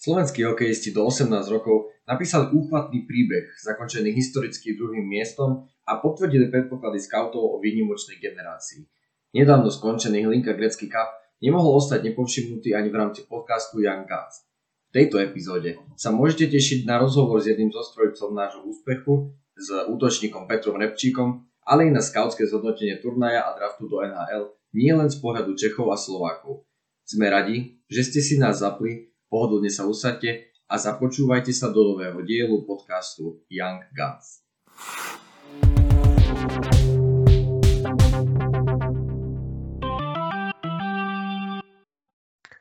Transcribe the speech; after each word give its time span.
Slovenskí 0.00 0.48
hokejisti 0.48 0.96
do 0.96 1.04
18 1.04 1.28
rokov 1.52 1.92
napísali 2.08 2.48
úchvatný 2.56 3.04
príbeh, 3.04 3.52
zakončený 3.60 4.16
historicky 4.16 4.72
druhým 4.72 5.04
miestom 5.04 5.68
a 5.84 6.00
potvrdili 6.00 6.48
predpoklady 6.48 6.96
scoutov 6.96 7.44
o 7.44 7.60
výnimočnej 7.60 8.16
generácii. 8.16 8.88
Nedávno 9.36 9.68
skončený 9.68 10.24
Hlinka 10.24 10.56
Grecký 10.56 10.88
Cup 10.88 11.12
nemohol 11.44 11.76
ostať 11.76 12.00
nepovšimnutý 12.08 12.72
ani 12.72 12.88
v 12.88 12.96
rámci 12.96 13.28
podcastu 13.28 13.84
Young 13.84 14.08
Guns. 14.08 14.48
V 14.88 15.04
tejto 15.04 15.20
epizóde 15.20 15.76
sa 16.00 16.08
môžete 16.08 16.48
tešiť 16.48 16.88
na 16.88 16.96
rozhovor 16.96 17.36
s 17.44 17.52
jedným 17.52 17.68
zo 17.68 17.84
strojcov 17.84 18.32
nášho 18.32 18.64
úspechu, 18.64 19.36
s 19.52 19.68
útočníkom 19.84 20.48
Petrom 20.48 20.80
Repčíkom, 20.80 21.44
ale 21.68 21.86
i 21.86 21.90
na 21.92 22.00
skautské 22.00 22.48
zhodnotenie 22.48 22.96
turnaja 23.04 23.44
a 23.44 23.52
draftu 23.52 23.84
do 23.84 24.00
NHL 24.00 24.48
nie 24.72 24.96
len 24.96 25.12
z 25.12 25.20
pohľadu 25.20 25.52
Čechov 25.60 25.92
a 25.92 26.00
Slovákov. 26.00 26.64
Sme 27.04 27.28
radi, 27.28 27.84
že 27.84 28.00
ste 28.00 28.24
si 28.24 28.40
nás 28.40 28.64
zapli 28.64 29.09
Pohodlne 29.30 29.70
sa 29.70 29.86
usadte 29.86 30.50
a 30.66 30.74
započúvajte 30.74 31.54
sa 31.54 31.70
do 31.70 31.94
nového 31.94 32.18
dielu 32.26 32.66
podcastu 32.66 33.46
Young 33.46 33.86
Guns. 33.94 34.42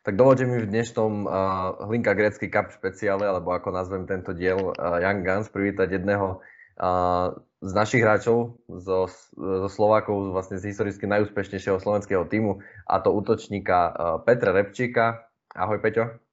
Tak 0.06 0.14
dovolte 0.14 0.46
mi 0.46 0.62
v 0.62 0.70
dnešnom 0.70 1.26
uh, 1.26 1.90
Hlinka 1.90 2.14
Grecký 2.14 2.54
Cup 2.54 2.70
špeciále, 2.70 3.26
alebo 3.26 3.50
ako 3.50 3.74
nazvem 3.74 4.06
tento 4.06 4.38
diel 4.38 4.70
uh, 4.70 5.02
Young 5.02 5.26
Guns, 5.26 5.50
privítať 5.50 5.90
jedného 5.98 6.38
uh, 6.38 7.34
z 7.66 7.72
našich 7.74 8.06
hráčov, 8.06 8.62
zo, 8.70 9.10
zo 9.34 9.70
Slovákov, 9.74 10.38
vlastne 10.38 10.62
z 10.62 10.70
historicky 10.70 11.10
najúspešnejšieho 11.10 11.82
slovenského 11.82 12.30
týmu, 12.30 12.62
a 12.86 13.02
to 13.02 13.10
útočníka 13.10 13.78
uh, 13.90 13.94
Petra 14.22 14.54
Repčíka. 14.54 15.34
Ahoj 15.50 15.82
Peťo. 15.82 16.29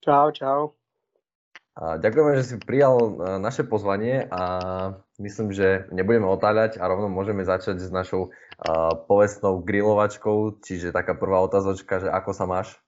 Čau, 0.00 0.32
čau. 0.32 0.60
A 1.76 2.00
ďakujeme, 2.00 2.32
že 2.40 2.44
si 2.44 2.56
prijal 2.56 2.96
e, 2.96 3.10
naše 3.36 3.68
pozvanie 3.68 4.24
a 4.32 4.42
myslím, 5.20 5.52
že 5.52 5.88
nebudeme 5.92 6.24
otáľať 6.24 6.80
a 6.80 6.88
rovno 6.88 7.12
môžeme 7.12 7.44
začať 7.44 7.76
s 7.78 7.92
našou 7.92 8.32
uh, 8.32 8.96
povestnou 9.04 9.60
grilovačkou, 9.60 10.60
čiže 10.64 10.96
taká 10.96 11.12
prvá 11.12 11.44
otázočka, 11.44 12.00
že 12.00 12.08
ako 12.08 12.30
sa 12.32 12.44
máš? 12.48 12.80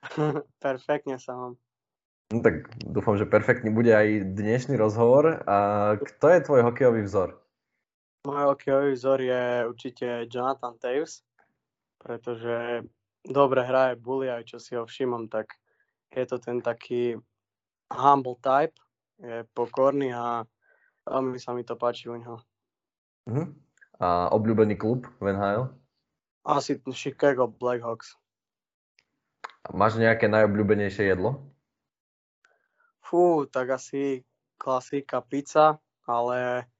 Perfektne 0.64 1.20
sa 1.20 1.36
mám. 1.36 1.60
No 2.32 2.42
tak 2.42 2.66
dúfam, 2.82 3.14
že 3.14 3.28
perfektný 3.28 3.70
bude 3.70 3.94
aj 3.94 4.34
dnešný 4.34 4.74
rozhovor. 4.74 5.46
A 5.46 5.56
kto 5.94 6.26
je 6.26 6.40
tvoj 6.42 6.60
hokejový 6.66 7.06
vzor? 7.06 7.38
Môj 8.26 8.50
hokejový 8.50 8.98
vzor 8.98 9.18
je 9.22 9.42
určite 9.70 10.06
Jonathan 10.26 10.74
Taves, 10.82 11.22
pretože 12.02 12.82
dobre 13.22 13.62
hraje 13.62 13.94
bully, 13.94 14.26
aj 14.26 14.42
čo 14.42 14.58
si 14.58 14.74
ho 14.74 14.82
všimom, 14.82 15.30
tak 15.30 15.54
je 16.12 16.24
to 16.26 16.36
ten 16.38 16.62
taký 16.62 17.16
humble 17.90 18.38
type, 18.42 18.76
je 19.18 19.46
pokorný 19.56 20.12
a 20.12 20.44
veľmi 21.06 21.38
sa 21.38 21.54
mi 21.54 21.62
to 21.62 21.78
páči 21.78 22.10
u 22.10 22.16
neho. 22.18 22.36
Uh-huh. 23.26 23.46
A 23.98 24.28
obľúbený 24.34 24.76
klub 24.76 25.08
v 25.22 25.32
NHL? 25.32 25.72
Asi 26.46 26.78
Chicago 26.94 27.50
Blackhawks. 27.50 28.14
A 29.66 29.74
máš 29.74 29.98
nejaké 29.98 30.30
najobľúbenejšie 30.30 31.10
jedlo? 31.10 31.42
Fú, 33.02 33.46
tak 33.50 33.74
asi 33.74 34.22
klasika 34.58 35.22
pizza, 35.22 35.78
ale 36.06 36.70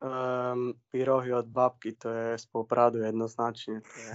um, 0.00 0.72
pyrohy 0.88 1.36
od 1.36 1.48
babky, 1.52 1.96
to 2.00 2.08
je 2.08 2.28
z 2.40 2.46
Popradu 2.48 3.04
jednoznačne. 3.04 3.84
To 3.84 3.96
je... 4.00 4.12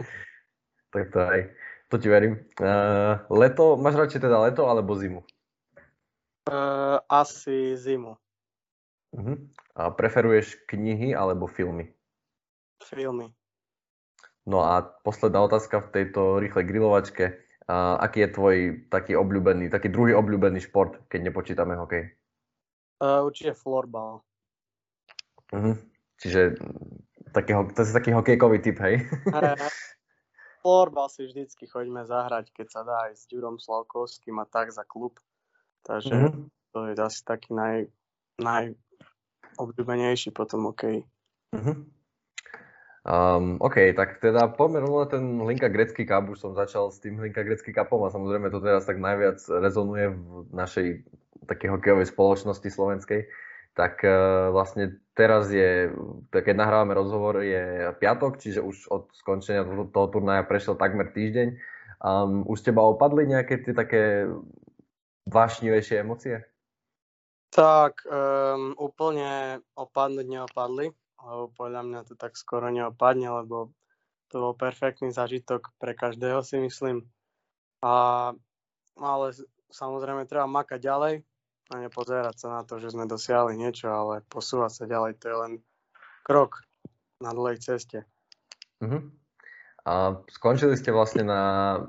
tak 0.96 1.04
to 1.12 1.18
aj 1.20 1.40
to 1.88 1.96
ti 1.96 2.08
verím. 2.08 2.36
Uh, 2.60 3.20
leto, 3.32 3.80
máš 3.80 3.96
radšej 3.96 4.20
teda 4.20 4.36
leto 4.44 4.68
alebo 4.68 4.92
zimu? 4.92 5.24
Uh, 6.48 7.00
asi 7.08 7.76
zimu. 7.76 8.16
Uh-huh. 9.16 9.36
A 9.76 9.92
preferuješ 9.92 10.56
knihy 10.68 11.16
alebo 11.16 11.48
filmy? 11.48 11.92
Filmy. 12.84 13.32
No 14.48 14.64
a 14.64 14.80
posledná 14.80 15.44
otázka 15.44 15.88
v 15.88 15.92
tejto 15.92 16.40
rýchlej 16.40 16.64
grilovačke. 16.64 17.24
Uh, 17.68 18.00
aký 18.00 18.24
je 18.24 18.32
tvoj 18.32 18.56
taký 18.88 19.12
obľúbený, 19.12 19.68
taký 19.68 19.92
druhý 19.92 20.16
obľúbený 20.16 20.64
šport, 20.64 21.04
keď 21.12 21.28
nepočítame 21.28 21.76
hokej? 21.76 22.16
Uh, 23.00 23.28
určite 23.28 23.52
florbal. 23.52 24.24
Uh-huh. 25.52 25.76
Čiže 26.16 26.56
taký, 27.32 27.52
to 27.76 27.80
je 27.84 27.92
taký 27.92 28.10
hokejkový 28.16 28.58
typ, 28.64 28.76
hej? 28.80 29.04
florbal 30.60 31.08
si 31.08 31.26
vždycky 31.26 31.66
choďme 31.66 32.04
zahrať, 32.04 32.50
keď 32.52 32.66
sa 32.68 32.80
dá 32.84 33.10
aj 33.10 33.18
s 33.18 33.24
Ďurom 33.30 33.58
Slavkovským 33.58 34.38
a 34.38 34.46
tak 34.46 34.70
za 34.74 34.82
klub. 34.84 35.18
Takže 35.86 36.14
mm-hmm. 36.14 36.44
to 36.74 36.78
je 36.90 36.94
asi 36.98 37.20
taký 37.24 37.54
naj, 37.54 37.88
najobľúbenejší 38.42 40.34
potom 40.34 40.70
OK. 40.70 41.02
Mm-hmm. 41.54 41.76
Um, 43.08 43.56
OK, 43.64 43.96
tak 43.96 44.20
teda 44.20 44.52
poďme 44.52 44.84
rovno 44.84 45.08
ten 45.08 45.24
Linka 45.40 45.72
Grecký 45.72 46.04
Cup, 46.04 46.28
už 46.28 46.44
som 46.44 46.52
začal 46.52 46.92
s 46.92 47.00
tým 47.00 47.16
Linka 47.16 47.40
Grecký 47.40 47.72
Cupom 47.72 48.04
a 48.04 48.12
samozrejme 48.12 48.52
to 48.52 48.60
teraz 48.60 48.84
tak 48.84 49.00
najviac 49.00 49.40
rezonuje 49.48 50.12
v 50.12 50.44
našej 50.52 51.08
takej 51.48 51.68
hokejovej 51.72 52.12
spoločnosti 52.12 52.68
slovenskej 52.68 53.24
tak 53.78 54.02
uh, 54.02 54.50
vlastne 54.50 54.98
teraz 55.14 55.54
je, 55.54 55.94
keď 56.34 56.54
nahrávame 56.58 56.98
rozhovor, 56.98 57.46
je 57.46 57.94
piatok, 58.02 58.42
čiže 58.42 58.58
už 58.58 58.90
od 58.90 59.06
skončenia 59.14 59.62
toho, 59.62 59.86
toho 59.86 60.06
turnaja 60.10 60.42
prešiel 60.42 60.74
takmer 60.74 61.14
týždeň. 61.14 61.54
Um, 62.02 62.42
už 62.50 62.66
teba 62.66 62.82
opadli 62.82 63.30
nejaké 63.30 63.62
tie 63.62 63.74
také 63.74 64.26
vášnivejšie 65.30 66.02
emócie? 66.02 66.42
Tak, 67.54 68.02
um, 68.10 68.74
úplne 68.74 69.62
opadnúť 69.78 70.26
neopadli, 70.26 70.90
lebo 71.22 71.44
podľa 71.54 71.82
mňa 71.86 72.00
to 72.10 72.14
tak 72.18 72.34
skoro 72.34 72.66
neopadne, 72.74 73.30
lebo 73.30 73.70
to 74.28 74.42
bol 74.42 74.54
perfektný 74.58 75.14
zažitok 75.14 75.70
pre 75.78 75.94
každého 75.94 76.42
si 76.42 76.58
myslím. 76.58 77.06
A, 77.80 78.34
ale 78.98 79.26
samozrejme 79.70 80.26
treba 80.26 80.50
makať 80.50 80.80
ďalej, 80.82 81.14
a 81.68 81.74
nepozerať 81.84 82.36
sa 82.40 82.48
na 82.60 82.62
to, 82.64 82.80
že 82.80 82.96
sme 82.96 83.04
dosiahli 83.04 83.56
niečo, 83.56 83.92
ale 83.92 84.24
posúvať 84.26 84.72
sa 84.72 84.84
ďalej, 84.88 85.20
to 85.20 85.24
je 85.28 85.36
len 85.36 85.52
krok 86.24 86.64
na 87.20 87.32
dlhej 87.36 87.60
ceste. 87.60 88.08
Uh-huh. 88.80 89.04
A 89.84 90.20
skončili 90.32 90.76
ste 90.76 90.92
vlastne 90.92 91.24
na 91.24 91.42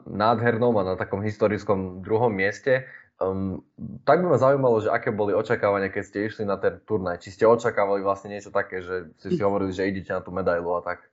nádhernom 0.08 0.76
a 0.80 0.84
na 0.84 0.96
takom 0.96 1.24
historickom 1.24 2.04
druhom 2.04 2.32
mieste. 2.32 2.88
Um, 3.20 3.68
tak 4.08 4.24
by 4.24 4.32
ma 4.32 4.40
zaujímalo, 4.40 4.80
že 4.80 4.88
aké 4.88 5.12
boli 5.12 5.36
očakávania, 5.36 5.92
keď 5.92 6.04
ste 6.08 6.20
išli 6.32 6.44
na 6.48 6.56
ten 6.56 6.80
turnaj. 6.88 7.20
Či 7.20 7.36
ste 7.36 7.44
očakávali 7.44 8.00
vlastne 8.00 8.32
niečo 8.32 8.48
také, 8.48 8.80
že 8.80 9.12
ste 9.20 9.36
si 9.36 9.42
hovorili, 9.44 9.76
že 9.76 9.92
idete 9.92 10.16
na 10.16 10.24
tú 10.24 10.32
medailu 10.32 10.72
a 10.80 10.82
tak? 10.84 11.04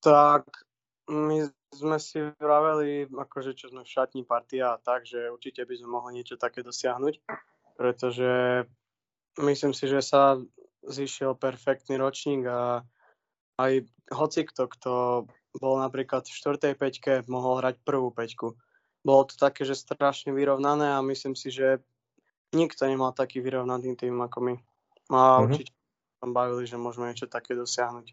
Tak, 0.00 0.46
my 1.10 1.50
sme 1.74 1.98
si 1.98 2.22
vraveli, 2.38 3.10
akože 3.10 3.58
čo 3.58 3.74
sme 3.74 3.82
v 3.82 3.90
šatní 3.90 4.22
partia 4.22 4.78
a 4.78 4.78
tak, 4.78 5.02
že 5.06 5.26
určite 5.34 5.66
by 5.66 5.74
sme 5.74 5.90
mohli 5.90 6.22
niečo 6.22 6.38
také 6.38 6.62
dosiahnuť 6.62 7.14
pretože 7.80 8.68
myslím 9.40 9.72
si, 9.72 9.88
že 9.88 10.04
sa 10.04 10.36
zišiel 10.84 11.32
perfektný 11.32 11.96
ročník 11.96 12.44
a 12.44 12.84
aj 13.56 13.88
hocikto, 14.12 14.68
kto 14.68 14.92
bol 15.56 15.74
napríklad 15.80 16.28
v 16.28 16.36
štvrtej 16.36 16.74
peťke, 16.76 17.12
mohol 17.24 17.64
hrať 17.64 17.80
prvú 17.80 18.12
peťku. 18.12 18.52
Bolo 19.00 19.24
to 19.24 19.40
také, 19.40 19.64
že 19.64 19.80
strašne 19.80 20.36
vyrovnané 20.36 20.92
a 20.92 21.00
myslím 21.00 21.32
si, 21.32 21.48
že 21.48 21.80
nikto 22.52 22.84
nemal 22.84 23.16
taký 23.16 23.40
vyrovnaný 23.40 23.96
tým 23.96 24.20
ako 24.20 24.38
my. 24.44 24.54
A 25.08 25.16
mm-hmm. 25.16 25.44
určite 25.48 25.72
tam 26.20 26.36
bavili, 26.36 26.68
že 26.68 26.76
môžeme 26.76 27.08
niečo 27.08 27.32
také 27.32 27.56
dosiahnuť. 27.56 28.12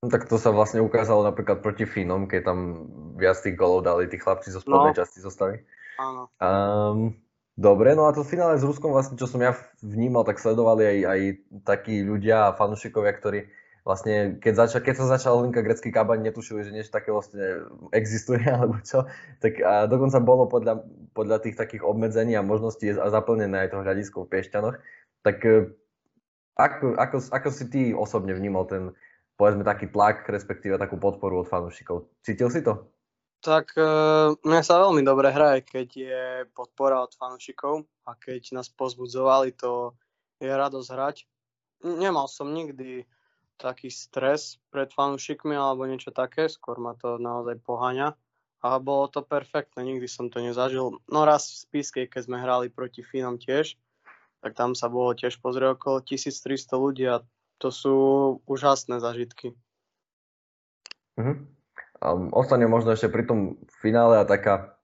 No, 0.00 0.08
tak 0.08 0.28
to 0.32 0.40
sa 0.40 0.48
vlastne 0.48 0.80
ukázalo 0.80 1.24
napríklad 1.28 1.60
proti 1.60 1.84
Fínom, 1.84 2.24
keď 2.24 2.40
tam 2.52 2.88
viac 3.20 3.36
tých 3.40 3.56
golov 3.56 3.84
dali 3.84 4.08
tí 4.08 4.16
chlapci 4.16 4.48
zo 4.48 4.64
spodnej 4.64 4.96
no. 4.96 4.98
časti 5.00 5.20
zostavy. 5.20 5.64
Áno. 6.00 6.28
Um, 6.40 7.23
Dobre, 7.54 7.94
no 7.94 8.10
a 8.10 8.14
to 8.14 8.26
finále 8.26 8.58
s 8.58 8.66
Ruskom 8.66 8.90
vlastne, 8.90 9.14
čo 9.14 9.30
som 9.30 9.38
ja 9.38 9.54
vnímal, 9.78 10.26
tak 10.26 10.42
sledovali 10.42 10.82
aj, 10.82 10.98
aj 11.06 11.20
takí 11.62 12.02
ľudia 12.02 12.50
a 12.50 12.56
fanúšikovia, 12.58 13.14
ktorí 13.14 13.46
vlastne, 13.86 14.40
keď, 14.40 14.66
začal, 14.66 14.80
keď 14.82 14.94
sa 14.98 15.06
začal 15.14 15.44
linka 15.44 15.62
grecký 15.62 15.92
kabaň, 15.92 16.24
netušili, 16.24 16.64
že 16.64 16.74
niečo 16.74 16.90
také 16.90 17.12
vlastne 17.14 17.68
existuje, 17.94 18.42
alebo 18.50 18.80
čo. 18.82 19.06
Tak 19.38 19.60
a 19.62 19.86
dokonca 19.86 20.18
bolo 20.18 20.50
podľa, 20.50 20.82
podľa 21.14 21.46
tých 21.46 21.54
takých 21.54 21.84
obmedzení 21.84 22.34
a 22.34 22.42
možností 22.42 22.90
a 22.90 23.06
zaplnené 23.12 23.68
aj 23.68 23.76
toho 23.76 23.86
hľadisko 23.86 24.24
v 24.24 24.30
Piešťanoch. 24.34 24.76
Tak 25.22 25.36
e, 25.46 25.70
ako, 26.58 26.96
ako, 26.96 27.16
ako 27.30 27.48
si 27.52 27.64
ty 27.70 27.80
osobne 27.94 28.34
vnímal 28.34 28.66
ten, 28.66 28.90
povedzme, 29.38 29.62
taký 29.62 29.92
tlak, 29.92 30.26
respektíve 30.26 30.80
takú 30.80 30.96
podporu 30.98 31.44
od 31.44 31.50
fanúšikov? 31.52 32.10
Cítil 32.24 32.50
si 32.50 32.64
to? 32.64 32.93
Tak 33.44 33.76
uh, 33.76 34.32
mne 34.40 34.64
sa 34.64 34.80
veľmi 34.80 35.04
dobre 35.04 35.28
hraje, 35.28 35.68
keď 35.68 35.88
je 35.92 36.22
podpora 36.56 37.04
od 37.04 37.12
fanúšikov 37.12 37.84
a 38.08 38.16
keď 38.16 38.56
nás 38.56 38.72
pozbudzovali, 38.72 39.52
to 39.52 39.92
je 40.40 40.48
radosť 40.48 40.88
hrať. 40.88 41.16
Nemal 41.84 42.24
som 42.24 42.56
nikdy 42.56 43.04
taký 43.60 43.92
stres 43.92 44.56
pred 44.72 44.88
fanúšikmi 44.88 45.52
alebo 45.52 45.84
niečo 45.84 46.08
také, 46.08 46.48
skôr 46.48 46.80
ma 46.80 46.96
to 46.96 47.20
naozaj 47.20 47.60
poháňa 47.60 48.16
a 48.64 48.80
bolo 48.80 49.12
to 49.12 49.20
perfektné, 49.20 49.84
nikdy 49.84 50.08
som 50.08 50.32
to 50.32 50.40
nezažil. 50.40 50.96
No 51.12 51.28
raz 51.28 51.52
v 51.52 51.56
Spiskej, 51.68 52.08
keď 52.08 52.22
sme 52.24 52.40
hrali 52.40 52.72
proti 52.72 53.04
Fínom 53.04 53.36
tiež, 53.36 53.76
tak 54.40 54.56
tam 54.56 54.72
sa 54.72 54.88
bolo 54.88 55.12
tiež 55.12 55.36
pozrieť 55.44 55.76
okolo 55.76 56.00
1300 56.00 56.72
ľudí 56.80 57.04
a 57.04 57.20
to 57.60 57.68
sú 57.68 57.96
úžasné 58.48 59.04
zažitky. 59.04 59.52
Uh-huh. 61.20 61.44
Um, 62.04 62.28
ostane 62.36 62.68
možno 62.68 62.92
ešte 62.92 63.08
pri 63.08 63.24
tom 63.24 63.56
finále 63.80 64.20
a 64.20 64.28
taká, 64.28 64.76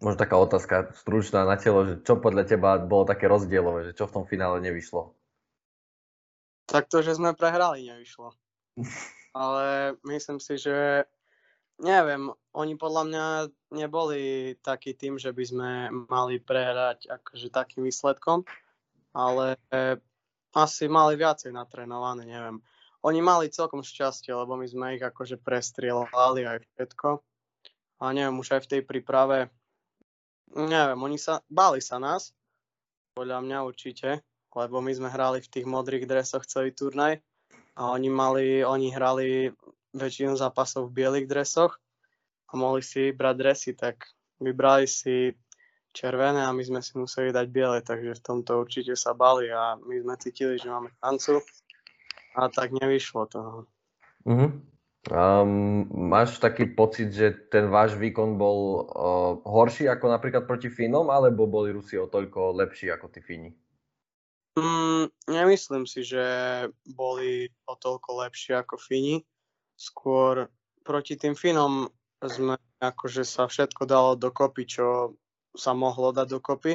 možno 0.00 0.16
taká 0.16 0.40
otázka 0.40 0.96
stručná 0.96 1.44
na 1.44 1.60
telo, 1.60 1.84
že 1.84 2.00
čo 2.00 2.16
podľa 2.16 2.48
teba 2.48 2.80
bolo 2.80 3.04
také 3.04 3.28
rozdielové, 3.28 3.92
že 3.92 3.96
čo 4.00 4.08
v 4.08 4.14
tom 4.16 4.24
finále 4.24 4.64
nevyšlo? 4.64 5.12
Tak 6.64 6.88
to, 6.88 7.04
že 7.04 7.20
sme 7.20 7.36
prehrali, 7.36 7.84
nevyšlo. 7.84 8.32
Ale 9.36 9.96
myslím 10.08 10.40
si, 10.40 10.56
že 10.56 11.04
neviem, 11.84 12.32
oni 12.56 12.74
podľa 12.80 13.02
mňa 13.06 13.26
neboli 13.76 14.56
taký 14.64 14.96
tým, 14.96 15.20
že 15.20 15.30
by 15.30 15.44
sme 15.44 15.70
mali 16.08 16.40
prehrať 16.40 17.12
akože 17.12 17.52
takým 17.54 17.86
výsledkom, 17.86 18.42
ale 19.14 19.60
asi 20.56 20.90
mali 20.90 21.14
viacej 21.14 21.54
natrénované, 21.54 22.26
neviem. 22.26 22.58
Oni 23.06 23.22
mali 23.22 23.46
celkom 23.52 23.86
šťastie, 23.86 24.34
lebo 24.34 24.58
my 24.58 24.66
sme 24.66 24.98
ich 24.98 25.04
akože 25.04 25.38
prestrieľali 25.38 26.42
aj 26.46 26.58
všetko. 26.74 27.22
A 27.98 28.04
neviem, 28.10 28.38
už 28.38 28.58
aj 28.58 28.62
v 28.66 28.70
tej 28.74 28.82
príprave, 28.86 29.50
neviem, 30.54 30.98
oni 30.98 31.18
sa, 31.18 31.42
báli 31.50 31.82
sa 31.82 31.98
nás, 31.98 32.34
podľa 33.14 33.42
mňa 33.42 33.58
určite, 33.66 34.22
lebo 34.54 34.78
my 34.78 34.92
sme 34.94 35.10
hrali 35.10 35.42
v 35.42 35.50
tých 35.50 35.66
modrých 35.66 36.06
dresoch 36.06 36.46
celý 36.46 36.70
turnaj 36.70 37.18
a 37.74 37.90
oni 37.90 38.10
mali, 38.10 38.46
oni 38.62 38.94
hrali 38.94 39.50
väčšinu 39.94 40.38
zápasov 40.38 40.90
v 40.90 41.02
bielých 41.02 41.26
dresoch 41.26 41.78
a 42.50 42.52
mohli 42.54 42.82
si 42.82 43.10
brať 43.10 43.34
dresy, 43.34 43.70
tak 43.74 44.06
vybrali 44.38 44.86
si 44.86 45.34
červené 45.90 46.46
a 46.46 46.54
my 46.54 46.62
sme 46.62 46.80
si 46.82 46.94
museli 46.94 47.34
dať 47.34 47.46
biele, 47.50 47.82
takže 47.82 48.18
v 48.18 48.24
tomto 48.24 48.62
určite 48.62 48.94
sa 48.94 49.14
bali 49.18 49.50
a 49.50 49.74
my 49.74 49.94
sme 49.98 50.14
cítili, 50.22 50.54
že 50.54 50.70
máme 50.70 50.94
šancu 51.02 51.42
a 52.34 52.48
tak 52.48 52.74
nevyšlo 52.74 53.22
to. 53.28 53.40
Uh-huh. 54.26 54.50
Um, 55.08 55.88
máš 55.88 56.36
taký 56.36 56.68
pocit, 56.76 57.14
že 57.16 57.32
ten 57.48 57.72
váš 57.72 57.96
výkon 57.96 58.36
bol 58.36 58.84
uh, 58.84 59.40
horší 59.46 59.88
ako 59.88 60.12
napríklad 60.12 60.44
proti 60.44 60.68
Fínom, 60.68 61.08
alebo 61.08 61.48
boli 61.48 61.72
Rusi 61.72 61.96
o 61.96 62.10
toľko 62.10 62.58
lepší 62.60 62.92
ako 62.92 63.06
tí 63.08 63.24
Fíni? 63.24 63.56
Mm, 64.58 65.08
nemyslím 65.30 65.86
si, 65.86 66.02
že 66.02 66.24
boli 66.84 67.48
o 67.70 67.78
toľko 67.78 68.26
lepší 68.26 68.58
ako 68.58 68.74
Fíni 68.76 69.22
skôr 69.78 70.50
proti 70.82 71.14
tým 71.14 71.38
Fínom 71.38 71.86
sme 72.18 72.58
akože 72.82 73.22
sa 73.22 73.46
všetko 73.46 73.86
dalo 73.86 74.18
dokopy, 74.18 74.66
čo 74.66 75.14
sa 75.54 75.72
mohlo 75.78 76.10
dať 76.10 76.26
dokopy 76.26 76.74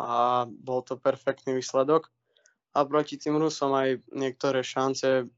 a 0.00 0.42
bol 0.48 0.80
to 0.80 0.96
perfektný 0.96 1.60
výsledok. 1.60 2.08
A 2.72 2.88
proti 2.88 3.20
tým 3.20 3.36
Rusom 3.36 3.76
aj 3.76 4.00
niektoré 4.16 4.64
šance, 4.64 5.28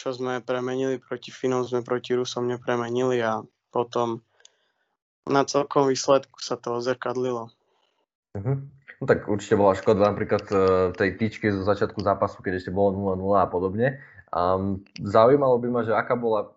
čo 0.00 0.08
sme 0.16 0.40
premenili 0.40 0.96
proti 0.96 1.28
Finom, 1.28 1.68
sme 1.68 1.84
proti 1.84 2.16
Rusom 2.16 2.48
nepremenili 2.48 3.20
a 3.20 3.44
potom 3.68 4.24
na 5.28 5.44
celkom 5.44 5.92
výsledku 5.92 6.40
sa 6.40 6.56
to 6.56 6.80
zrkadlilo. 6.80 7.52
Uh-huh. 8.32 8.56
No 9.00 9.04
tak 9.08 9.28
určite 9.28 9.56
bola 9.56 9.76
škoda 9.76 10.12
napríklad 10.12 10.44
uh, 10.52 10.60
tej 10.92 11.16
tyčky 11.16 11.52
zo 11.52 11.64
začiatku 11.64 12.00
zápasu, 12.04 12.40
keď 12.40 12.60
ešte 12.60 12.72
bolo 12.72 13.16
0-0 13.16 13.40
a 13.40 13.48
podobne. 13.48 14.00
Um, 14.32 14.84
zaujímalo 15.00 15.56
by 15.60 15.68
ma, 15.72 15.80
že 15.84 15.96
aká 15.96 16.16
bola 16.16 16.52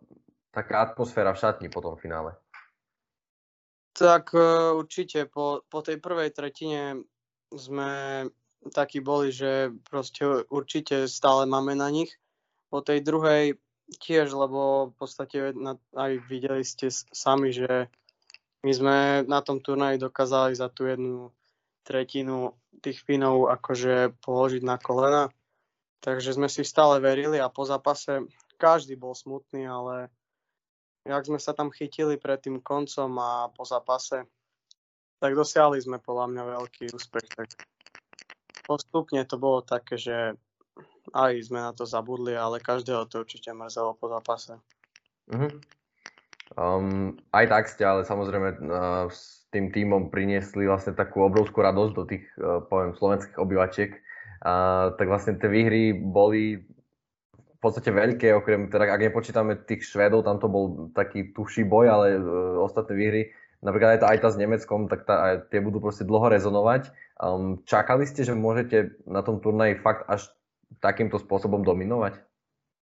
taká 0.54 0.86
atmosféra 0.86 1.34
v 1.34 1.40
šatni 1.40 1.68
po 1.72 1.80
tom 1.80 1.96
finále. 1.96 2.36
Tak 3.96 4.36
uh, 4.36 4.76
určite 4.76 5.28
po, 5.28 5.64
po 5.68 5.80
tej 5.80 6.04
prvej 6.04 6.36
tretine 6.36 7.04
sme 7.54 8.24
takí 8.72 9.04
boli, 9.04 9.34
že 9.34 9.74
proste 9.90 10.48
určite 10.48 11.10
stále 11.12 11.44
máme 11.50 11.76
na 11.76 11.90
nich. 11.90 12.16
Po 12.72 12.80
tej 12.80 13.04
druhej 13.04 13.60
tiež, 14.00 14.32
lebo 14.32 14.92
v 14.92 14.94
podstate 14.96 15.52
aj 15.94 16.12
videli 16.26 16.64
ste 16.64 16.88
sami, 16.92 17.52
že 17.52 17.92
my 18.64 18.72
sme 18.72 18.98
na 19.28 19.44
tom 19.44 19.60
turnaji 19.60 20.00
dokázali 20.00 20.56
za 20.56 20.72
tú 20.72 20.88
jednu 20.88 21.36
tretinu 21.84 22.56
tých 22.80 23.04
Finov 23.04 23.52
akože 23.52 24.16
položiť 24.24 24.64
na 24.64 24.80
kolena. 24.80 25.28
Takže 26.00 26.36
sme 26.36 26.48
si 26.48 26.64
stále 26.64 27.00
verili 27.04 27.40
a 27.40 27.52
po 27.52 27.68
zápase 27.68 28.24
každý 28.56 28.96
bol 28.96 29.16
smutný, 29.16 29.68
ale 29.68 30.08
jak 31.04 31.24
sme 31.28 31.40
sa 31.40 31.52
tam 31.52 31.72
chytili 31.72 32.16
pred 32.16 32.40
tým 32.40 32.64
koncom 32.64 33.12
a 33.20 33.52
po 33.52 33.68
zápase, 33.68 34.24
tak 35.20 35.32
dosiahli 35.36 35.80
sme 35.80 36.00
podľa 36.00 36.32
mňa 36.32 36.44
veľký 36.60 36.84
úspech. 36.92 37.28
Tak 37.36 37.48
postupne 38.64 39.22
to 39.28 39.36
bolo 39.38 39.62
také, 39.62 40.00
že 40.00 40.36
aj 41.12 41.32
sme 41.44 41.60
na 41.60 41.72
to 41.76 41.84
zabudli, 41.84 42.34
ale 42.34 42.64
každého 42.64 43.06
to 43.12 43.22
určite 43.22 43.52
mrzelo 43.52 44.00
po 44.00 44.08
zápase. 44.08 44.56
Uh-huh. 45.30 45.52
Um, 46.54 47.20
aj 47.36 47.46
tak 47.50 47.64
ste, 47.68 47.84
ale 47.84 48.08
samozrejme 48.08 48.50
uh, 48.64 49.06
s 49.12 49.46
tým 49.52 49.70
týmom 49.70 50.10
priniesli 50.10 50.66
vlastne 50.66 50.96
takú 50.96 51.22
obrovskú 51.28 51.62
radosť 51.62 51.94
do 51.94 52.04
tých, 52.08 52.26
uh, 52.40 52.64
poviem, 52.66 52.96
slovenských 52.96 53.38
obyvačiek 53.38 53.92
a, 54.44 54.92
tak 55.00 55.08
vlastne 55.08 55.40
tie 55.40 55.48
výhry 55.48 55.96
boli 55.96 56.68
v 57.40 57.60
podstate 57.64 57.96
veľké, 57.96 58.36
okrem, 58.36 58.68
teda 58.68 58.92
ak 58.92 59.08
nepočítame 59.08 59.56
tých 59.64 59.88
Švedov, 59.88 60.28
tam 60.28 60.36
to 60.36 60.52
bol 60.52 60.92
taký 60.92 61.32
tuší 61.32 61.64
boj, 61.64 61.88
ale 61.88 62.08
e, 62.12 62.22
ostatné 62.60 62.92
výhry, 62.92 63.22
napríklad 63.64 63.96
aj 63.96 64.00
tá, 64.04 64.08
aj 64.12 64.20
tá 64.20 64.30
s 64.36 64.38
Nemeckom, 64.44 64.92
tak 64.92 65.08
tá, 65.08 65.16
aj 65.24 65.34
tie 65.48 65.64
budú 65.64 65.80
proste 65.80 66.04
dlho 66.04 66.28
rezonovať. 66.28 66.92
Um, 67.24 67.64
čakali 67.64 68.04
ste, 68.04 68.28
že 68.28 68.36
môžete 68.36 69.00
na 69.08 69.24
tom 69.24 69.40
turnaji 69.40 69.80
fakt 69.80 70.04
až 70.12 70.28
takýmto 70.84 71.24
spôsobom 71.24 71.64
dominovať? 71.64 72.20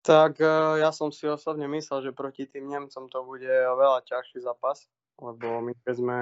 Tak 0.05 0.37
e, 0.45 0.47
ja 0.85 0.93
som 0.93 1.09
si 1.09 1.25
osobne 1.25 1.65
myslel, 1.73 2.13
že 2.13 2.13
proti 2.13 2.45
tým 2.45 2.69
Nemcom 2.69 3.09
to 3.09 3.25
bude 3.25 3.49
oveľa 3.49 4.05
ťažší 4.05 4.45
zápas, 4.45 4.85
lebo 5.17 5.65
my 5.65 5.73
keď 5.81 5.95
sme 5.97 6.19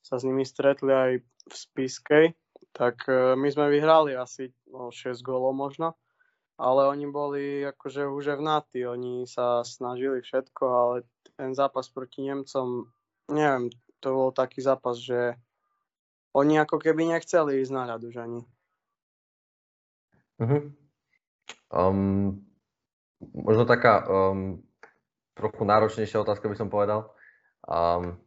sa 0.00 0.16
s 0.16 0.24
nimi 0.24 0.48
stretli 0.48 0.88
aj 0.88 1.12
v 1.20 1.54
Spiskej, 1.54 2.24
tak 2.72 3.04
e, 3.04 3.36
my 3.36 3.48
sme 3.52 3.68
vyhrali 3.68 4.16
asi 4.16 4.48
o 4.72 4.88
6 4.88 5.20
gólov 5.20 5.52
možno, 5.52 6.00
ale 6.56 6.88
oni 6.88 7.12
boli 7.12 7.60
akože 7.68 8.08
už 8.08 8.40
vnatí, 8.40 8.88
oni 8.88 9.28
sa 9.28 9.60
snažili 9.68 10.24
všetko, 10.24 10.64
ale 10.64 10.94
ten 11.36 11.52
zápas 11.52 11.92
proti 11.92 12.24
Nemcom, 12.24 12.88
neviem, 13.28 13.68
to 14.00 14.08
bol 14.16 14.30
taký 14.32 14.64
zápas, 14.64 14.96
že 14.96 15.36
oni 16.34 16.62
ako 16.62 16.78
keby 16.78 17.10
nechceli 17.10 17.62
ísť 17.62 17.72
na 17.74 17.82
ľad 17.90 18.00
už 18.06 18.16
ani. 18.22 18.40
Uh-huh. 20.40 20.62
Um, 21.70 22.42
možno 23.20 23.68
taká 23.68 24.02
um, 24.06 24.62
trochu 25.36 25.62
náročnejšia 25.66 26.22
otázka 26.22 26.48
by 26.48 26.56
som 26.56 26.72
povedal. 26.72 27.12
Um, 27.66 28.18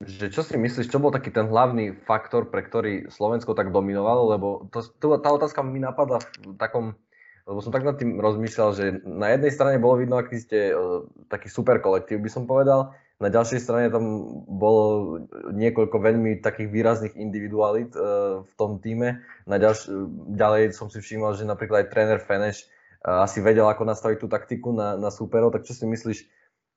že 0.00 0.32
čo 0.32 0.40
si 0.40 0.56
myslíš, 0.56 0.88
čo 0.88 1.02
bol 1.02 1.12
taký 1.12 1.28
ten 1.28 1.44
hlavný 1.52 1.92
faktor, 2.08 2.48
pre 2.48 2.64
ktorý 2.64 3.12
Slovensko 3.12 3.52
tak 3.52 3.68
dominovalo, 3.68 4.32
lebo 4.32 4.48
to, 4.72 4.80
to, 4.96 5.20
tá 5.20 5.28
otázka 5.28 5.60
mi 5.60 5.76
napadla 5.76 6.24
v 6.40 6.56
takom, 6.56 6.96
lebo 7.44 7.60
som 7.60 7.68
tak 7.68 7.84
nad 7.84 8.00
tým 8.00 8.16
rozmýšľal, 8.16 8.70
že 8.72 8.84
na 9.04 9.28
jednej 9.36 9.52
strane 9.52 9.76
bolo 9.76 10.00
vidno, 10.00 10.16
aký 10.16 10.40
ste 10.40 10.72
uh, 10.72 11.04
taký 11.28 11.52
super 11.52 11.84
kolektív, 11.84 12.24
by 12.24 12.30
som 12.32 12.48
povedal, 12.48 12.96
na 13.20 13.28
ďalšej 13.28 13.60
strane 13.60 13.92
tam 13.92 14.04
bolo 14.48 15.20
niekoľko 15.52 15.96
veľmi 16.00 16.40
takých 16.40 16.72
výrazných 16.72 17.14
individualit 17.20 17.92
uh, 17.92 18.40
v 18.40 18.52
tom 18.56 18.80
týme. 18.80 19.20
Na 19.44 19.60
ďalš- 19.60 19.92
ďalej 20.32 20.72
som 20.72 20.88
si 20.88 21.04
všimol, 21.04 21.36
že 21.36 21.44
napríklad 21.44 21.84
aj 21.84 21.90
tréner 21.92 22.20
Feneš 22.24 22.64
uh, 23.04 23.20
asi 23.20 23.44
vedel, 23.44 23.68
ako 23.68 23.84
nastaviť 23.84 24.18
tú 24.24 24.28
taktiku 24.32 24.72
na, 24.72 24.96
na 24.96 25.12
superov, 25.12 25.52
tak 25.52 25.68
čo 25.68 25.76
si 25.76 25.84
myslíš, 25.84 26.18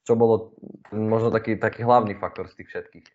čo 0.03 0.13
bolo 0.19 0.51
možno 0.91 1.31
taký, 1.31 1.55
taký 1.55 1.87
hlavný 1.87 2.19
faktor 2.19 2.51
z 2.51 2.59
tých 2.59 2.69
všetkých? 2.75 3.07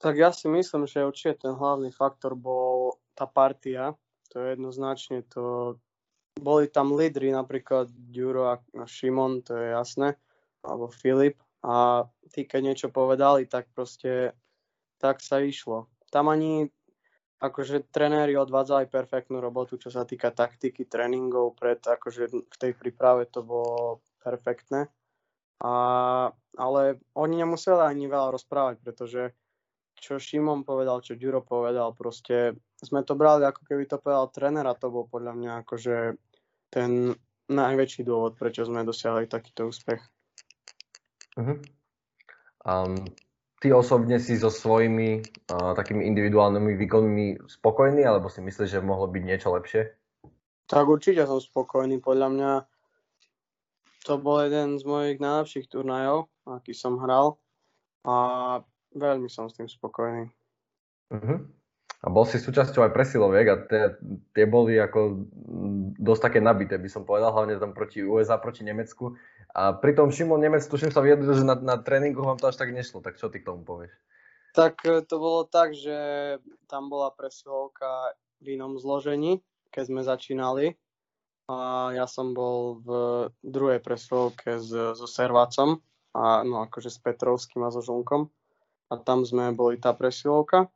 Tak 0.00 0.16
ja 0.16 0.32
si 0.32 0.48
myslím, 0.48 0.88
že 0.88 1.04
určite 1.04 1.44
ten 1.44 1.52
hlavný 1.52 1.92
faktor 1.92 2.32
bol 2.32 2.96
tá 3.12 3.28
partia. 3.28 3.92
To 4.32 4.40
je 4.40 4.56
jednoznačne 4.56 5.28
to... 5.28 5.76
Boli 6.40 6.72
tam 6.72 6.96
lídry, 6.96 7.36
napríklad 7.36 7.92
Ďuro 7.92 8.48
a 8.48 8.56
Šimon, 8.88 9.44
to 9.44 9.60
je 9.60 9.76
jasné, 9.76 10.16
alebo 10.64 10.88
Filip. 10.88 11.36
A 11.60 12.08
tí, 12.32 12.48
keď 12.48 12.60
niečo 12.60 12.88
povedali, 12.88 13.44
tak 13.44 13.68
proste 13.74 14.32
tak 15.00 15.20
sa 15.24 15.40
išlo. 15.40 15.88
Tam 16.12 16.28
ani 16.28 16.68
akože 17.40 17.88
trenéri 17.88 18.36
odvádzali 18.36 18.92
perfektnú 18.92 19.40
robotu, 19.40 19.80
čo 19.80 19.88
sa 19.88 20.04
týka 20.04 20.28
taktiky, 20.28 20.84
tréningov, 20.84 21.56
pred 21.56 21.80
akože 21.80 22.28
v 22.28 22.56
tej 22.60 22.72
príprave 22.76 23.24
to 23.32 23.40
bolo 23.40 24.04
perfektné. 24.20 24.92
A, 25.64 25.72
ale 26.56 26.82
oni 27.16 27.34
nemuseli 27.40 27.80
ani 27.80 28.04
veľa 28.08 28.36
rozprávať, 28.36 28.76
pretože 28.84 29.32
čo 30.00 30.16
Šimon 30.16 30.64
povedal, 30.64 31.04
čo 31.04 31.16
Ďuro 31.16 31.44
povedal, 31.44 31.92
proste 31.92 32.56
sme 32.80 33.04
to 33.04 33.12
brali 33.16 33.44
ako 33.44 33.68
keby 33.68 33.84
to 33.84 34.00
povedal 34.00 34.32
tréner 34.32 34.64
a 34.64 34.76
to 34.76 34.88
bol 34.88 35.04
podľa 35.04 35.36
mňa 35.36 35.52
akože 35.64 35.96
ten 36.72 37.12
najväčší 37.52 38.04
dôvod, 38.08 38.40
prečo 38.40 38.64
sme 38.64 38.84
dosiahli 38.84 39.28
takýto 39.28 39.68
úspech. 39.68 40.00
Uh-huh. 41.40 41.56
Um, 42.68 43.08
ty 43.64 43.72
osobne 43.72 44.20
si 44.20 44.36
so 44.36 44.52
svojimi 44.52 45.24
uh, 45.48 45.72
takými 45.72 46.04
individuálnymi 46.04 46.76
výkonmi 46.76 47.26
spokojný, 47.48 48.04
alebo 48.04 48.28
si 48.28 48.44
myslíš, 48.44 48.76
že 48.76 48.84
mohlo 48.84 49.08
byť 49.08 49.22
niečo 49.24 49.48
lepšie? 49.56 49.88
Tak 50.68 50.84
určite 50.84 51.24
som 51.24 51.40
spokojný. 51.40 51.98
Podľa 51.98 52.28
mňa 52.28 52.52
to 54.04 54.20
bol 54.20 54.44
jeden 54.44 54.76
z 54.76 54.84
mojich 54.84 55.18
najlepších 55.20 55.72
turnajov, 55.72 56.28
aký 56.44 56.76
som 56.76 57.00
hral 57.00 57.40
a 58.04 58.16
veľmi 58.96 59.28
som 59.32 59.48
s 59.48 59.56
tým 59.56 59.68
spokojný. 59.68 60.28
Uh-huh. 61.10 61.40
A 62.00 62.06
bol 62.08 62.24
si 62.24 62.40
súčasťou 62.40 62.88
aj 62.88 62.96
presiloviek 62.96 63.46
a 63.52 63.56
tie 64.32 64.44
boli 64.48 64.80
ako 64.80 65.28
dosť 66.00 66.32
také 66.32 66.40
nabité, 66.40 66.80
by 66.80 66.88
som 66.88 67.04
povedal, 67.04 67.28
hlavne 67.28 67.60
tam 67.60 67.76
proti 67.76 68.00
USA, 68.00 68.40
proti 68.40 68.64
Nemecku. 68.64 69.20
A 69.50 69.74
pritom 69.74 70.14
Šimon 70.14 70.38
Nemec, 70.38 70.62
tuším 70.62 70.94
sa 70.94 71.02
vyjadril, 71.02 71.34
že 71.34 71.44
na, 71.44 71.58
na 71.58 71.76
tréningu 71.78 72.22
vám 72.22 72.38
to 72.38 72.46
až 72.46 72.56
tak 72.58 72.70
nešlo, 72.70 73.02
tak 73.02 73.18
čo 73.18 73.26
ty 73.26 73.42
k 73.42 73.46
tomu 73.50 73.66
povieš? 73.66 73.90
Tak 74.54 74.82
e, 74.86 75.02
to 75.02 75.16
bolo 75.18 75.42
tak, 75.46 75.74
že 75.74 75.98
tam 76.70 76.86
bola 76.90 77.10
presilovka 77.10 78.14
v 78.38 78.58
inom 78.58 78.78
zložení, 78.78 79.42
keď 79.74 79.84
sme 79.86 80.00
začínali. 80.06 80.78
A 81.50 81.90
ja 81.98 82.06
som 82.06 82.30
bol 82.30 82.78
v 82.78 82.90
druhej 83.42 83.82
presilovke 83.82 84.62
s, 84.62 84.70
so 84.70 85.06
Servácom, 85.10 85.82
a, 86.14 86.46
no 86.46 86.62
akože 86.62 86.90
s 86.90 86.98
Petrovským 87.02 87.66
a 87.66 87.74
so 87.74 87.82
Žunkom. 87.82 88.30
A 88.90 88.98
tam 89.02 89.26
sme 89.26 89.50
boli 89.54 89.78
tá 89.78 89.90
presilovka. 89.94 90.70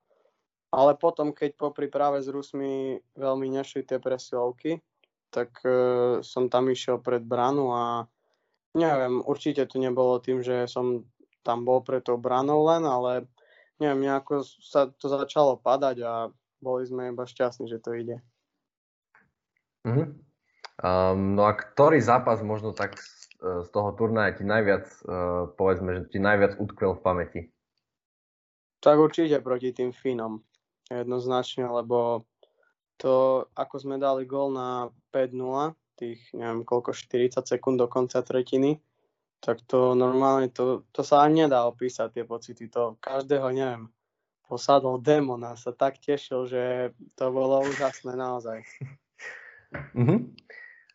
Ale 0.74 0.98
potom, 0.98 1.30
keď 1.30 1.54
po 1.54 1.70
príprave 1.70 2.18
s 2.18 2.26
Rusmi 2.26 2.98
veľmi 3.14 3.46
nešli 3.46 3.86
tie 3.86 4.02
presilovky, 4.02 4.82
tak 5.30 5.54
uh, 5.62 6.18
som 6.22 6.50
tam 6.50 6.66
išiel 6.66 6.98
pred 6.98 7.22
branu 7.22 7.70
a 7.70 8.10
neviem, 8.74 9.22
určite 9.22 9.64
to 9.70 9.78
nebolo 9.78 10.18
tým, 10.18 10.42
že 10.42 10.66
som 10.66 11.06
tam 11.46 11.62
bol 11.62 11.80
pre 11.80 12.02
tou 12.02 12.18
branou 12.18 12.66
len, 12.66 12.82
ale 12.82 13.30
neviem, 13.78 14.10
nejako 14.10 14.42
sa 14.44 14.90
to 14.90 15.06
začalo 15.06 15.56
padať 15.58 15.96
a 16.02 16.12
boli 16.58 16.82
sme 16.84 17.12
iba 17.12 17.24
šťastní, 17.24 17.70
že 17.70 17.78
to 17.78 17.94
ide. 17.94 18.16
Mm-hmm. 19.84 20.08
Um, 20.82 21.38
no 21.38 21.46
a 21.46 21.54
ktorý 21.54 22.02
zápas 22.02 22.42
možno 22.42 22.74
tak 22.74 22.98
z, 22.98 23.30
z 23.38 23.68
toho 23.70 23.94
turnaja 23.94 24.34
ti 24.34 24.42
najviac, 24.42 24.84
uh, 25.06 25.52
povedzme, 25.54 26.02
že 26.02 26.02
ti 26.10 26.18
najviac 26.18 26.58
utkvel 26.58 26.98
v 26.98 27.04
pamäti? 27.04 27.40
Tak 28.82 28.96
určite 28.98 29.38
proti 29.44 29.70
tým 29.70 29.94
Fínom 29.94 30.42
jednoznačne, 30.90 31.68
lebo 31.68 32.26
to, 32.98 33.46
ako 33.54 33.76
sme 33.80 33.96
dali 34.00 34.26
gól 34.26 34.52
na 34.52 34.90
5-0, 35.12 35.72
tých 35.94 36.20
neviem 36.34 36.66
koľko, 36.66 36.92
40 36.92 37.42
sekúnd 37.46 37.76
do 37.78 37.86
konca 37.86 38.20
tretiny, 38.20 38.82
tak 39.44 39.60
to 39.68 39.92
normálne, 39.92 40.48
to, 40.48 40.88
to 40.90 41.04
sa 41.04 41.20
ani 41.22 41.44
nedá 41.44 41.68
opísať 41.68 42.20
tie 42.20 42.24
pocity, 42.24 42.70
to 42.72 42.96
každého, 42.98 43.52
neviem, 43.52 43.92
posadol 44.48 45.00
démon 45.00 45.40
a 45.44 45.56
sa 45.56 45.72
tak 45.72 46.00
tešil, 46.00 46.48
že 46.48 46.62
to 47.16 47.28
bolo 47.28 47.64
úžasné 47.64 48.16
naozaj. 48.16 48.64
Mm-hmm. 49.94 50.20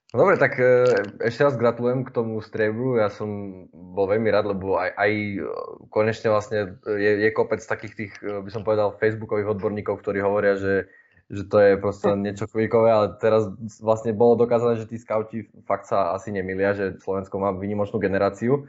Dobre, 0.10 0.42
tak 0.42 0.58
e, 0.58 0.90
ešte 1.22 1.46
raz 1.46 1.54
gratulujem 1.54 2.02
k 2.02 2.10
tomu 2.10 2.42
strebru. 2.42 2.98
Ja 2.98 3.14
som 3.14 3.30
bol 3.70 4.10
veľmi 4.10 4.34
rád, 4.34 4.58
lebo 4.58 4.82
aj, 4.82 4.98
aj 4.98 5.12
e, 5.14 5.46
konečne 5.94 6.34
vlastne 6.34 6.82
je, 6.90 7.12
je 7.22 7.30
kopec 7.30 7.62
takých 7.62 7.94
tých, 7.94 8.14
e, 8.26 8.42
by 8.42 8.50
som 8.50 8.66
povedal, 8.66 8.98
facebookových 8.98 9.54
odborníkov, 9.54 10.02
ktorí 10.02 10.18
hovoria, 10.26 10.58
že, 10.58 10.90
že 11.30 11.46
to 11.46 11.58
je 11.62 11.72
proste 11.78 12.10
niečo 12.26 12.50
chvíľkové, 12.50 12.90
ale 12.90 13.08
teraz 13.22 13.46
vlastne 13.80 14.12
bolo 14.12 14.36
dokázané, 14.36 14.82
že 14.82 14.90
tí 14.90 14.98
skauti 14.98 15.46
fakt 15.70 15.86
sa 15.86 16.18
asi 16.18 16.34
nemilia, 16.34 16.74
že 16.74 16.98
Slovensko 17.00 17.38
má 17.38 17.54
vynimočnú 17.54 18.02
generáciu. 18.02 18.66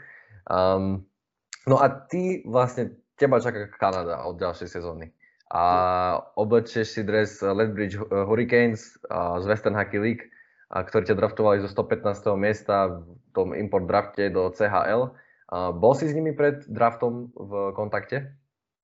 Um, 0.46 1.08
no 1.64 1.80
a 1.80 1.88
ty 1.88 2.44
vlastne, 2.44 3.00
teba 3.16 3.40
čaká 3.40 3.68
Kanada 3.76 4.24
od 4.28 4.36
ďalšej 4.36 4.68
sezóny. 4.68 5.12
A 5.50 5.64
oblečieš 6.38 6.94
si 6.94 7.02
dres 7.02 7.42
Lethbridge 7.42 7.98
Hurricanes 7.98 8.94
z 9.10 9.44
Western 9.50 9.74
Hockey 9.74 9.98
League 9.98 10.30
a 10.70 10.86
ktorí 10.86 11.10
ťa 11.10 11.18
draftovali 11.18 11.58
zo 11.66 11.68
115. 11.74 12.38
miesta 12.38 13.02
v 13.02 13.18
tom 13.34 13.50
import 13.58 13.90
drafte 13.90 14.30
do 14.30 14.54
CHL. 14.54 15.10
Bol 15.74 15.92
si 15.98 16.06
s 16.06 16.14
nimi 16.14 16.30
pred 16.30 16.62
draftom 16.70 17.34
v 17.34 17.74
kontakte? 17.74 18.30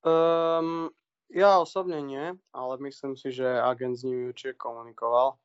Um, 0.02 0.90
ja 1.30 1.58
osobne 1.58 1.98
nie, 2.02 2.34
ale 2.54 2.72
myslím 2.86 3.18
si, 3.18 3.34
že 3.34 3.46
agent 3.46 3.98
s 3.98 4.06
nimi 4.06 4.30
určite 4.30 4.54
komunikoval. 4.54 5.38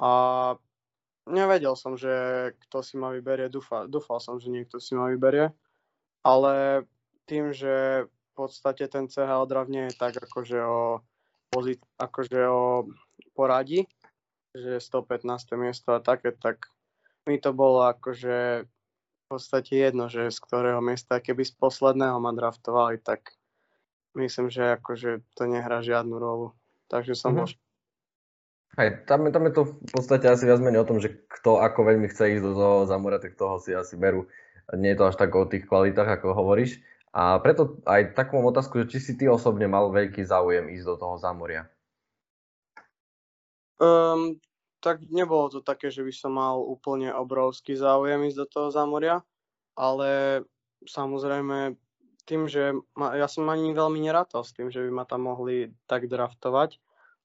A 0.00 0.10
nevedel 1.28 1.76
som, 1.76 1.94
že 1.94 2.10
kto 2.66 2.80
si 2.80 2.96
ma 2.96 3.12
vyberie. 3.12 3.52
Dúfal, 3.52 3.86
dúfal 3.86 4.18
som, 4.18 4.40
že 4.40 4.48
niekto 4.48 4.80
si 4.80 4.96
ma 4.96 5.12
vyberie. 5.12 5.52
Ale 6.24 6.84
tým, 7.28 7.52
že 7.52 8.06
v 8.06 8.32
podstate 8.34 8.88
ten 8.88 9.06
CHL 9.10 9.44
draft 9.44 9.70
nie 9.70 9.90
je 9.90 9.94
tak 9.98 10.16
akože 10.16 10.58
o, 10.64 11.04
akože 12.00 12.40
o 12.48 12.88
poradí, 13.36 13.84
že 14.56 14.80
115. 14.80 15.28
miesto 15.60 15.92
a 15.92 16.00
také, 16.00 16.32
tak 16.32 16.72
mi 17.28 17.36
to 17.38 17.52
bolo 17.52 17.84
akože 17.92 18.66
v 18.66 19.24
podstate 19.28 19.72
jedno, 19.76 20.08
že 20.08 20.28
z 20.28 20.38
ktorého 20.40 20.80
miesta, 20.84 21.20
keby 21.20 21.44
z 21.44 21.52
posledného 21.56 22.18
ma 22.20 22.32
draftovali, 22.36 23.00
tak 23.00 23.32
myslím, 24.16 24.48
že 24.52 24.76
akože 24.80 25.24
to 25.36 25.42
nehrá 25.48 25.80
žiadnu 25.80 26.16
rolu. 26.16 26.52
Takže 26.88 27.16
som 27.16 27.36
mm-hmm. 27.36 27.48
bol 27.48 27.60
Hej, 28.72 29.04
tam, 29.04 29.28
tam 29.28 29.44
je 29.44 29.52
to 29.52 29.62
v 29.68 29.90
podstate 29.92 30.24
asi 30.32 30.48
viac 30.48 30.56
menej 30.64 30.80
o 30.80 30.88
tom, 30.88 30.96
že 30.96 31.12
kto 31.28 31.60
ako 31.60 31.92
veľmi 31.92 32.08
chce 32.08 32.40
ísť 32.40 32.44
do 32.44 32.52
toho 32.56 32.76
zamora, 32.88 33.20
tak 33.20 33.36
toho 33.36 33.60
si 33.60 33.76
asi 33.76 34.00
berú. 34.00 34.24
Nie 34.72 34.96
je 34.96 35.04
to 35.04 35.12
až 35.12 35.20
tak 35.20 35.28
o 35.36 35.44
tých 35.44 35.68
kvalitách, 35.68 36.08
ako 36.08 36.32
hovoríš. 36.32 36.80
A 37.12 37.36
preto 37.44 37.84
aj 37.84 38.16
takú 38.16 38.40
otázku, 38.40 38.80
že 38.80 38.96
či 38.96 38.98
si 39.04 39.12
ty 39.20 39.28
osobne 39.28 39.68
mal 39.68 39.92
veľký 39.92 40.24
záujem 40.24 40.72
ísť 40.72 40.88
do 40.88 40.96
toho 40.96 41.20
zamoria. 41.20 41.68
Um, 43.76 44.40
tak 44.80 45.04
nebolo 45.12 45.52
to 45.52 45.60
také, 45.60 45.92
že 45.92 46.00
by 46.00 46.12
som 46.16 46.32
mal 46.32 46.56
úplne 46.64 47.12
obrovský 47.12 47.76
záujem 47.76 48.24
ísť 48.24 48.38
do 48.40 48.46
toho 48.48 48.68
zámoria, 48.72 49.20
ale 49.76 50.40
samozrejme 50.88 51.76
tým, 52.24 52.46
že 52.46 52.76
ma, 52.94 53.18
ja 53.18 53.26
som 53.26 53.48
ani 53.50 53.74
veľmi 53.74 53.98
nerátal 53.98 54.46
s 54.46 54.54
tým, 54.54 54.70
že 54.70 54.82
by 54.86 54.90
ma 54.90 55.04
tam 55.04 55.26
mohli 55.26 55.74
tak 55.90 56.06
draftovať, 56.06 56.78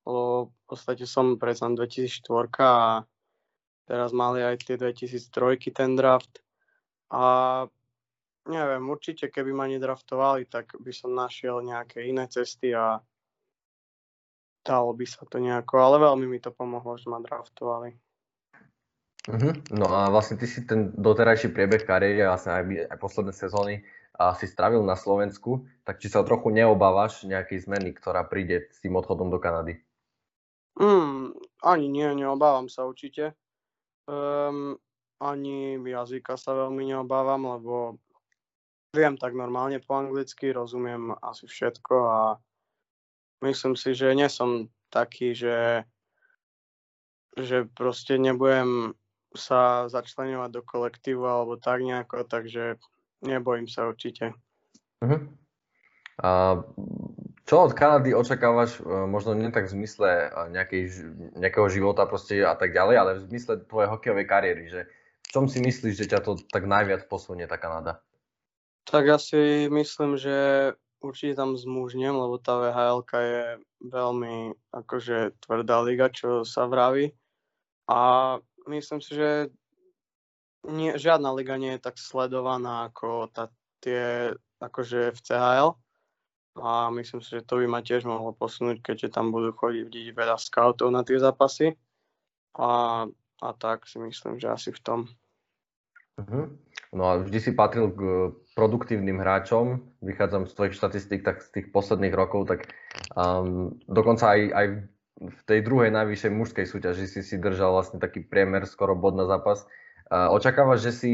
lebo 0.07 0.49
v 0.49 0.63
podstate 0.65 1.05
som 1.05 1.37
predsa 1.37 1.69
2004 1.69 2.25
a 2.63 3.05
teraz 3.85 4.09
mali 4.11 4.41
aj 4.41 4.65
tie 4.65 4.75
2003 4.75 5.59
ten 5.71 5.93
draft 5.93 6.41
a 7.13 7.23
neviem, 8.47 8.83
určite 8.87 9.27
keby 9.27 9.51
ma 9.51 9.67
nedraftovali, 9.67 10.47
tak 10.47 10.75
by 10.79 10.91
som 10.95 11.11
našiel 11.11 11.59
nejaké 11.61 12.07
iné 12.07 12.27
cesty 12.31 12.71
a 12.71 13.03
dalo 14.63 14.91
by 14.91 15.05
sa 15.07 15.23
to 15.27 15.39
nejako, 15.39 15.79
ale 15.79 16.03
veľmi 16.03 16.27
mi 16.27 16.39
to 16.43 16.51
pomohlo, 16.51 16.99
že 16.99 17.07
ma 17.07 17.23
draftovali. 17.23 17.95
Uh-huh. 19.27 19.53
No 19.75 19.91
a 19.91 20.07
vlastne 20.07 20.39
ty 20.39 20.47
si 20.47 20.63
ten 20.63 20.95
doterajší 20.95 21.51
priebeh 21.51 21.83
kariéry, 21.83 22.23
vlastne 22.23 22.51
aj, 22.55 22.63
aj 22.95 22.97
posledné 22.99 23.33
sezóny 23.35 23.83
si 24.17 24.49
stravil 24.49 24.81
na 24.81 24.97
Slovensku, 24.97 25.69
tak 25.85 26.01
či 26.01 26.09
sa 26.09 26.25
trochu 26.25 26.49
neobávaš 26.49 27.23
nejakej 27.29 27.69
zmeny, 27.69 27.93
ktorá 27.93 28.25
príde 28.25 28.69
s 28.73 28.81
tým 28.81 28.97
odchodom 28.97 29.29
do 29.29 29.37
Kanady? 29.37 29.77
Mm, 30.77 31.37
ani 31.61 31.85
nie, 31.89 32.09
neobávam 32.17 32.69
sa 32.69 32.85
určite. 32.85 33.37
Um, 34.09 34.77
ani 35.17 35.77
jazyka 35.81 36.37
sa 36.37 36.53
veľmi 36.53 36.93
neobávam, 36.93 37.45
lebo 37.57 37.97
viem 38.93 39.17
tak 39.17 39.33
normálne 39.37 39.81
po 39.81 39.97
anglicky, 39.97 40.53
rozumiem 40.53 41.13
asi 41.21 41.45
všetko 41.49 41.95
a 42.05 42.21
myslím 43.45 43.77
si, 43.77 43.93
že 43.93 44.13
nie 44.17 44.29
som 44.29 44.69
taký, 44.89 45.37
že, 45.37 45.85
že 47.37 47.69
proste 47.73 48.17
nebudem 48.17 48.97
sa 49.35 49.85
začlenovať 49.91 50.49
do 50.49 50.61
kolektívu 50.65 51.21
alebo 51.21 51.59
tak 51.61 51.83
nejako, 51.83 52.25
takže 52.25 52.81
nebojím 53.23 53.69
sa 53.69 53.89
určite. 53.89 54.33
Uh-huh. 55.01 55.21
A 56.17 56.61
čo 57.47 57.63
od 57.63 57.71
Kanady 57.77 58.11
očakávaš, 58.11 58.81
e, 58.81 59.07
možno 59.07 59.37
nie 59.37 59.53
tak 59.53 59.69
v 59.69 59.79
zmysle 59.79 60.09
e, 60.09 60.27
nejakej, 60.51 60.83
nejakého 61.37 61.67
života 61.71 62.03
proste 62.09 62.43
a 62.43 62.57
tak 62.57 62.73
ďalej, 62.73 62.95
ale 62.97 63.11
v 63.21 63.29
zmysle 63.31 63.53
tvojej 63.69 63.89
hokejovej 63.93 64.25
kariéry, 64.27 64.63
že 64.67 64.81
v 65.23 65.27
čom 65.31 65.45
si 65.47 65.63
myslíš, 65.63 65.93
že 65.95 66.09
ťa 66.11 66.19
to 66.25 66.41
tak 66.51 66.67
najviac 66.67 67.07
posunie 67.07 67.47
tá 67.47 67.55
Kanada? 67.55 68.03
Tak 68.87 69.03
ja 69.07 69.19
si 69.19 69.67
myslím, 69.71 70.19
že 70.19 70.71
určite 70.99 71.39
tam 71.39 71.55
zmúžnem, 71.55 72.15
lebo 72.15 72.39
tá 72.39 72.59
VHL 72.59 73.03
je 73.03 73.43
veľmi 73.83 74.55
akože 74.71 75.39
tvrdá 75.43 75.83
liga, 75.83 76.07
čo 76.11 76.47
sa 76.47 76.65
vraví. 76.65 77.13
A 77.87 77.99
myslím 78.67 78.99
si, 78.99 79.15
že 79.15 79.51
nie, 80.65 80.97
žiadna 80.97 81.29
liga 81.37 81.59
nie 81.61 81.77
je 81.77 81.85
tak 81.85 82.01
sledovaná 82.01 82.89
ako 82.89 83.29
tá, 83.29 83.53
tie 83.83 84.33
akože 84.57 85.13
v 85.13 85.19
CHL. 85.21 85.69
A 86.57 86.89
myslím 86.89 87.21
si, 87.21 87.37
že 87.37 87.45
to 87.45 87.61
by 87.61 87.69
ma 87.69 87.85
tiež 87.85 88.09
mohlo 88.09 88.33
posunúť, 88.33 88.81
keďže 88.81 89.13
tam 89.13 89.29
budú 89.29 89.53
chodiť 89.53 90.17
veľa 90.17 90.41
scoutov 90.41 90.89
na 90.89 91.05
tie 91.05 91.21
zápasy. 91.21 91.77
A, 92.57 93.05
a 93.37 93.49
tak 93.53 93.85
si 93.85 94.01
myslím, 94.01 94.41
že 94.41 94.49
asi 94.49 94.73
v 94.73 94.81
tom. 94.81 94.99
Uh-huh. 96.17 96.49
No 96.89 97.03
a 97.05 97.21
vždy 97.21 97.37
si 97.37 97.51
patril 97.53 97.93
k 97.93 98.01
produktívnym 98.57 99.21
hráčom, 99.21 99.85
vychádzam 100.01 100.49
z 100.49 100.55
tvojich 100.57 100.77
štatistík, 100.81 101.21
tak 101.21 101.45
z 101.45 101.61
tých 101.61 101.67
posledných 101.69 102.15
rokov, 102.17 102.49
tak 102.49 102.73
um, 103.13 103.77
dokonca 103.85 104.33
aj, 104.33 104.41
aj 104.49 104.67
v 105.17 105.41
tej 105.45 105.59
druhej 105.61 105.93
najvyššej 105.93 106.31
mužskej 106.33 106.65
súťaži 106.65 107.05
si 107.05 107.21
si 107.21 107.35
držal 107.37 107.73
vlastne 107.73 108.01
taký 108.01 108.25
priemer 108.25 108.65
skoro 108.65 108.97
bod 108.97 109.13
na 109.13 109.29
zápas. 109.29 109.69
Očakávaš, 110.07 110.87
že 110.87 110.91
si 110.95 111.11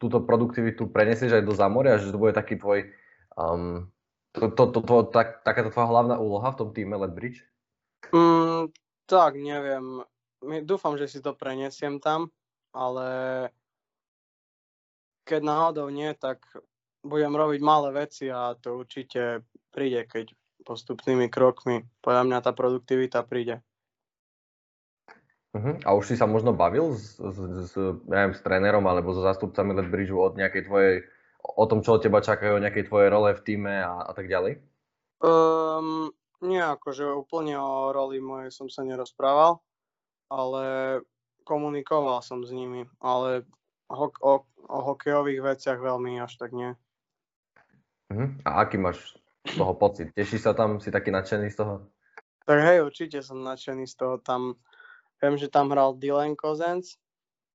túto 0.00 0.24
produktivitu 0.24 0.88
prenesieš 0.88 1.40
aj 1.40 1.44
do 1.44 1.52
Zamoria, 1.52 2.00
že 2.00 2.08
to 2.08 2.16
bude 2.16 2.32
taký 2.32 2.56
tvoj, 2.56 2.88
um, 3.36 3.92
to, 4.32 4.48
to, 4.48 4.64
to, 4.72 4.80
to, 4.80 4.96
tak, 5.12 5.44
takáto 5.44 5.68
tvoja 5.68 5.92
hlavná 5.92 6.16
úloha 6.16 6.48
v 6.56 6.58
tom 6.58 6.70
týme 6.72 6.96
Bridge? 7.12 7.44
Mm, 8.10 8.72
tak, 9.04 9.36
neviem. 9.36 10.00
Dúfam, 10.64 10.96
že 10.96 11.08
si 11.08 11.20
to 11.20 11.36
prenesiem 11.36 12.00
tam, 12.00 12.32
ale 12.72 13.08
keď 15.24 15.40
náhodou 15.44 15.88
nie, 15.88 16.12
tak 16.16 16.44
budem 17.04 17.32
robiť 17.32 17.60
malé 17.60 18.08
veci 18.08 18.32
a 18.32 18.56
to 18.56 18.80
určite 18.80 19.44
príde, 19.72 20.04
keď 20.08 20.32
postupnými 20.64 21.28
krokmi. 21.28 21.84
Podľa 22.00 22.22
mňa 22.24 22.38
tá 22.40 22.56
produktivita 22.56 23.20
príde. 23.28 23.60
Uh-huh. 25.54 25.78
A 25.86 25.94
už 25.94 26.10
si 26.10 26.16
sa 26.18 26.26
možno 26.26 26.50
bavil 26.50 26.98
s, 26.98 27.14
s, 27.14 27.38
s, 27.70 27.74
neviem, 28.10 28.34
s 28.34 28.42
trénerom 28.42 28.82
alebo 28.90 29.14
so 29.14 29.22
zástupcami 29.22 29.70
Letbridgeu 29.78 30.18
od 30.18 30.34
nejakej 30.34 30.66
tvojej, 30.66 30.94
o 31.38 31.64
tom, 31.70 31.78
čo 31.86 31.94
od 31.94 32.02
teba 32.02 32.18
čakajú, 32.18 32.58
nejakej 32.58 32.90
tvojej 32.90 33.06
role 33.06 33.38
v 33.38 33.44
týme 33.46 33.74
a, 33.86 34.02
a 34.02 34.12
tak 34.18 34.26
ďalej? 34.26 34.58
Um, 35.22 36.10
nie, 36.42 36.58
akože 36.58 37.06
úplne 37.06 37.54
o 37.54 37.94
roli 37.94 38.18
mojej 38.18 38.50
som 38.50 38.66
sa 38.66 38.82
nerozprával, 38.82 39.62
ale 40.26 40.98
komunikoval 41.46 42.18
som 42.18 42.42
s 42.42 42.50
nimi, 42.50 42.90
ale 42.98 43.46
ho, 43.86 44.10
o, 44.10 44.34
o 44.66 44.78
hokejových 44.90 45.54
veciach 45.54 45.78
veľmi 45.78 46.18
až 46.18 46.34
tak 46.34 46.50
nie. 46.50 46.74
Uh-huh. 48.10 48.34
A 48.42 48.66
aký 48.66 48.74
máš 48.74 49.14
z 49.46 49.54
toho 49.54 49.70
pocit? 49.78 50.10
Tešíš 50.18 50.50
sa 50.50 50.52
tam? 50.52 50.82
Si 50.82 50.90
taký 50.90 51.14
nadšený 51.14 51.46
z 51.54 51.62
toho? 51.62 51.74
Tak 52.44 52.58
hej, 52.60 52.84
určite 52.84 53.22
som 53.22 53.40
nadšený 53.40 53.86
z 53.88 53.94
toho. 53.96 54.14
Tam, 54.20 54.60
viem, 55.22 55.34
že 55.38 55.52
tam 55.52 55.70
hral 55.70 55.98
Dylan 55.98 56.34
Kozens 56.38 56.96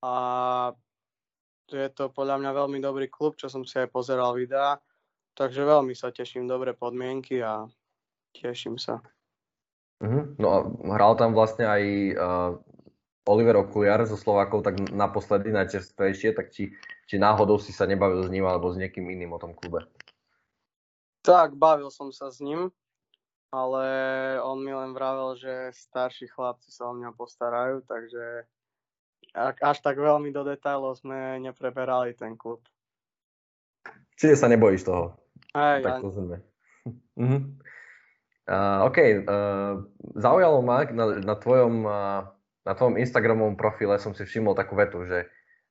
a 0.00 0.72
je 1.70 1.88
to 1.94 2.10
podľa 2.10 2.42
mňa 2.42 2.50
veľmi 2.50 2.78
dobrý 2.82 3.06
klub, 3.06 3.38
čo 3.38 3.46
som 3.46 3.62
si 3.62 3.78
aj 3.78 3.94
pozeral 3.94 4.34
videá. 4.34 4.82
Takže 5.38 5.62
veľmi 5.62 5.94
sa 5.94 6.10
teším, 6.10 6.50
dobré 6.50 6.74
podmienky 6.74 7.38
a 7.40 7.70
teším 8.34 8.76
sa. 8.76 8.98
Uh-huh. 10.02 10.34
No 10.40 10.46
a 10.50 10.58
hral 10.98 11.14
tam 11.14 11.36
vlastne 11.36 11.68
aj 11.68 11.82
uh, 12.18 12.50
Oliver 13.30 13.62
Okuliar 13.62 14.02
zo 14.08 14.18
Slovákov, 14.18 14.66
tak 14.66 14.80
naposledy, 14.90 15.54
najčerstvejšie, 15.54 16.34
tak 16.34 16.50
či, 16.50 16.74
či 17.06 17.14
náhodou 17.20 17.62
si 17.62 17.70
sa 17.70 17.86
nebavil 17.86 18.26
s 18.26 18.32
ním 18.32 18.48
alebo 18.48 18.72
s 18.74 18.80
niekým 18.80 19.06
iným 19.06 19.36
o 19.36 19.38
tom 19.38 19.54
klube? 19.54 19.86
Tak, 21.22 21.54
bavil 21.54 21.92
som 21.92 22.10
sa 22.10 22.32
s 22.32 22.40
ním, 22.40 22.72
ale 23.50 23.86
on 24.42 24.62
mi 24.62 24.70
len 24.70 24.94
vravel, 24.94 25.34
že 25.34 25.74
starší 25.74 26.30
chlapci 26.30 26.70
sa 26.70 26.90
o 26.90 26.94
mňa 26.94 27.10
postarajú, 27.18 27.82
takže 27.82 28.46
až 29.38 29.78
tak 29.82 29.98
veľmi 29.98 30.30
do 30.34 30.42
detailov 30.46 30.98
sme 30.98 31.38
nepreberali 31.42 32.14
ten 32.14 32.34
klub. 32.34 32.62
Čiže 34.18 34.38
sa 34.38 34.46
nebojíš 34.50 34.86
toho? 34.86 35.18
Aj, 35.54 35.82
tak 35.82 36.02
to 36.02 36.10
sme. 36.14 36.38
uh-huh. 37.18 37.40
uh, 38.46 38.86
OK, 38.86 38.98
uh, 38.98 39.82
zaujalo 40.14 40.62
ma 40.62 40.86
na, 40.90 41.18
na, 41.18 41.34
tvojom, 41.34 41.74
uh, 41.86 42.28
na 42.62 42.72
tvojom 42.74 43.00
Instagramovom 43.00 43.58
profile 43.58 43.98
som 43.98 44.14
si 44.14 44.22
všimol 44.22 44.54
takú 44.54 44.78
vetu, 44.78 45.02
že 45.08 45.26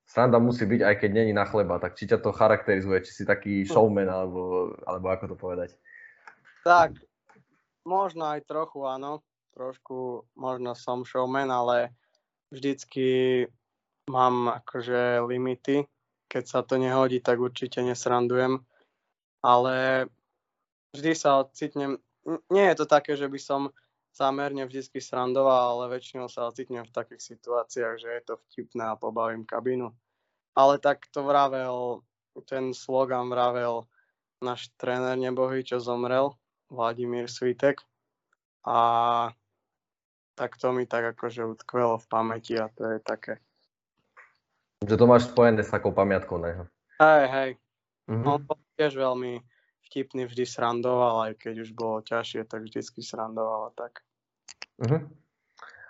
sranda 0.09 0.41
musí 0.41 0.65
byť, 0.65 0.81
aj 0.81 0.95
keď 0.99 1.09
není 1.13 1.31
na 1.31 1.45
chleba. 1.45 1.77
Tak 1.77 1.95
či 1.95 2.09
ťa 2.09 2.19
to 2.19 2.33
charakterizuje, 2.33 3.05
či 3.05 3.11
si 3.11 3.23
taký 3.23 3.63
hm. 3.63 3.69
showman, 3.69 4.09
alebo, 4.09 4.73
alebo 4.83 5.07
ako 5.13 5.25
to 5.31 5.37
povedať? 5.37 5.77
Tak, 6.65 6.97
možno 7.89 8.29
aj 8.29 8.45
trochu, 8.45 8.85
áno. 8.85 9.25
Trošku 9.57 10.29
možno 10.37 10.77
som 10.77 11.01
showman, 11.01 11.49
ale 11.49 11.97
vždycky 12.53 13.43
mám 14.05 14.61
akože 14.61 15.25
limity. 15.25 15.89
Keď 16.29 16.43
sa 16.45 16.61
to 16.61 16.77
nehodí, 16.77 17.17
tak 17.17 17.41
určite 17.41 17.81
nesrandujem. 17.81 18.61
Ale 19.41 20.05
vždy 20.93 21.11
sa 21.17 21.41
ocitnem, 21.41 21.97
nie 22.53 22.65
je 22.69 22.75
to 22.77 22.85
také, 22.85 23.17
že 23.17 23.25
by 23.25 23.39
som 23.41 23.61
zámerne 24.13 24.65
vždy 24.67 24.99
srandoval, 25.01 25.81
ale 25.81 25.97
väčšinou 25.97 26.27
sa 26.29 26.49
ocitnem 26.49 26.85
v 26.85 26.95
takých 26.95 27.21
situáciách, 27.37 27.95
že 27.97 28.09
je 28.09 28.21
to 28.25 28.33
vtipné 28.49 28.93
a 28.93 28.99
pobavím 28.99 29.45
kabínu. 29.47 29.89
Ale 30.53 30.77
tak 30.77 31.07
to 31.09 31.23
vravel, 31.23 32.03
ten 32.45 32.75
slogan 32.75 33.29
vravel 33.31 33.87
náš 34.43 34.71
tréner 34.75 35.15
nebohy, 35.15 35.63
čo 35.63 35.79
zomrel, 35.79 36.35
Vladimír 36.69 37.29
Svitek. 37.29 37.81
A 38.65 38.79
tak 40.39 40.55
to 40.55 40.71
mi 40.71 40.87
tak 40.87 41.17
akože 41.17 41.43
utkvelo 41.45 41.99
v 41.99 42.07
pamäti 42.07 42.55
a 42.55 42.71
to 42.71 42.95
je 42.95 42.99
také. 43.03 43.43
Že 44.87 44.95
to 44.95 45.05
máš 45.05 45.27
spojené 45.27 45.59
s 45.59 45.73
takou 45.73 45.91
pamiatkou 45.91 46.39
ne? 46.39 46.69
Hej, 47.03 47.25
hej. 47.27 47.49
Mm-hmm. 48.07 48.23
No 48.23 48.39
to 48.39 48.55
tiež 48.79 48.95
veľmi 48.95 49.43
vtipný, 49.91 50.23
vždy 50.29 50.45
srandoval, 50.47 51.27
aj 51.27 51.33
keď 51.41 51.67
už 51.67 51.69
bolo 51.75 51.99
ťažšie, 52.05 52.47
tak 52.47 52.63
vždycky 52.63 53.03
srandoval 53.03 53.69
a 53.69 53.71
tak. 53.75 54.05
Uh-huh. 54.79 55.01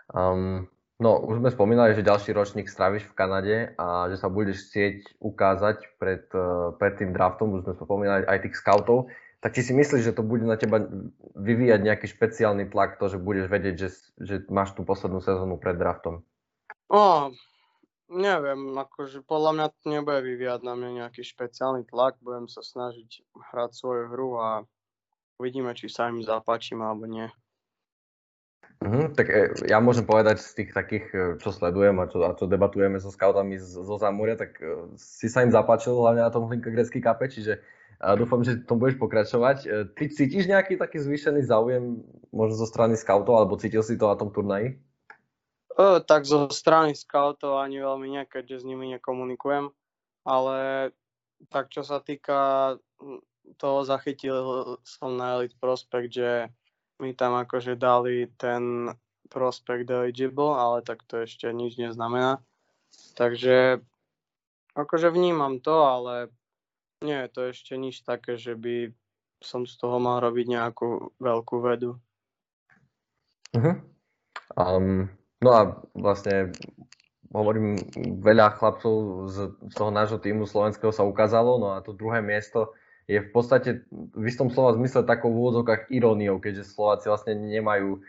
Um, 0.10 0.66
no, 0.98 1.22
už 1.22 1.44
sme 1.44 1.54
spomínali, 1.54 1.94
že 1.94 2.08
ďalší 2.08 2.34
ročník 2.34 2.72
stravíš 2.72 3.06
v 3.06 3.18
Kanade 3.20 3.58
a 3.78 4.10
že 4.10 4.18
sa 4.18 4.32
budeš 4.32 4.72
chcieť 4.72 5.22
ukázať 5.22 5.78
pred, 6.02 6.26
uh, 6.34 6.74
pred 6.80 6.98
tým 6.98 7.14
draftom, 7.14 7.60
už 7.60 7.70
sme 7.70 7.74
spomínali 7.78 8.24
aj 8.26 8.50
tých 8.50 8.58
scoutov. 8.58 9.12
Tak 9.40 9.56
či 9.56 9.64
si 9.64 9.72
myslíš, 9.72 10.12
že 10.12 10.16
to 10.16 10.20
bude 10.20 10.44
na 10.44 10.60
teba 10.60 10.84
vyvíjať 11.40 11.80
nejaký 11.80 12.12
špeciálny 12.12 12.68
tlak, 12.68 13.00
to, 13.00 13.08
že 13.08 13.24
budeš 13.24 13.48
vedieť, 13.48 13.76
že, 13.80 13.90
že 14.20 14.36
máš 14.52 14.76
tú 14.76 14.84
poslednú 14.84 15.24
sezónu 15.24 15.56
pred 15.56 15.80
draftom? 15.80 16.28
O, 16.92 17.32
neviem, 18.12 18.76
akože 18.76 19.24
podľa 19.24 19.52
mňa 19.56 19.66
to 19.72 19.86
nebude 19.88 20.20
vyvíjať 20.28 20.60
na 20.66 20.74
mňa 20.76 20.90
nejaký 21.06 21.24
špeciálny 21.24 21.88
tlak, 21.88 22.20
budem 22.20 22.52
sa 22.52 22.60
snažiť 22.60 23.24
hrať 23.32 23.72
svoju 23.80 24.04
hru 24.12 24.30
a 24.44 24.50
uvidíme, 25.40 25.72
či 25.72 25.88
sa 25.88 26.12
im 26.12 26.20
zapáčim 26.20 26.84
alebo 26.84 27.08
nie. 27.08 27.32
Uh-huh, 28.80 29.12
tak 29.12 29.28
e, 29.28 29.52
ja 29.68 29.84
môžem 29.84 30.08
povedať 30.08 30.40
z 30.40 30.64
tých 30.64 30.72
takých, 30.72 31.06
e, 31.12 31.20
čo 31.40 31.52
sledujem 31.52 32.00
a 32.00 32.08
čo, 32.08 32.24
a 32.24 32.32
čo 32.32 32.48
debatujeme 32.48 32.96
so 32.96 33.12
scoutami 33.12 33.60
zo 33.60 33.96
Zamoria, 34.00 34.40
tak 34.40 34.56
uh, 34.64 34.88
si 34.96 35.28
sa 35.28 35.44
im 35.44 35.52
zapáčil 35.52 36.00
hlavne 36.00 36.24
na 36.24 36.32
tom 36.32 36.48
Hlinka 36.48 36.72
Grecký 36.72 37.04
kape, 37.04 37.28
čiže 37.28 37.60
uh, 38.00 38.16
dúfam, 38.16 38.42
že 38.42 38.64
tom 38.64 38.80
budeš 38.80 38.98
pokračovať. 38.98 39.58
Uh, 39.64 39.86
ty 39.94 40.10
cítiš 40.10 40.48
nejaký 40.48 40.80
taký 40.80 41.00
zvýšený 41.04 41.46
záujem 41.46 42.04
možno 42.34 42.56
zo 42.60 42.68
strany 42.68 42.96
scoutov, 42.96 43.36
alebo 43.38 43.60
cítil 43.60 43.84
si 43.84 44.00
to 44.00 44.08
na 44.08 44.18
tom 44.18 44.32
turnaji? 44.32 44.80
Uh, 45.76 46.04
tak 46.04 46.28
zo 46.28 46.52
strany 46.52 46.96
scoutov 46.96 47.60
ani 47.60 47.80
veľmi 47.80 48.08
nie, 48.12 48.24
keďže 48.28 48.64
s 48.64 48.68
nimi 48.68 48.92
nekomunikujem, 48.98 49.72
ale 50.28 50.58
tak 51.48 51.72
čo 51.72 51.88
sa 51.88 52.04
týka 52.04 52.76
toho 53.56 53.80
zachytil 53.88 54.76
som 54.84 55.16
na 55.16 55.40
Elite 55.40 55.56
Prospect, 55.56 56.12
že 56.12 56.32
mi 57.00 57.16
tam 57.16 57.40
akože 57.40 57.80
dali 57.80 58.28
ten 58.36 58.92
prospekt 59.32 59.88
eligible, 59.88 60.52
ale 60.58 60.84
tak 60.84 61.06
to 61.08 61.24
ešte 61.24 61.48
nič 61.54 61.80
neznamená. 61.80 62.44
Takže 63.16 63.80
akože 64.76 65.08
vnímam 65.14 65.62
to, 65.64 65.76
ale 65.86 66.34
nie 67.00 67.20
to 67.32 67.52
ešte 67.52 67.80
nič 67.80 68.04
také, 68.04 68.36
že 68.36 68.56
by 68.56 68.92
som 69.40 69.64
z 69.64 69.76
toho 69.80 70.04
mal 70.04 70.20
robiť 70.20 70.46
nejakú 70.52 71.16
veľkú 71.16 71.56
vedu. 71.64 71.96
Uh-huh. 73.56 73.76
Um, 74.60 75.08
no 75.40 75.50
a 75.56 75.62
vlastne 75.96 76.52
hovorím, 77.32 77.80
veľa 78.20 78.60
chlapcov 78.60 78.96
z, 79.32 79.38
z 79.72 79.74
toho 79.78 79.92
nášho 79.94 80.20
týmu 80.20 80.44
slovenského 80.44 80.92
sa 80.92 81.08
ukázalo, 81.08 81.62
no 81.62 81.68
a 81.78 81.80
to 81.80 81.96
druhé 81.96 82.20
miesto 82.20 82.76
je 83.10 83.18
v 83.18 83.30
podstate 83.34 83.90
v 83.90 84.24
istom 84.30 84.54
slova 84.54 84.78
zmysle 84.78 85.02
takou 85.02 85.34
v 85.34 85.42
úvodzovkách 85.42 85.90
iróniou, 85.90 86.38
keďže 86.38 86.70
Slováci 86.70 87.10
vlastne 87.10 87.34
nemajú 87.34 88.06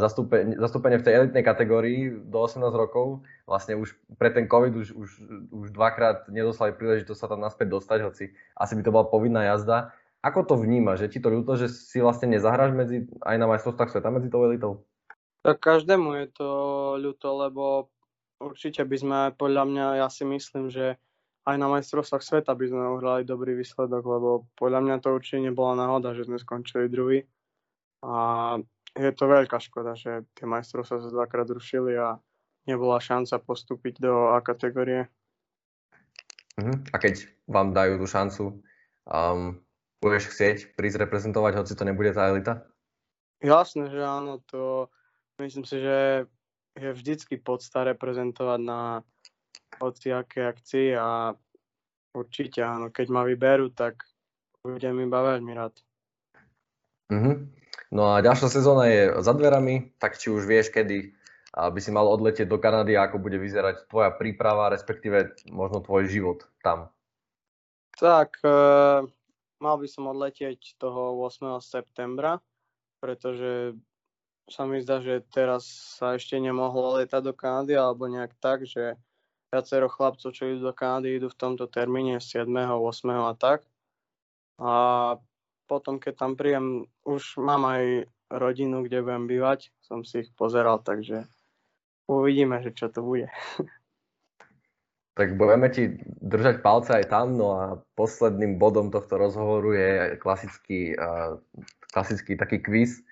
zastúpenie, 0.00 0.56
zastúpenie 0.56 0.98
v 0.98 1.06
tej 1.06 1.14
elitnej 1.20 1.44
kategórii 1.44 2.10
do 2.10 2.38
18 2.44 2.64
rokov. 2.72 3.24
Vlastne 3.44 3.76
už 3.76 3.92
pre 4.16 4.32
ten 4.32 4.48
COVID 4.48 4.72
už, 4.76 4.88
už, 4.96 5.10
už 5.52 5.66
dvakrát 5.74 6.28
nedostali 6.32 6.72
príležitosť 6.72 7.20
sa 7.20 7.28
tam 7.28 7.44
naspäť 7.44 7.76
dostať, 7.76 7.98
hoci 8.04 8.24
asi 8.56 8.72
by 8.76 8.82
to 8.84 8.94
bola 8.94 9.06
povinná 9.08 9.44
jazda. 9.44 9.92
Ako 10.20 10.44
to 10.44 10.54
vníma? 10.60 11.00
Že 11.00 11.06
ti 11.16 11.18
to 11.20 11.32
ľúto, 11.32 11.56
že 11.56 11.72
si 11.72 12.00
vlastne 12.00 12.28
nezahráš 12.36 12.76
medzi, 12.76 13.08
aj 13.24 13.36
na 13.40 13.48
majstrovstvách 13.48 13.92
sveta 13.92 14.12
medzi 14.12 14.28
tou 14.28 14.44
elitou? 14.44 14.84
Tak 15.40 15.56
každému 15.64 16.12
je 16.20 16.26
to 16.36 16.50
ľúto, 17.00 17.28
lebo 17.40 17.88
určite 18.36 18.84
by 18.84 18.96
sme 19.00 19.18
podľa 19.40 19.64
mňa, 19.64 19.86
ja 20.04 20.08
si 20.12 20.28
myslím, 20.28 20.68
že 20.68 21.00
aj 21.48 21.56
na 21.56 21.72
majstrovstvách 21.72 22.20
sveta 22.20 22.52
by 22.52 22.66
sme 22.68 22.84
uhrali 23.00 23.22
dobrý 23.24 23.56
výsledok, 23.56 24.04
lebo 24.04 24.44
podľa 24.60 24.80
mňa 24.84 24.96
to 25.00 25.08
určite 25.16 25.40
nebola 25.40 25.72
náhoda, 25.72 26.12
že 26.12 26.28
sme 26.28 26.36
skončili 26.36 26.92
druhý. 26.92 27.24
A 28.04 28.56
je 28.94 29.10
to 29.14 29.24
veľká 29.26 29.58
škoda, 29.62 29.94
že 29.94 30.26
tie 30.34 30.46
majstrovstvá 30.46 30.98
sa 31.02 31.10
dvakrát 31.10 31.46
rušili 31.50 31.94
a 31.94 32.18
nebola 32.66 32.98
šanca 32.98 33.38
postúpiť 33.42 34.02
do 34.02 34.34
A 34.34 34.42
kategórie. 34.42 35.06
Uh-huh. 36.58 36.76
A 36.92 36.96
keď 36.98 37.30
vám 37.46 37.72
dajú 37.72 38.02
tú 38.02 38.06
šancu, 38.06 38.44
um, 39.06 39.56
budeš 40.02 40.34
chcieť 40.34 40.74
prísť 40.74 41.06
reprezentovať, 41.06 41.52
hoci 41.56 41.72
to 41.78 41.86
nebude 41.86 42.12
tá 42.12 42.28
elita? 42.28 42.66
Jasné, 43.40 43.88
že 43.88 44.02
áno, 44.04 44.44
to 44.44 44.92
myslím 45.40 45.64
si, 45.64 45.80
že 45.80 46.28
je 46.76 46.90
vždycky 46.92 47.40
podsta 47.40 47.88
reprezentovať 47.88 48.60
na 48.60 48.80
hociaké 49.80 50.44
akcii 50.44 50.92
a 50.98 51.32
určite 52.12 52.60
áno, 52.60 52.92
keď 52.92 53.06
ma 53.08 53.22
vyberú, 53.24 53.72
tak 53.72 54.04
budem 54.60 55.00
iba 55.00 55.18
veľmi 55.24 55.52
rád. 55.56 55.74
Uh-huh. 57.10 57.48
No 57.90 58.14
a 58.14 58.22
ďalšia 58.22 58.48
sezóna 58.48 58.86
je 58.86 59.18
za 59.18 59.34
dverami, 59.34 59.98
tak 59.98 60.14
či 60.14 60.30
už 60.30 60.46
vieš, 60.46 60.70
kedy 60.70 61.10
by 61.50 61.80
si 61.82 61.90
mal 61.90 62.06
odletieť 62.06 62.46
do 62.46 62.62
Kanady 62.62 62.94
a 62.94 63.10
ako 63.10 63.18
bude 63.18 63.34
vyzerať 63.34 63.90
tvoja 63.90 64.14
príprava, 64.14 64.70
respektíve 64.70 65.34
možno 65.50 65.82
tvoj 65.82 66.06
život 66.06 66.46
tam? 66.62 66.94
Tak, 67.98 68.38
e, 68.46 68.54
mal 69.58 69.76
by 69.76 69.88
som 69.90 70.06
odletieť 70.06 70.78
toho 70.78 71.18
8. 71.18 71.58
septembra, 71.58 72.38
pretože 73.02 73.74
sa 74.46 74.62
mi 74.66 74.78
zdá, 74.78 75.02
že 75.02 75.26
teraz 75.26 75.66
sa 75.98 76.14
ešte 76.14 76.38
nemohlo 76.38 77.02
letať 77.02 77.22
do 77.26 77.34
Kanady 77.34 77.74
alebo 77.74 78.06
nejak 78.06 78.38
tak, 78.38 78.66
že 78.66 78.94
viacero 79.50 79.90
chlapcov, 79.90 80.30
čo 80.30 80.46
idú 80.46 80.70
do 80.70 80.74
Kanady, 80.74 81.18
idú 81.18 81.26
v 81.26 81.38
tomto 81.38 81.66
termíne 81.66 82.22
7., 82.22 82.46
8. 82.46 83.26
a 83.26 83.34
tak. 83.34 83.66
A 84.62 84.72
potom, 85.70 86.02
keď 86.02 86.14
tam 86.18 86.34
príjem, 86.34 86.90
už 87.06 87.38
mám 87.38 87.62
aj 87.70 88.10
rodinu, 88.26 88.82
kde 88.82 89.06
budem 89.06 89.30
bývať, 89.30 89.70
som 89.86 90.02
si 90.02 90.26
ich 90.26 90.30
pozeral, 90.34 90.82
takže 90.82 91.30
uvidíme, 92.10 92.58
že 92.66 92.74
čo 92.74 92.90
to 92.90 93.06
bude. 93.06 93.30
Tak 95.18 95.36
budeme 95.36 95.68
ti 95.68 96.00
držať 96.22 96.64
palce 96.64 96.96
aj 96.96 97.12
tam, 97.12 97.36
no 97.36 97.52
a 97.52 97.64
posledným 97.92 98.56
bodom 98.56 98.88
tohto 98.88 99.20
rozhovoru 99.20 99.76
je 99.76 99.90
klasický, 100.16 100.96
klasický 101.92 102.40
taký 102.40 102.62
quiz. 102.64 103.04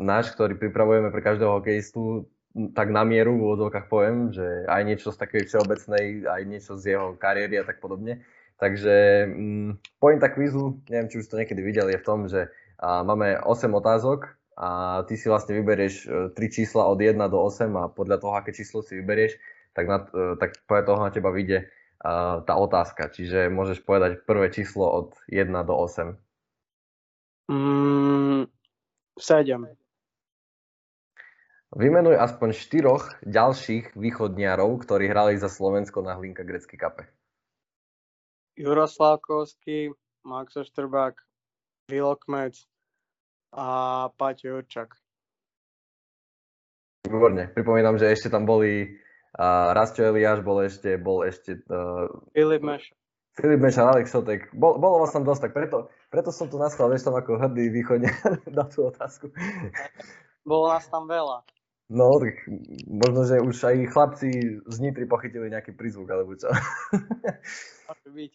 Náš, 0.00 0.34
ktorý 0.34 0.58
pripravujeme 0.58 1.14
pre 1.14 1.22
každého 1.22 1.60
hokejistu, 1.60 2.26
tak 2.74 2.90
na 2.90 3.06
mieru 3.06 3.38
v 3.38 3.46
úvodzovkách 3.46 3.86
poviem, 3.86 4.34
že 4.34 4.66
aj 4.66 4.82
niečo 4.90 5.14
z 5.14 5.22
takej 5.22 5.42
všeobecnej, 5.46 6.26
aj 6.26 6.42
niečo 6.42 6.74
z 6.74 6.98
jeho 6.98 7.14
kariéry 7.14 7.60
a 7.60 7.68
tak 7.68 7.78
podobne. 7.78 8.24
Takže 8.60 9.24
um, 9.24 9.80
pointa 9.96 10.28
kvízu, 10.28 10.84
neviem, 10.92 11.08
či 11.08 11.24
už 11.24 11.32
to 11.32 11.40
niekedy 11.40 11.64
videli, 11.64 11.96
je 11.96 12.02
v 12.04 12.06
tom, 12.06 12.28
že 12.28 12.52
uh, 12.52 13.00
máme 13.00 13.40
8 13.40 13.72
otázok 13.72 14.36
a 14.60 15.00
ty 15.08 15.16
si 15.16 15.32
vlastne 15.32 15.56
vyberieš 15.56 15.94
e, 16.04 16.06
tri 16.36 16.52
čísla 16.52 16.84
od 16.84 17.00
1 17.00 17.16
do 17.32 17.40
8 17.48 17.64
a 17.80 17.88
podľa 17.88 18.20
toho, 18.20 18.32
aké 18.36 18.52
číslo 18.52 18.84
si 18.84 19.00
vyberieš, 19.00 19.40
tak, 19.72 19.88
na, 19.88 20.04
e, 20.04 20.36
tak 20.36 20.60
podľa 20.68 20.84
toho 20.84 21.00
na 21.00 21.08
teba 21.08 21.32
vyjde 21.32 21.64
uh, 21.64 22.44
tá 22.44 22.54
otázka. 22.60 23.08
Čiže 23.08 23.48
môžeš 23.48 23.80
povedať 23.88 24.20
prvé 24.28 24.52
číslo 24.52 24.84
od 24.84 25.08
1 25.32 25.48
do 25.64 25.74
8. 25.80 26.12
Mm, 27.48 28.52
7. 29.16 29.64
Vymenuj 31.70 32.16
aspoň 32.20 32.48
štyroch 32.52 33.16
ďalších 33.24 33.96
východniarov, 33.96 34.84
ktorí 34.84 35.08
hrali 35.08 35.40
za 35.40 35.48
Slovensko 35.48 36.04
na 36.04 36.20
Hlinka 36.20 36.44
Grecký 36.44 36.76
kape. 36.76 37.08
Juro 38.60 38.84
Slavkovský, 38.84 39.88
Max 40.28 40.52
Štrbák, 40.52 41.16
Vilokmec, 41.88 42.60
a 43.52 43.66
Paťo 44.14 44.46
Jurčak. 44.48 44.94
Výborne. 47.08 47.50
Pripomínam, 47.50 47.98
že 47.98 48.12
ešte 48.12 48.30
tam 48.30 48.46
boli 48.46 48.86
uh, 48.86 49.74
Rastio 49.74 50.06
Eliáš, 50.06 50.44
bol 50.46 50.62
ešte, 50.62 50.94
bol 51.00 51.26
ešte 51.26 51.58
uh, 51.66 52.06
Filip 52.36 52.62
Meša. 52.62 52.94
Filip 53.34 53.60
Meša, 53.64 53.82
Alex 53.90 54.12
Šotek. 54.12 54.52
Bol, 54.54 54.78
bolo 54.78 55.02
vás 55.02 55.10
tam 55.10 55.26
dosť, 55.26 55.50
tak 55.50 55.52
preto, 55.56 55.90
preto 56.12 56.30
som 56.30 56.46
tu 56.46 56.60
naschval, 56.60 56.92
vieš 56.92 57.08
tam 57.08 57.16
ako 57.16 57.40
hrdý 57.40 57.72
východne 57.74 58.12
na 58.58 58.68
tú 58.68 58.86
otázku. 58.86 59.32
Bolo 60.46 60.70
nás 60.70 60.86
tam 60.86 61.10
veľa. 61.10 61.42
No, 61.90 62.06
tak 62.22 62.38
možno, 62.86 63.26
že 63.26 63.42
už 63.42 63.56
aj 63.66 63.90
chlapci 63.90 64.30
z 64.62 64.76
Nitry 64.78 65.10
pochytili 65.10 65.50
nejaký 65.50 65.74
prízvuk, 65.74 66.06
alebo 66.06 66.38
čo. 66.38 66.46
Môže 67.90 68.10
byť. 68.14 68.32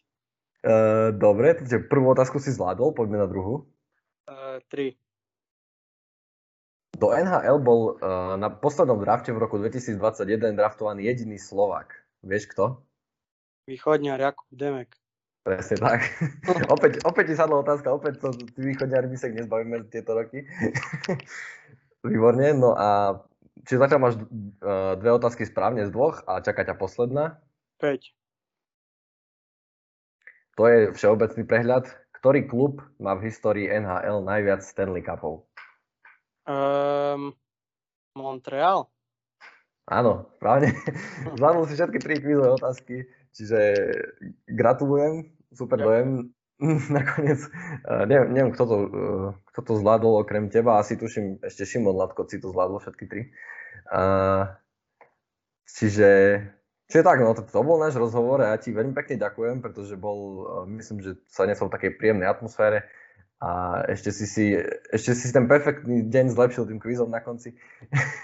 Uh, 0.65 1.13
dobre, 1.13 1.54
takže 1.54 1.86
prvú 1.86 2.10
otázku 2.17 2.41
si 2.41 2.49
zvládol, 2.49 2.97
poďme 2.97 3.21
na 3.21 3.30
druhú. 3.30 3.69
Uh, 4.25 4.58
tri. 4.65 4.97
Do 6.97 7.13
NHL 7.13 7.62
bol 7.62 8.01
uh, 8.01 8.34
na 8.39 8.49
poslednom 8.49 8.97
drafte 8.97 9.30
v 9.30 9.45
roku 9.45 9.62
2021 9.62 10.58
draftovaný 10.58 11.06
jediný 11.06 11.38
Slovak. 11.38 11.93
Vieš 12.25 12.49
kto? 12.49 12.82
Východňar 13.69 14.17
Jakub 14.17 14.49
Demek. 14.49 14.97
Presne 15.45 15.78
tak. 15.78 16.01
opäť, 16.73 17.06
opäť 17.06 17.30
ti 17.30 17.36
sadla 17.38 17.62
otázka, 17.62 17.93
opäť 17.93 18.17
to 18.17 18.34
tí 18.34 18.65
východňari 18.65 19.06
my 19.06 19.17
sa 19.21 19.30
nezbavíme 19.30 19.86
tieto 19.93 20.17
roky. 20.17 20.49
Výborne, 22.10 22.58
no 22.58 22.73
a 22.73 23.21
či 23.69 23.78
zatiaľ 23.78 23.99
máš 24.01 24.15
uh, 24.17 24.97
dve 24.97 25.13
otázky 25.13 25.45
správne 25.45 25.86
z 25.86 25.93
dvoch 25.93 26.25
a 26.25 26.41
čaká 26.41 26.65
ťa 26.65 26.73
posledná? 26.73 27.38
5. 27.78 28.25
To 30.56 30.63
je 30.68 30.80
všeobecný 30.96 31.44
prehľad. 31.44 31.86
Ktorý 32.15 32.48
klub 32.50 32.82
má 32.98 33.13
v 33.20 33.30
histórii 33.30 33.70
NHL 33.70 34.26
najviac 34.26 34.65
Stanley 34.65 35.06
Cupov? 35.06 35.46
Um, 36.48 37.36
Montreal? 38.18 38.89
Áno, 39.86 40.34
správne. 40.39 40.74
Zvládol 41.38 41.70
si 41.70 41.78
všetky 41.78 42.00
tri 42.02 42.18
kvízové 42.18 42.50
otázky, 42.58 42.96
čiže 43.36 43.60
gratulujem, 44.50 45.30
super 45.54 45.78
dojem. 45.78 46.34
Nakoniec, 46.96 47.46
uh, 47.86 48.08
neviem, 48.08 48.32
neviem 48.32 48.52
kto, 48.56 48.63
to, 48.63 48.78
uh, 48.88 49.28
kto 49.52 49.60
to 49.60 49.74
zvládol 49.84 50.24
okrem 50.24 50.48
teba, 50.48 50.80
asi 50.80 50.96
tuším, 50.96 51.44
ešte 51.44 51.68
Šimon 51.68 52.00
Latko 52.00 52.24
si 52.26 52.39
to 52.39 52.50
zvládol 52.50 52.80
všetky 52.80 53.06
tri. 53.12 53.22
Uh, 53.91 54.50
čiže, 55.68 56.10
čiže 56.89 57.04
tak, 57.04 57.21
no 57.21 57.34
to, 57.34 57.45
to 57.45 57.62
bol 57.62 57.78
náš 57.78 57.98
rozhovor 57.98 58.41
a 58.41 58.54
ja 58.54 58.58
ti 58.58 58.74
veľmi 58.74 58.93
pekne 58.93 59.21
ďakujem, 59.21 59.62
pretože 59.62 59.98
bol, 59.98 60.45
myslím, 60.69 61.02
že 61.02 61.12
sa 61.30 61.50
nesol 61.50 61.69
v 61.69 61.76
takej 61.80 61.91
príjemnej 61.98 62.30
atmosfére 62.30 62.89
a 63.43 63.84
ešte 63.91 64.15
si, 64.15 64.26
si, 64.26 64.45
ešte 64.89 65.12
si 65.13 65.28
ten 65.30 65.45
perfektný 65.45 66.08
deň 66.08 66.32
zlepšil 66.32 66.65
tým 66.65 66.80
kvízom 66.80 67.12
na 67.12 67.19
konci. 67.19 67.54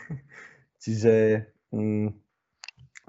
Čiže 0.83 1.45
mm, 1.75 2.07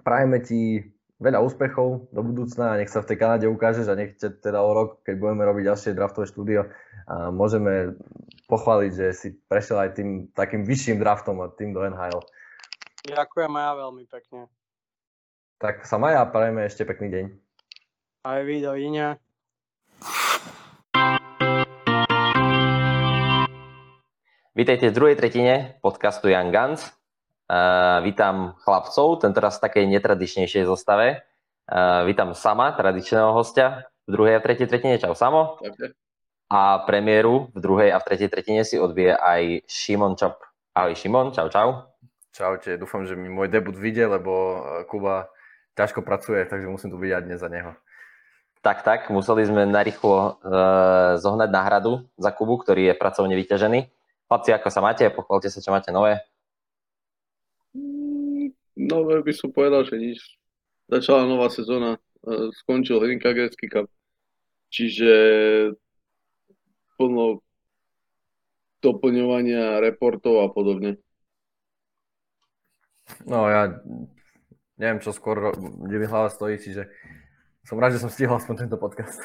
prajeme 0.02 0.42
ti 0.42 0.92
veľa 1.22 1.38
úspechov 1.38 2.10
do 2.10 2.20
budúcna 2.26 2.74
a 2.74 2.78
nech 2.82 2.90
sa 2.90 3.00
v 3.00 3.14
tej 3.14 3.16
Kanade 3.22 3.46
ukážeš 3.46 3.86
a 3.86 3.94
nech 3.94 4.18
teda 4.18 4.58
o 4.58 4.70
rok, 4.74 5.06
keď 5.06 5.14
budeme 5.22 5.46
robiť 5.46 5.64
ďalšie 5.70 5.90
draftové 5.94 6.26
štúdio, 6.26 6.66
a 7.06 7.30
môžeme 7.30 7.94
pochváliť, 8.50 8.92
že 8.92 9.06
si 9.14 9.28
prešiel 9.46 9.78
aj 9.78 9.90
tým 9.94 10.10
takým 10.34 10.66
vyšším 10.66 10.98
draftom 10.98 11.38
a 11.40 11.50
tým 11.54 11.70
do 11.70 11.86
NHL. 11.86 12.22
Ďakujem 13.06 13.52
ja 13.54 13.70
veľmi 13.78 14.04
pekne. 14.10 14.50
Tak 15.62 15.86
sa 15.86 15.94
maja 15.94 16.26
prajeme 16.26 16.66
ešte 16.66 16.82
pekný 16.82 17.06
deň. 17.14 17.24
Aj 18.26 18.42
vy, 18.42 18.66
dovidenia. 18.66 19.14
Vítejte 24.58 24.90
v 24.90 24.96
druhej 24.98 25.14
tretine 25.14 25.78
podcastu 25.78 26.34
Young 26.34 26.50
Guns. 26.50 26.90
Uh, 27.46 28.02
vítam 28.02 28.58
chlapcov, 28.66 29.22
tentoraz 29.22 29.62
v 29.62 29.70
takej 29.70 29.84
netradičnejšej 29.86 30.66
zostave. 30.66 31.22
Uh, 31.70 32.02
vítam 32.10 32.34
Sama, 32.34 32.74
tradičného 32.74 33.30
hostia 33.30 33.86
v 34.10 34.18
druhej 34.18 34.34
a 34.34 34.42
tretej 34.42 34.66
tretine. 34.66 34.98
Čau 34.98 35.14
Samo. 35.14 35.62
Okay. 35.62 35.94
A 36.50 36.82
premiéru 36.82 37.54
v 37.54 37.58
druhej 37.62 37.94
a 37.94 38.02
v 38.02 38.06
tretej 38.10 38.34
tretine 38.34 38.66
si 38.66 38.82
odbije 38.82 39.14
aj 39.14 39.62
Šimon 39.70 40.18
Čop. 40.18 40.42
Ahoj 40.74 40.98
Šimon, 40.98 41.30
čau 41.30 41.46
čau. 41.54 41.86
Čaute, 42.34 42.82
dúfam, 42.82 43.06
že 43.06 43.14
mi 43.14 43.30
môj 43.30 43.46
debut 43.46 43.78
vyjde, 43.78 44.18
lebo 44.18 44.32
e, 44.32 44.58
Kuba 44.90 45.30
ťažko 45.74 46.04
pracuje, 46.04 46.44
takže 46.44 46.68
musím 46.68 46.92
tu 46.92 46.98
byť 47.00 47.12
aj 47.12 47.22
dnes 47.24 47.38
za 47.40 47.48
neho. 47.48 47.72
Tak, 48.62 48.86
tak, 48.86 49.10
museli 49.10 49.42
sme 49.42 49.66
narýchlo 49.66 50.38
uh, 50.38 51.18
zohnať 51.18 51.50
náhradu 51.50 52.06
za 52.14 52.30
Kubu, 52.30 52.62
ktorý 52.62 52.92
je 52.92 52.94
pracovne 52.94 53.34
vyťažený. 53.34 53.90
Chlapci, 54.30 54.54
ako 54.54 54.68
sa 54.70 54.80
máte? 54.80 55.04
Pochválte 55.10 55.50
sa, 55.50 55.58
čo 55.58 55.74
máte 55.74 55.90
nové. 55.90 56.22
Mm, 57.74 58.54
nové 58.78 59.18
by 59.26 59.32
som 59.34 59.50
povedal, 59.50 59.82
že 59.82 59.98
nič. 59.98 60.38
Začala 60.86 61.26
nová 61.26 61.50
sezóna, 61.50 61.98
e, 62.22 62.54
skončil 62.62 63.02
Hrinka 63.02 63.34
Grecký 63.34 63.66
Cup. 63.66 63.90
Čiže 64.70 65.10
plno 66.94 67.42
doplňovania 68.78 69.82
reportov 69.82 70.38
a 70.38 70.48
podobne. 70.54 71.02
No 73.26 73.50
ja 73.50 73.74
neviem, 74.82 74.98
čo 74.98 75.14
skôr, 75.14 75.54
kde 75.54 75.96
mi 76.02 76.10
hlava 76.10 76.26
stojí, 76.26 76.58
čiže 76.58 76.90
som 77.62 77.78
rád, 77.78 77.94
že 77.94 78.02
som 78.02 78.10
stihol 78.10 78.42
aspoň 78.42 78.66
tento 78.66 78.74
podcast. 78.74 79.22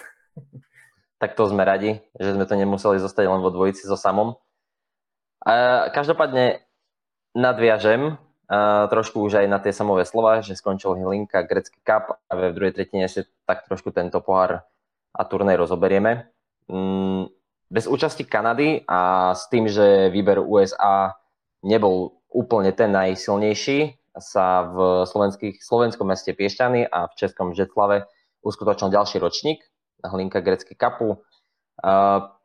Tak 1.17 1.33
to 1.33 1.49
sme 1.49 1.65
radi, 1.65 1.97
že 2.21 2.37
sme 2.37 2.45
to 2.45 2.53
nemuseli 2.53 3.01
zostať 3.01 3.25
len 3.25 3.41
vo 3.41 3.49
dvojici 3.49 3.89
so 3.89 3.97
samom. 3.97 4.37
Každopádne 5.89 6.61
nadviažem 7.33 8.13
uh, 8.13 8.85
trošku 8.85 9.25
už 9.25 9.41
aj 9.41 9.47
na 9.49 9.57
tie 9.57 9.73
samové 9.73 10.05
slova, 10.05 10.45
že 10.45 10.53
skončil 10.53 10.93
Hlinka 10.93 11.41
grecký 11.41 11.81
cup 11.81 12.21
a 12.21 12.31
v 12.37 12.53
druhej 12.53 12.77
tretine 12.77 13.09
si 13.09 13.25
tak 13.49 13.65
trošku 13.65 13.89
tento 13.89 14.21
pohár 14.21 14.61
a 15.09 15.21
turnej 15.25 15.57
rozoberieme. 15.57 16.29
Mm, 16.69 17.33
bez 17.67 17.89
účasti 17.89 18.21
Kanady 18.29 18.85
a 18.85 19.33
s 19.33 19.49
tým, 19.49 19.65
že 19.65 20.13
výber 20.13 20.37
USA 20.37 21.17
nebol 21.65 22.21
úplne 22.29 22.71
ten 22.77 22.93
najsilnejší, 22.93 24.06
sa 24.17 24.67
v 24.67 24.77
slovenskom 25.61 26.07
meste 26.07 26.33
Piešťany 26.33 26.89
a 26.89 27.07
v 27.07 27.13
českom 27.17 27.53
Žetlave 27.53 28.09
uskutočnil 28.41 28.93
ďalší 28.93 29.17
ročník 29.21 29.63
Hlinka 30.01 30.41
grecký 30.45 30.77
kapu. 30.77 31.21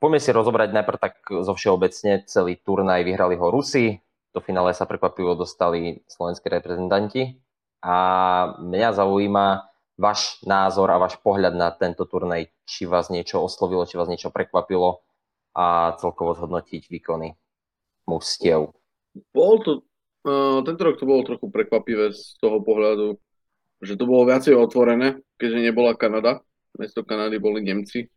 Poďme 0.01 0.21
si 0.21 0.31
rozobrať 0.33 0.77
najprv 0.77 0.99
tak 1.01 1.15
zo 1.25 1.53
všeobecne 1.57 2.29
celý 2.29 2.61
turnaj. 2.61 3.05
Vyhrali 3.05 3.37
ho 3.41 3.49
Rusi, 3.49 3.97
do 4.33 4.41
finále 4.41 4.77
sa 4.77 4.85
prekvapivo 4.89 5.37
dostali 5.37 6.01
slovenskí 6.09 6.49
reprezentanti 6.49 7.41
a 7.85 7.97
mňa 8.61 8.89
zaujíma 8.97 9.47
váš 10.01 10.41
názor 10.49 10.89
a 10.93 11.01
váš 11.01 11.21
pohľad 11.21 11.53
na 11.53 11.69
tento 11.73 12.09
turnaj, 12.09 12.49
či 12.65 12.89
vás 12.89 13.13
niečo 13.13 13.45
oslovilo, 13.45 13.85
či 13.85 14.01
vás 14.01 14.09
niečo 14.09 14.33
prekvapilo 14.33 15.05
a 15.53 15.93
celkovo 16.01 16.33
zhodnotiť 16.33 16.89
výkony 16.89 17.37
mustiev. 18.09 18.73
Bol 19.37 19.61
to, 19.61 19.85
tento 20.63 20.81
rok 20.87 20.97
to 20.99 21.09
bolo 21.09 21.27
trochu 21.27 21.51
prekvapivé 21.51 22.15
z 22.15 22.39
toho 22.39 22.63
pohľadu, 22.63 23.19
že 23.83 23.99
to 23.99 24.07
bolo 24.07 24.31
viacej 24.31 24.55
otvorené, 24.55 25.19
keďže 25.39 25.67
nebola 25.67 25.99
Kanada. 25.99 26.43
Mesto 26.79 27.05
Kanady 27.05 27.37
boli 27.37 27.61
Nemci 27.61 28.09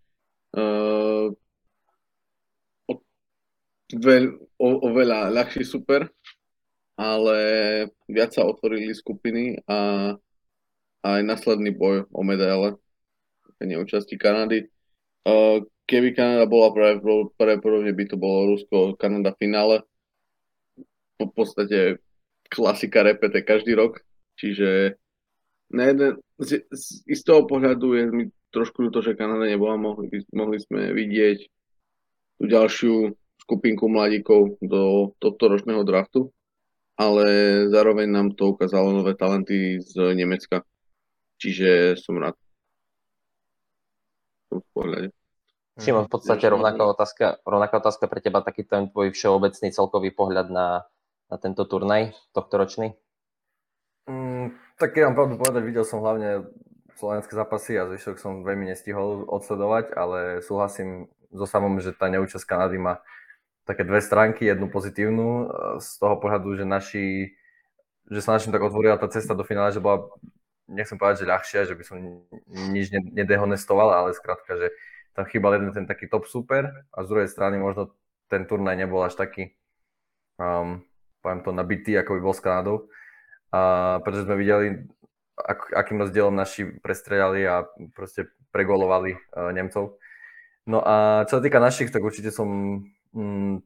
uh, 0.55 1.27
veľ, 3.91 4.23
o, 4.55 4.69
oveľa 4.87 5.33
ľahší 5.33 5.67
super, 5.67 6.07
ale 6.95 7.37
viac 8.07 8.31
sa 8.31 8.47
otvorili 8.47 8.95
skupiny 8.95 9.59
a 9.67 10.13
aj 11.05 11.21
následný 11.21 11.75
boj 11.75 12.07
o 12.09 12.21
medaile 12.23 12.79
neúčasti 13.59 14.15
Kanady. 14.15 14.71
Uh, 15.25 15.65
keby 15.89 16.13
Kanada 16.13 16.45
bola 16.45 16.69
pravdepodobne 17.35 17.91
by 17.93 18.05
to 18.05 18.15
bolo 18.17 18.55
Rusko-Kanada 18.55 19.33
finále. 19.37 19.81
Po 21.15 21.31
podstate 21.31 22.03
klasika 22.51 23.03
repete 23.03 23.41
každý 23.41 23.73
rok, 23.75 24.03
čiže 24.35 24.99
na 25.71 25.89
jeden, 25.89 26.11
z, 26.37 26.61
z 26.69 26.85
istého 27.09 27.43
pohľadu 27.49 27.87
je 27.97 28.03
mi 28.11 28.23
trošku 28.53 28.87
to, 28.93 29.01
že 29.01 29.17
Kanada 29.17 29.49
nebola, 29.49 29.75
mohli, 29.75 30.23
mohli 30.31 30.57
sme 30.61 30.93
vidieť 30.93 31.39
tú 32.39 32.43
ďalšiu 32.47 32.93
skupinku 33.43 33.91
mladíkov 33.91 34.57
do 34.63 35.13
tohto 35.19 35.51
ročného 35.51 35.83
draftu, 35.83 36.31
ale 36.95 37.25
zároveň 37.67 38.07
nám 38.07 38.27
to 38.33 38.55
ukázalo 38.55 38.95
nové 38.95 39.13
talenty 39.19 39.83
z 39.83 40.15
Nemecka. 40.15 40.63
Čiže 41.35 41.99
som 41.99 42.15
rád. 42.15 42.39
V 44.47 44.63
pohľade. 44.71 45.11
Šimon, 45.75 46.07
v 46.07 46.11
podstate 46.15 46.47
rovnaká 46.47 46.87
otázka, 46.87 47.43
rovnaká 47.43 47.83
otázka 47.83 48.07
pre 48.07 48.23
teba, 48.23 48.39
taký 48.39 48.63
ten 48.63 48.87
tvoj 48.87 49.11
všeobecný 49.11 49.75
celkový 49.75 50.15
pohľad 50.15 50.47
na, 50.47 50.87
na 51.29 51.37
tento 51.41 51.65
turnaj 51.65 52.13
tohto 52.31 52.55
ročný? 52.57 52.87
Mm, 54.05 54.53
tak 54.77 54.93
keď 54.93 55.09
mám 55.09 55.15
pravdu 55.17 55.35
povedať, 55.41 55.61
videl 55.65 55.85
som 55.85 56.01
hlavne 56.01 56.45
slovenské 56.95 57.33
zápasy 57.35 57.75
a 57.75 57.89
zvyšok 57.89 58.15
som 58.21 58.45
veľmi 58.45 58.71
nestihol 58.71 59.27
odsledovať, 59.27 59.97
ale 59.97 60.39
súhlasím 60.45 61.11
so 61.33 61.43
samom, 61.43 61.81
že 61.83 61.91
tá 61.91 62.07
neúčasť 62.07 62.45
Kanady 62.47 62.79
má 62.79 63.03
také 63.67 63.83
dve 63.83 63.99
stránky, 63.99 64.45
jednu 64.45 64.69
pozitívnu 64.69 65.27
e, 65.27 65.45
z 65.81 65.89
toho 65.99 66.15
pohľadu, 66.21 66.55
že 66.55 66.65
naši, 66.69 67.35
že 68.07 68.21
sa 68.21 68.37
našim 68.37 68.53
tak 68.53 68.63
otvorila 68.63 68.95
tá 68.95 69.09
cesta 69.09 69.33
do 69.33 69.43
finále, 69.43 69.73
že 69.73 69.81
bola, 69.81 70.07
nechcem 70.69 70.95
povedať, 70.95 71.25
že 71.25 71.31
ľahšia, 71.33 71.61
že 71.67 71.75
by 71.75 71.83
som 71.83 71.97
nič 72.71 72.93
nedehonestoval, 72.93 73.89
ale 73.91 74.15
skrátka, 74.15 74.55
že 74.55 74.69
tam 75.17 75.25
chýbal 75.25 75.57
jeden 75.57 75.73
ten 75.73 75.85
taký 75.89 76.07
top 76.07 76.29
super 76.29 76.85
a 76.93 76.97
z 77.03 77.07
druhej 77.09 77.27
strany 77.27 77.57
možno 77.57 77.91
ten 78.29 78.45
turnaj 78.45 78.77
nebol 78.77 79.01
až 79.01 79.17
taký, 79.17 79.57
um, 80.37 80.85
poviem 81.25 81.41
to, 81.41 81.49
nabitý, 81.49 81.97
ako 81.97 82.13
by 82.13 82.21
bol 82.21 82.35
s 82.37 82.45
Kanadou. 82.45 82.85
A 83.49 83.97
pretože 84.05 84.29
sme 84.29 84.37
videli 84.37 84.85
ak, 85.41 85.73
akým 85.73 85.97
rozdielom 86.05 86.37
naši 86.37 86.69
prestrelali 86.77 87.49
a 87.49 87.65
proste 87.97 88.29
pregolovali 88.53 89.17
uh, 89.17 89.49
Nemcov. 89.49 89.97
No 90.69 90.85
a 90.85 91.25
čo 91.25 91.37
sa 91.37 91.41
týka 91.41 91.57
našich, 91.57 91.89
tak 91.89 92.05
určite 92.05 92.29
som 92.29 92.47
mm, 93.13 93.57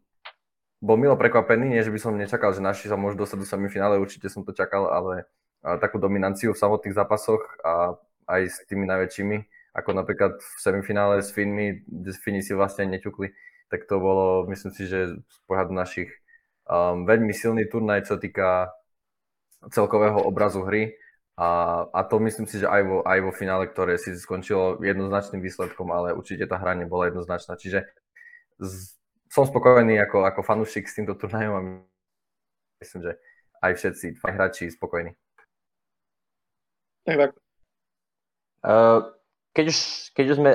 bol 0.79 0.95
milo 0.95 1.19
prekvapený, 1.19 1.75
nie 1.75 1.83
že 1.83 1.91
by 1.91 1.99
som 1.99 2.15
nečakal, 2.15 2.55
že 2.55 2.63
naši 2.63 2.87
sa 2.87 2.95
môžu 2.95 3.19
dostať 3.19 3.43
do 3.43 3.47
semifinále, 3.47 3.99
určite 3.99 4.31
som 4.31 4.47
to 4.47 4.55
čakal, 4.55 4.87
ale 4.87 5.27
uh, 5.67 5.75
takú 5.77 5.99
dominanciu 5.99 6.55
v 6.55 6.61
samotných 6.63 6.95
zápasoch 6.95 7.43
a 7.61 7.99
aj 8.29 8.41
s 8.49 8.55
tými 8.65 8.87
najväčšími, 8.87 9.37
ako 9.77 9.89
napríklad 9.93 10.41
v 10.41 10.57
semifinále 10.61 11.21
s 11.21 11.29
Finmi, 11.33 11.85
kde 11.85 12.11
Fini 12.17 12.41
si 12.41 12.53
vlastne 12.57 12.89
neťukli, 12.89 13.33
tak 13.69 13.85
to 13.85 14.01
bolo, 14.01 14.45
myslím 14.49 14.73
si, 14.73 14.89
že 14.89 15.21
z 15.21 15.37
pohľadu 15.45 15.73
našich 15.73 16.09
um, 16.69 17.03
veľmi 17.09 17.33
silný 17.33 17.65
turnaj, 17.65 18.05
čo 18.05 18.21
týka 18.21 18.69
celkového 19.73 20.23
obrazu 20.23 20.63
hry 20.63 20.95
a, 21.39 21.83
a 21.95 22.03
to 22.03 22.19
myslím 22.19 22.47
si, 22.51 22.59
že 22.59 22.67
aj 22.67 22.81
vo, 22.83 22.97
aj 23.07 23.19
vo 23.23 23.31
finále, 23.31 23.71
ktoré 23.71 23.95
si 23.95 24.11
skončilo 24.15 24.79
jednoznačným 24.83 25.39
výsledkom, 25.39 25.87
ale 25.87 26.11
určite 26.11 26.43
tá 26.43 26.59
hra 26.59 26.75
nebola 26.75 27.07
jednoznačná. 27.07 27.55
Čiže 27.55 27.87
z, 28.59 28.99
som 29.31 29.47
spokojný 29.47 30.03
ako, 30.03 30.27
ako 30.27 30.43
fanúšik 30.43 30.91
s 30.91 30.99
týmto 30.99 31.15
turnajom 31.15 31.53
a 31.55 31.61
myslím, 32.83 33.01
že 33.07 33.11
aj 33.63 33.71
všetci 33.71 34.05
hráči 34.19 34.67
spokojní. 34.67 35.15
Tak, 37.07 37.15
tak. 37.15 37.31
Uh, 38.59 39.15
keď, 39.55 39.65
už, 39.71 39.77
keď 40.11 40.25
už 40.35 40.37
sme 40.43 40.51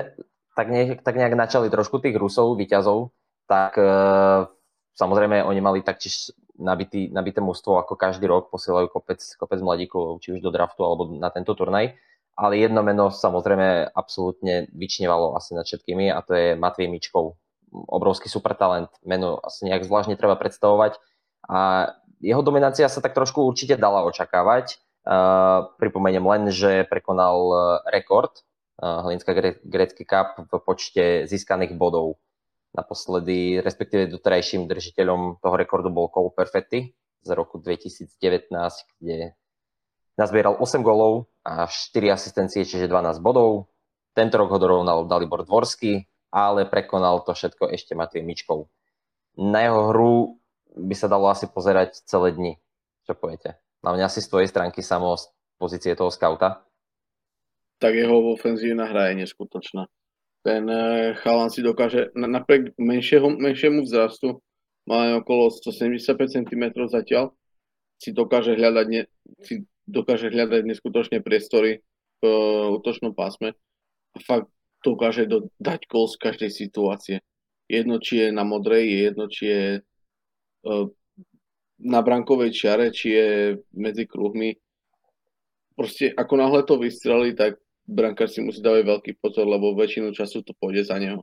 tak, 0.53 0.68
ne, 0.68 1.00
tak 1.00 1.16
nejak 1.16 1.33
načali 1.33 1.72
trošku 1.72 1.96
tých 2.05 2.20
Rusov, 2.20 2.61
výťazov, 2.61 3.09
tak 3.48 3.81
uh, 3.81 4.53
samozrejme 4.94 5.42
oni 5.44 5.61
mali 5.61 5.80
taktiež 5.83 6.33
nabitý, 6.59 7.11
nabité 7.11 7.42
mužstvo 7.42 7.83
ako 7.83 7.98
každý 7.98 8.30
rok, 8.30 8.50
posielajú 8.50 8.90
kopec, 8.90 9.20
kopec 9.37 9.61
mladíkov, 9.61 10.22
či 10.22 10.38
už 10.38 10.40
do 10.40 10.54
draftu 10.54 10.87
alebo 10.87 11.11
na 11.18 11.30
tento 11.30 11.52
turnaj. 11.54 11.98
Ale 12.35 12.59
jedno 12.59 12.83
meno 12.83 13.14
samozrejme 13.14 13.94
absolútne 13.94 14.66
vyčnevalo 14.74 15.38
asi 15.38 15.54
nad 15.54 15.66
všetkými 15.66 16.11
a 16.11 16.18
to 16.22 16.35
je 16.35 16.46
Matvej 16.59 16.90
Mičkov. 16.90 17.38
Obrovský 17.70 18.26
super 18.26 18.59
talent, 18.59 18.90
meno 19.07 19.38
asi 19.42 19.66
nejak 19.66 19.87
zvlášť 19.87 20.14
netreba 20.14 20.35
predstavovať. 20.38 20.98
A 21.46 21.90
jeho 22.18 22.42
dominancia 22.42 22.90
sa 22.90 23.02
tak 23.02 23.14
trošku 23.14 23.42
určite 23.42 23.78
dala 23.78 24.02
očakávať. 24.07 24.78
Uh, 25.04 25.68
pripomeniem 25.76 26.24
len, 26.24 26.48
že 26.48 26.88
prekonal 26.88 27.37
rekord 27.92 28.33
uh, 28.80 29.04
Hlinská 29.04 29.37
grecký 29.61 30.09
cup 30.09 30.48
v 30.48 30.52
počte 30.64 31.28
získaných 31.28 31.76
bodov 31.76 32.16
Naposledy, 32.74 33.62
respektíve 33.62 34.10
doterajším 34.10 34.66
držiteľom 34.66 35.38
toho 35.38 35.54
rekordu 35.54 35.94
bol 35.94 36.10
Cole 36.10 36.34
Perfetti 36.34 36.90
z 37.22 37.28
roku 37.30 37.62
2019, 37.62 38.50
kde 38.98 39.38
nazbieral 40.18 40.58
8 40.58 40.82
golov 40.82 41.30
a 41.46 41.70
4 41.70 42.10
asistencie, 42.10 42.66
čiže 42.66 42.90
12 42.90 43.22
bodov. 43.22 43.70
Tento 44.10 44.42
rok 44.42 44.50
ho 44.50 44.58
dorovnal 44.58 45.06
Dalibor 45.06 45.46
Dvorský, 45.46 46.02
ale 46.34 46.66
prekonal 46.66 47.22
to 47.22 47.30
všetko 47.30 47.70
ešte 47.70 47.94
Matej 47.94 48.26
Mičkov. 48.26 48.66
Na 49.38 49.62
jeho 49.62 49.94
hru 49.94 50.14
by 50.74 50.94
sa 50.98 51.06
dalo 51.06 51.30
asi 51.30 51.46
pozerať 51.46 52.02
celé 52.10 52.34
dni. 52.34 52.52
Čo 53.06 53.14
poviete? 53.14 53.62
Na 53.87 53.94
mňa 53.94 54.10
asi 54.10 54.18
z 54.18 54.30
tvojej 54.34 54.50
stránky 54.50 54.82
samo 54.82 55.14
z 55.14 55.30
pozície 55.62 55.94
toho 55.94 56.10
skauta. 56.10 56.66
Tak 57.78 57.94
jeho 57.94 58.34
ofenzívna 58.34 58.90
hra 58.90 59.14
je 59.14 59.22
neskutočná 59.22 59.87
ten 60.44 60.68
eh, 60.68 61.16
chalan 61.24 61.48
si 61.48 61.64
dokáže, 61.64 62.12
napriek 62.12 62.76
menšieho, 62.76 63.33
menšiemu 63.33 63.88
vzrastu, 63.88 64.44
má 64.85 65.16
okolo 65.16 65.48
175 65.48 66.04
cm 66.28 66.64
zatiaľ, 66.92 67.33
si 67.96 68.12
dokáže 68.12 68.52
hľadať, 68.52 68.87
ne, 68.92 69.09
si 69.40 69.64
dokáže 69.88 70.28
hľadať 70.28 70.68
neskutočne 70.68 71.24
priestory 71.24 71.80
v 72.20 72.22
uh, 72.28 72.76
útočnom 72.76 73.16
pásme 73.16 73.57
a 74.12 74.18
fakt 74.20 74.52
dokáže 74.85 75.24
do, 75.24 75.48
dať 75.57 75.88
kol 75.88 76.04
z 76.04 76.20
každej 76.20 76.50
situácie. 76.52 77.16
Jedno, 77.64 77.96
či 77.96 78.28
je 78.28 78.28
na 78.28 78.44
modrej, 78.44 78.85
je 78.85 78.98
jedno, 79.09 79.24
či 79.33 79.44
je 79.48 79.64
uh, 79.80 80.87
na 81.80 82.00
brankovej 82.04 82.52
čiare, 82.52 82.92
či 82.92 83.16
je 83.16 83.28
medzi 83.72 84.04
kruhmi. 84.04 84.52
Proste 85.72 86.12
ako 86.12 86.35
náhle 86.37 86.61
to 86.68 86.76
vystrelí, 86.76 87.33
tak 87.33 87.57
brankár 87.85 88.29
si 88.33 88.40
musí 88.40 88.64
dávať 88.64 88.85
veľký 88.88 89.12
pozor, 89.20 89.44
lebo 89.44 89.77
väčšinu 89.77 90.12
času 90.16 90.40
to 90.42 90.57
pôjde 90.57 90.88
za 90.88 90.97
neho. 90.97 91.23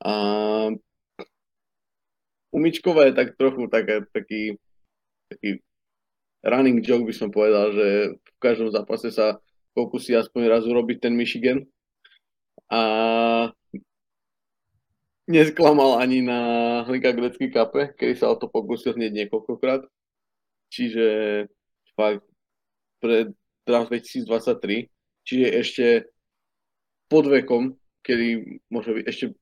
A 0.00 0.12
u 2.52 2.58
Mičkova 2.58 3.08
je 3.08 3.12
tak 3.16 3.36
trochu 3.36 3.68
tak, 3.68 3.88
taký, 4.12 4.56
taký 5.28 5.60
running 6.44 6.80
joke 6.80 7.04
by 7.04 7.14
som 7.14 7.28
povedal, 7.28 7.72
že 7.76 7.86
v 8.16 8.38
každom 8.40 8.72
zápase 8.72 9.12
sa 9.12 9.40
pokusí 9.76 10.16
aspoň 10.16 10.42
raz 10.48 10.62
urobiť 10.64 11.04
ten 11.04 11.12
Michigan. 11.12 11.68
A 12.72 13.52
nesklamal 15.28 16.00
ani 16.00 16.24
na 16.24 16.38
Hlinka 16.88 17.12
grecký 17.12 17.52
kape, 17.52 17.92
kedy 17.98 18.14
sa 18.16 18.32
o 18.32 18.38
to 18.38 18.48
pokusil 18.48 18.96
hneď 18.96 19.26
niekoľkokrát. 19.26 19.84
čiže 20.72 21.06
fakt 21.94 22.26
pre 22.98 23.30
draft 23.66 23.90
2023, 23.90 24.90
čiže 25.26 25.46
ešte 25.50 25.86
pod 27.10 27.26
vekom, 27.26 27.74
kedy 28.06 28.62
môže 28.70 28.94
byť 28.94 29.04
ešte, 29.04 29.34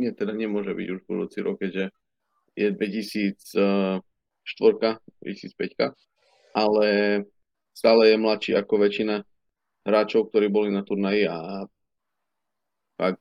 nie 0.00 0.10
teda 0.10 0.32
nemôže 0.32 0.72
byť 0.72 0.86
už 0.90 1.00
budúci 1.04 1.38
rok, 1.44 1.60
keďže 1.60 1.92
je 2.56 2.68
2004, 2.72 4.00
2005, 5.20 5.92
ale 6.56 6.86
stále 7.76 8.02
je 8.08 8.16
mladší 8.16 8.52
ako 8.56 8.74
väčšina 8.80 9.26
hráčov, 9.84 10.32
ktorí 10.32 10.48
boli 10.48 10.72
na 10.72 10.86
turnaji 10.86 11.28
a 11.28 11.68
fakt 12.96 13.20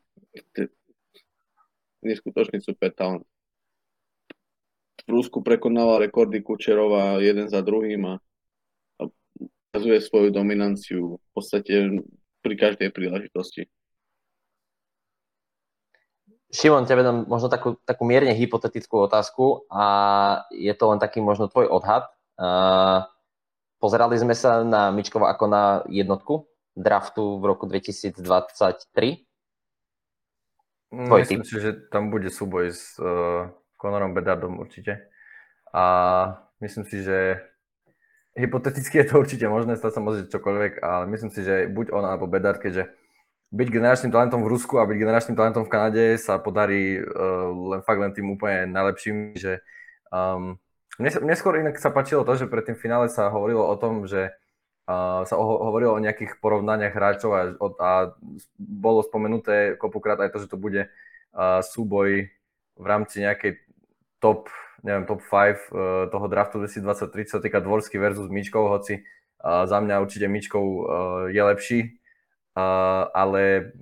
neskutočný 2.03 2.61
super 2.61 2.93
talent. 2.93 3.25
V 5.03 5.11
Rusku 5.11 5.43
prekonával 5.43 6.07
rekordy 6.07 6.39
Kučerova 6.39 7.19
jeden 7.19 7.51
za 7.51 7.59
druhým 7.59 8.07
a 8.07 8.13
ukazuje 9.73 10.05
svoju 10.05 10.29
dominanciu 10.29 11.17
v 11.17 11.29
podstate 11.33 11.73
pri 12.45 12.53
každej 12.53 12.93
príležitosti. 12.93 13.65
Šimon, 16.53 16.85
tebe 16.85 17.01
dám 17.01 17.25
možno 17.25 17.49
takú, 17.49 17.81
takú 17.81 18.05
mierne 18.05 18.37
hypotetickú 18.37 19.09
otázku 19.09 19.65
a 19.73 20.45
je 20.53 20.69
to 20.77 20.93
len 20.93 21.01
taký 21.01 21.25
možno 21.25 21.49
tvoj 21.49 21.65
odhad. 21.73 22.05
Uh, 22.37 23.01
pozerali 23.81 24.13
sme 24.21 24.37
sa 24.37 24.61
na 24.61 24.93
Mičkova 24.93 25.33
ako 25.33 25.49
na 25.49 25.81
jednotku 25.89 26.45
draftu 26.77 27.41
v 27.41 27.43
roku 27.49 27.65
2023. 27.65 28.13
Tvoj 30.93 31.21
Myslím 31.25 31.41
typ. 31.41 31.49
si, 31.49 31.55
že 31.57 31.73
tam 31.89 32.13
bude 32.13 32.29
súboj 32.29 32.69
s 32.69 33.01
uh, 33.01 33.49
Conorom 33.81 34.13
Bedardom 34.13 34.61
určite. 34.61 35.09
A 35.73 35.81
myslím 36.61 36.85
si, 36.85 37.01
že 37.01 37.41
hypoteticky 38.33 39.01
je 39.01 39.07
to 39.09 39.21
určite 39.21 39.45
možné, 39.45 39.77
stať 39.77 39.97
sa 39.97 40.01
môže 40.01 40.29
čokoľvek, 40.29 40.81
ale 40.81 41.03
myslím 41.13 41.31
si, 41.31 41.45
že 41.45 41.69
buď 41.69 41.93
on 41.93 42.05
alebo 42.05 42.25
Bedard, 42.25 42.57
keďže 42.57 42.89
byť 43.53 43.67
generačným 43.69 44.09
talentom 44.09 44.41
v 44.41 44.49
Rusku 44.49 44.81
a 44.81 44.89
byť 44.89 44.97
generačným 44.97 45.37
talentom 45.37 45.63
v 45.69 45.71
Kanade 45.71 46.05
sa 46.17 46.41
podarí 46.41 46.97
uh, 46.97 47.53
len 47.77 47.85
fakt 47.85 48.01
len 48.01 48.09
tým 48.09 48.33
úplne 48.33 48.65
najlepším, 48.73 49.37
že 49.37 49.61
um, 50.09 50.57
mne, 50.97 51.09
mne 51.21 51.35
skôr 51.37 51.61
inak 51.61 51.77
sa 51.77 51.93
páčilo 51.93 52.25
to, 52.25 52.33
že 52.33 52.49
pred 52.49 52.65
tým 52.65 52.73
finále 52.73 53.13
sa 53.13 53.29
hovorilo 53.29 53.61
o 53.61 53.75
tom, 53.77 54.09
že 54.09 54.33
uh, 54.89 55.21
sa 55.29 55.37
o, 55.37 55.45
hovorilo 55.69 55.93
o 55.93 56.01
nejakých 56.01 56.41
porovnaniach 56.41 56.97
hráčov 56.97 57.31
a, 57.37 57.41
a 57.61 57.91
bolo 58.57 59.05
spomenuté 59.05 59.77
kopukrát 59.77 60.17
aj 60.17 60.33
to, 60.33 60.37
že 60.41 60.49
to 60.49 60.57
bude 60.57 60.89
uh, 60.89 61.61
súboj 61.61 62.33
v 62.73 62.85
rámci 62.89 63.21
nejakej 63.21 63.61
top, 64.17 64.49
neviem, 64.83 65.07
top 65.07 65.23
5 65.23 65.31
uh, 65.31 66.11
toho 66.11 66.25
draftu 66.27 66.59
2023, 66.59 67.27
čo 67.31 67.33
sa 67.39 67.41
týka 67.41 67.63
Dvorsky 67.63 67.95
versus 67.95 68.27
Mičkov, 68.27 68.67
hoci 68.67 68.99
uh, 68.99 69.63
za 69.63 69.79
mňa 69.79 70.03
určite 70.03 70.27
Mičkov 70.27 70.63
uh, 70.63 70.85
je 71.31 71.41
lepší, 71.41 71.79
ale 72.53 73.73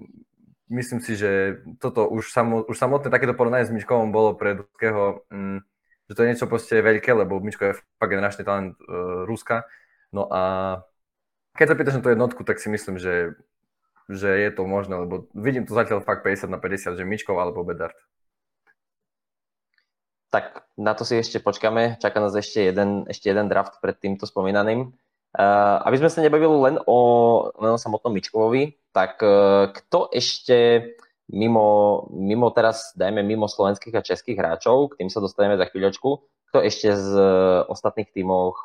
myslím 0.72 1.04
si, 1.04 1.20
že 1.20 1.60
toto 1.84 2.08
už, 2.08 2.32
samo, 2.32 2.64
už 2.64 2.78
samotné 2.80 3.12
takéto 3.12 3.36
porovnanie 3.36 3.68
s 3.68 3.74
Mičkovom 3.76 4.16
bolo 4.16 4.40
pre 4.40 4.64
Ruského, 4.64 5.28
um, 5.28 5.60
že 6.08 6.14
to 6.16 6.24
je 6.24 6.30
niečo 6.32 6.48
proste 6.48 6.80
veľké, 6.80 7.12
lebo 7.12 7.44
Mičko 7.44 7.68
je 7.68 7.78
fakt 8.00 8.12
generačný 8.16 8.48
talent 8.48 8.80
Ruska. 9.28 9.68
No 10.16 10.28
a 10.32 10.42
keď 11.56 11.66
sa 11.68 11.76
pýtaš 11.76 11.96
na 12.00 12.04
tú 12.04 12.12
jednotku, 12.16 12.42
tak 12.48 12.64
si 12.64 12.72
myslím, 12.72 12.96
že, 12.96 13.36
že 14.08 14.28
je 14.28 14.50
to 14.56 14.64
možné, 14.64 14.96
lebo 15.04 15.28
vidím 15.36 15.68
to 15.68 15.76
zatiaľ 15.76 16.00
fakt 16.00 16.24
50 16.24 16.48
na 16.48 16.60
50, 16.60 16.96
že 16.96 17.04
Mičkov 17.04 17.36
alebo 17.40 17.68
Bedard. 17.68 17.96
Tak 20.32 20.64
na 20.80 20.96
to 20.96 21.04
si 21.04 21.20
ešte 21.20 21.44
počkáme. 21.44 22.00
Čaká 22.00 22.24
nás 22.24 22.32
ešte 22.32 22.72
jeden, 22.72 23.04
ešte 23.12 23.28
jeden 23.28 23.52
draft 23.52 23.84
pred 23.84 24.00
týmto 24.00 24.24
spomínaným. 24.24 24.96
Uh, 25.32 25.80
aby 25.88 25.96
sme 26.00 26.12
sa 26.12 26.20
nebavili 26.20 26.52
len 26.52 26.76
o, 26.84 27.00
len 27.56 27.72
o 27.72 27.80
samotnom 27.80 28.12
Mičkovovi, 28.12 28.76
tak 28.92 29.24
uh, 29.24 29.72
kto 29.72 30.12
ešte 30.12 30.92
mimo, 31.32 32.04
mimo 32.12 32.52
teraz, 32.52 32.92
dajme 33.00 33.24
mimo 33.24 33.48
slovenských 33.48 33.96
a 33.96 34.04
českých 34.04 34.44
hráčov, 34.44 34.92
k 34.92 35.00
tým 35.00 35.08
sa 35.08 35.24
dostaneme 35.24 35.56
za 35.56 35.72
chvíľočku, 35.72 36.10
kto 36.52 36.58
ešte 36.60 36.92
z 37.00 37.16
uh, 37.16 37.64
ostatných 37.72 38.12
tímov, 38.12 38.60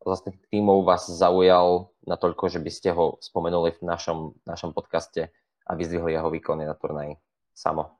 z 0.00 0.08
ostatných 0.08 0.40
tímov 0.48 0.88
vás 0.88 1.04
zaujal 1.04 1.92
natoľko, 2.08 2.48
že 2.48 2.64
by 2.64 2.70
ste 2.72 2.96
ho 2.96 3.20
spomenuli 3.20 3.76
v 3.76 3.84
našom, 3.84 4.40
našom 4.48 4.72
podcaste 4.72 5.28
a 5.68 5.70
vyzdvihli 5.76 6.16
jeho 6.16 6.32
výkony 6.32 6.64
na 6.64 6.72
turnaji? 6.72 7.20
Samo. 7.52 7.92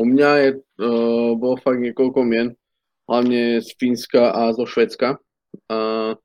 U 0.00 0.08
mňa 0.08 0.30
je, 0.40 0.50
uh, 0.56 1.30
bolo 1.36 1.60
fakt 1.60 1.80
niekoľko 1.80 2.20
mien, 2.24 2.56
hlavne 3.04 3.60
z 3.60 3.68
Fínska 3.76 4.32
a 4.32 4.56
zo 4.56 4.64
Švedska. 4.64 5.20
Uh, 5.68 6.16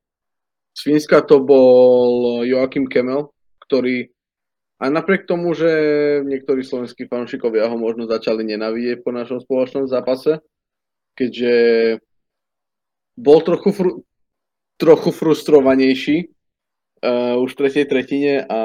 z 0.72 0.80
Fínska 0.88 1.26
to 1.26 1.44
bol 1.44 2.42
Joachim 2.48 2.88
Kemel, 2.88 3.34
ktorý 3.68 4.08
aj 4.78 4.90
napriek 4.94 5.26
tomu, 5.26 5.58
že 5.58 5.70
niektorí 6.22 6.62
slovenskí 6.62 7.10
fanúšikovia 7.10 7.66
ho 7.66 7.76
možno 7.82 8.06
začali 8.06 8.46
nenávidieť 8.46 9.02
po 9.02 9.10
našom 9.10 9.42
spoločnom 9.42 9.90
zápase, 9.90 10.38
keďže 11.18 11.54
bol 13.18 13.42
trochu, 13.42 13.74
fru, 13.74 13.92
trochu 14.78 15.10
frustrovanejší 15.10 16.18
uh, 17.02 17.42
už 17.42 17.58
v 17.58 17.60
tretej 17.66 17.86
tretine 17.90 18.34
a 18.46 18.62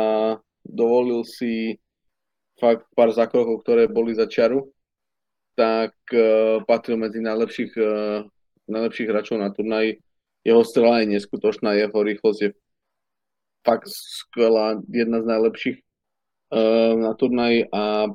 dovolil 0.62 1.24
si 1.24 1.80
fakt 2.60 2.86
pár 2.92 3.10
zákrokov, 3.16 3.64
ktoré 3.64 3.88
boli 3.88 4.12
za 4.12 4.28
čiaru, 4.28 4.68
tak 5.54 5.92
uh, 6.12 6.64
patril 6.64 6.96
medzi 6.96 7.20
najlepších, 7.20 7.72
uh, 7.76 8.24
najlepších 8.68 9.08
hráčov 9.08 9.38
na 9.40 9.52
turnaji 9.52 10.02
jeho 10.44 10.64
strela 10.64 11.00
je 11.00 11.06
neskutočná, 11.06 11.72
jeho 11.78 11.94
rýchlosť 11.94 12.40
je 12.42 12.50
fakt 13.62 13.86
skvelá, 13.86 14.82
jedna 14.90 15.22
z 15.22 15.26
najlepších 15.26 15.76
uh, 15.78 16.98
na 16.98 17.14
turnaji 17.14 17.70
a 17.70 18.10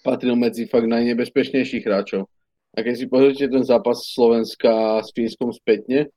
patril 0.00 0.36
medzi 0.40 0.64
fakt 0.66 0.88
najnebezpečnejších 0.88 1.84
hráčov. 1.84 2.32
A 2.76 2.80
keď 2.80 2.94
si 2.96 3.06
pozrite 3.08 3.44
ten 3.48 3.64
zápas 3.64 4.08
Slovenska 4.08 5.00
s 5.04 5.12
Fínskom 5.12 5.52
spätne, 5.52 6.08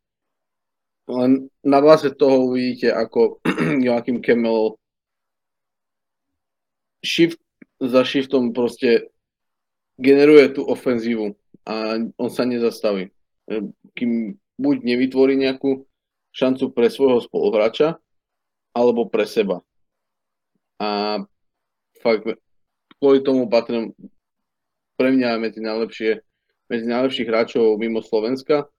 len 1.07 1.51
na 1.63 1.79
báze 1.83 2.07
toho 2.15 2.51
uvidíte, 2.51 2.91
ako 2.95 3.43
Joachim 3.85 4.23
Kemel 4.23 4.79
shift 7.03 7.39
za 7.79 8.03
shiftom 8.03 8.51
proste 8.51 9.11
generuje 9.99 10.55
tú 10.55 10.63
ofenzívu 10.63 11.35
a 11.67 11.99
on 12.15 12.29
sa 12.31 12.47
nezastaví. 12.47 13.11
Kým 13.93 14.39
buď 14.55 14.75
nevytvorí 14.83 15.35
nejakú 15.35 15.83
šancu 16.31 16.71
pre 16.71 16.87
svojho 16.87 17.19
spoluhráča, 17.19 17.99
alebo 18.71 19.09
pre 19.09 19.27
seba. 19.27 19.59
A 20.79 21.19
fakt 21.99 22.39
kvôli 22.99 23.19
tomu 23.19 23.51
patrím 23.51 23.91
pre 24.95 25.11
mňa 25.11 25.39
medzi 25.39 25.59
najlepšie, 25.59 26.23
medzi 26.71 26.85
najlepších 26.87 27.27
hráčov 27.27 27.79
mimo 27.79 27.99
Slovenska. 27.99 28.71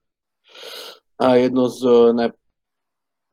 A 1.21 1.37
jedno 1.37 1.69
z 1.69 1.81
ne, 2.17 2.27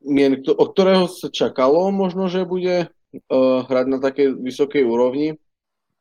mien, 0.04 0.40
od 0.44 0.68
ktorého 0.72 1.08
sa 1.08 1.32
čakalo 1.32 1.88
možno, 1.88 2.28
že 2.28 2.44
bude 2.44 2.88
uh, 2.88 3.64
hrať 3.64 3.86
na 3.88 3.98
takej 4.00 4.36
vysokej 4.36 4.84
úrovni, 4.84 5.40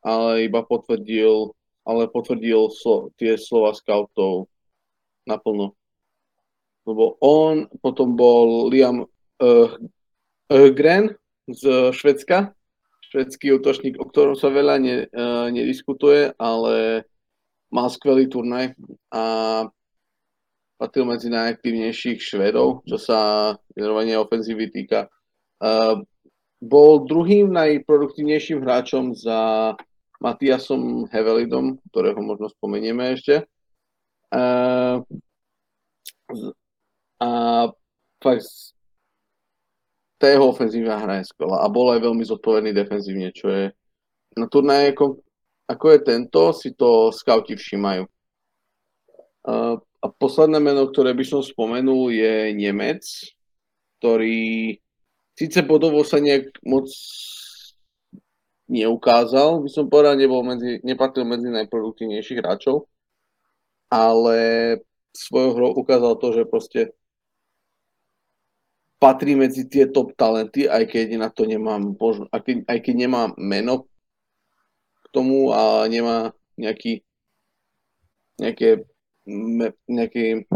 ale 0.04 0.48
iba 0.48 0.60
potvrdil, 0.60 1.56
ale 1.88 2.12
potvrdil 2.12 2.68
slo, 2.68 3.08
tie 3.16 3.40
slova 3.40 3.72
scoutov 3.72 4.52
naplno 5.24 5.78
lebo 6.88 7.20
on, 7.20 7.68
potom 7.84 8.16
bol 8.16 8.72
Liam 8.72 9.04
uh, 9.04 9.68
z 11.48 11.62
Švedska, 11.92 12.56
švedský 13.12 13.52
útočník, 13.60 14.00
o 14.00 14.08
ktorom 14.08 14.32
sa 14.32 14.48
veľa 14.48 14.76
ne, 14.80 14.96
uh, 15.04 15.52
nediskutuje, 15.52 16.32
ale 16.40 17.04
mal 17.68 17.92
skvelý 17.92 18.32
turnaj 18.32 18.72
a 19.12 19.24
patril 20.80 21.04
medzi 21.04 21.28
najaktívnejších 21.28 22.24
Švedov, 22.24 22.88
čo 22.88 22.96
sa 22.96 23.18
generovania 23.76 24.24
ofenzívy 24.24 24.72
týka. 24.72 25.12
Uh, 25.60 26.00
bol 26.58 27.04
druhým 27.04 27.52
najproduktívnejším 27.52 28.64
hráčom 28.64 29.12
za 29.12 29.72
Matiasom 30.18 31.06
Hevelidom, 31.10 31.78
ktorého 31.90 32.18
možno 32.18 32.50
spomenieme 32.50 33.14
ešte. 33.14 33.46
Uh, 34.28 35.00
a 37.22 37.30
fakt 38.20 38.74
tá 40.18 40.26
jeho 40.26 40.50
ofenzívna 40.50 40.98
hra 40.98 41.22
je 41.22 41.30
skvelá 41.30 41.62
a 41.62 41.70
bol 41.70 41.94
aj 41.94 42.02
veľmi 42.02 42.26
zodpovedný 42.26 42.74
defenzívne, 42.74 43.30
čo 43.30 43.46
je 43.48 43.64
na 44.34 44.46
turnaje 44.50 44.92
ako, 44.92 45.22
ako 45.70 45.86
je 45.94 45.98
tento, 46.02 46.40
si 46.52 46.74
to 46.74 47.14
scouti 47.14 47.54
všímajú. 47.54 48.04
A, 49.46 49.78
a 49.78 50.06
posledné 50.18 50.58
meno, 50.58 50.90
ktoré 50.90 51.14
by 51.14 51.24
som 51.24 51.40
spomenul, 51.40 52.10
je 52.10 52.52
Nemec, 52.52 53.06
ktorý 54.02 54.74
síce 55.38 55.62
bodovo 55.62 56.02
sa 56.02 56.18
nejak 56.18 56.50
moc 56.66 56.90
neukázal, 58.68 59.64
by 59.64 59.70
som 59.72 59.88
povedal, 59.88 60.14
nebol 60.14 60.44
medzi, 60.44 60.78
nepatril 60.84 61.24
medzi 61.24 61.48
najproduktívnejších 61.48 62.38
hráčov, 62.38 62.86
ale 63.88 64.38
svojou 65.16 65.50
hrou 65.56 65.70
ukázal 65.80 66.20
to, 66.20 66.28
že 66.36 66.42
proste 66.44 66.80
patrí 69.00 69.34
medzi 69.34 69.64
tie 69.64 69.88
top 69.88 70.12
talenty, 70.14 70.68
aj 70.68 70.84
keď 70.84 71.16
na 71.16 71.28
to 71.32 71.48
nemám, 71.48 71.96
aj 72.28 72.40
keď, 72.44 72.56
aj 72.68 72.78
keď 72.84 72.94
nemá 72.94 73.22
meno 73.40 73.88
k 75.00 75.06
tomu 75.10 75.50
a 75.54 75.88
nemá 75.88 76.36
nejaký 76.60 77.08
nejaké, 78.38 78.86
nejaký 79.90 80.46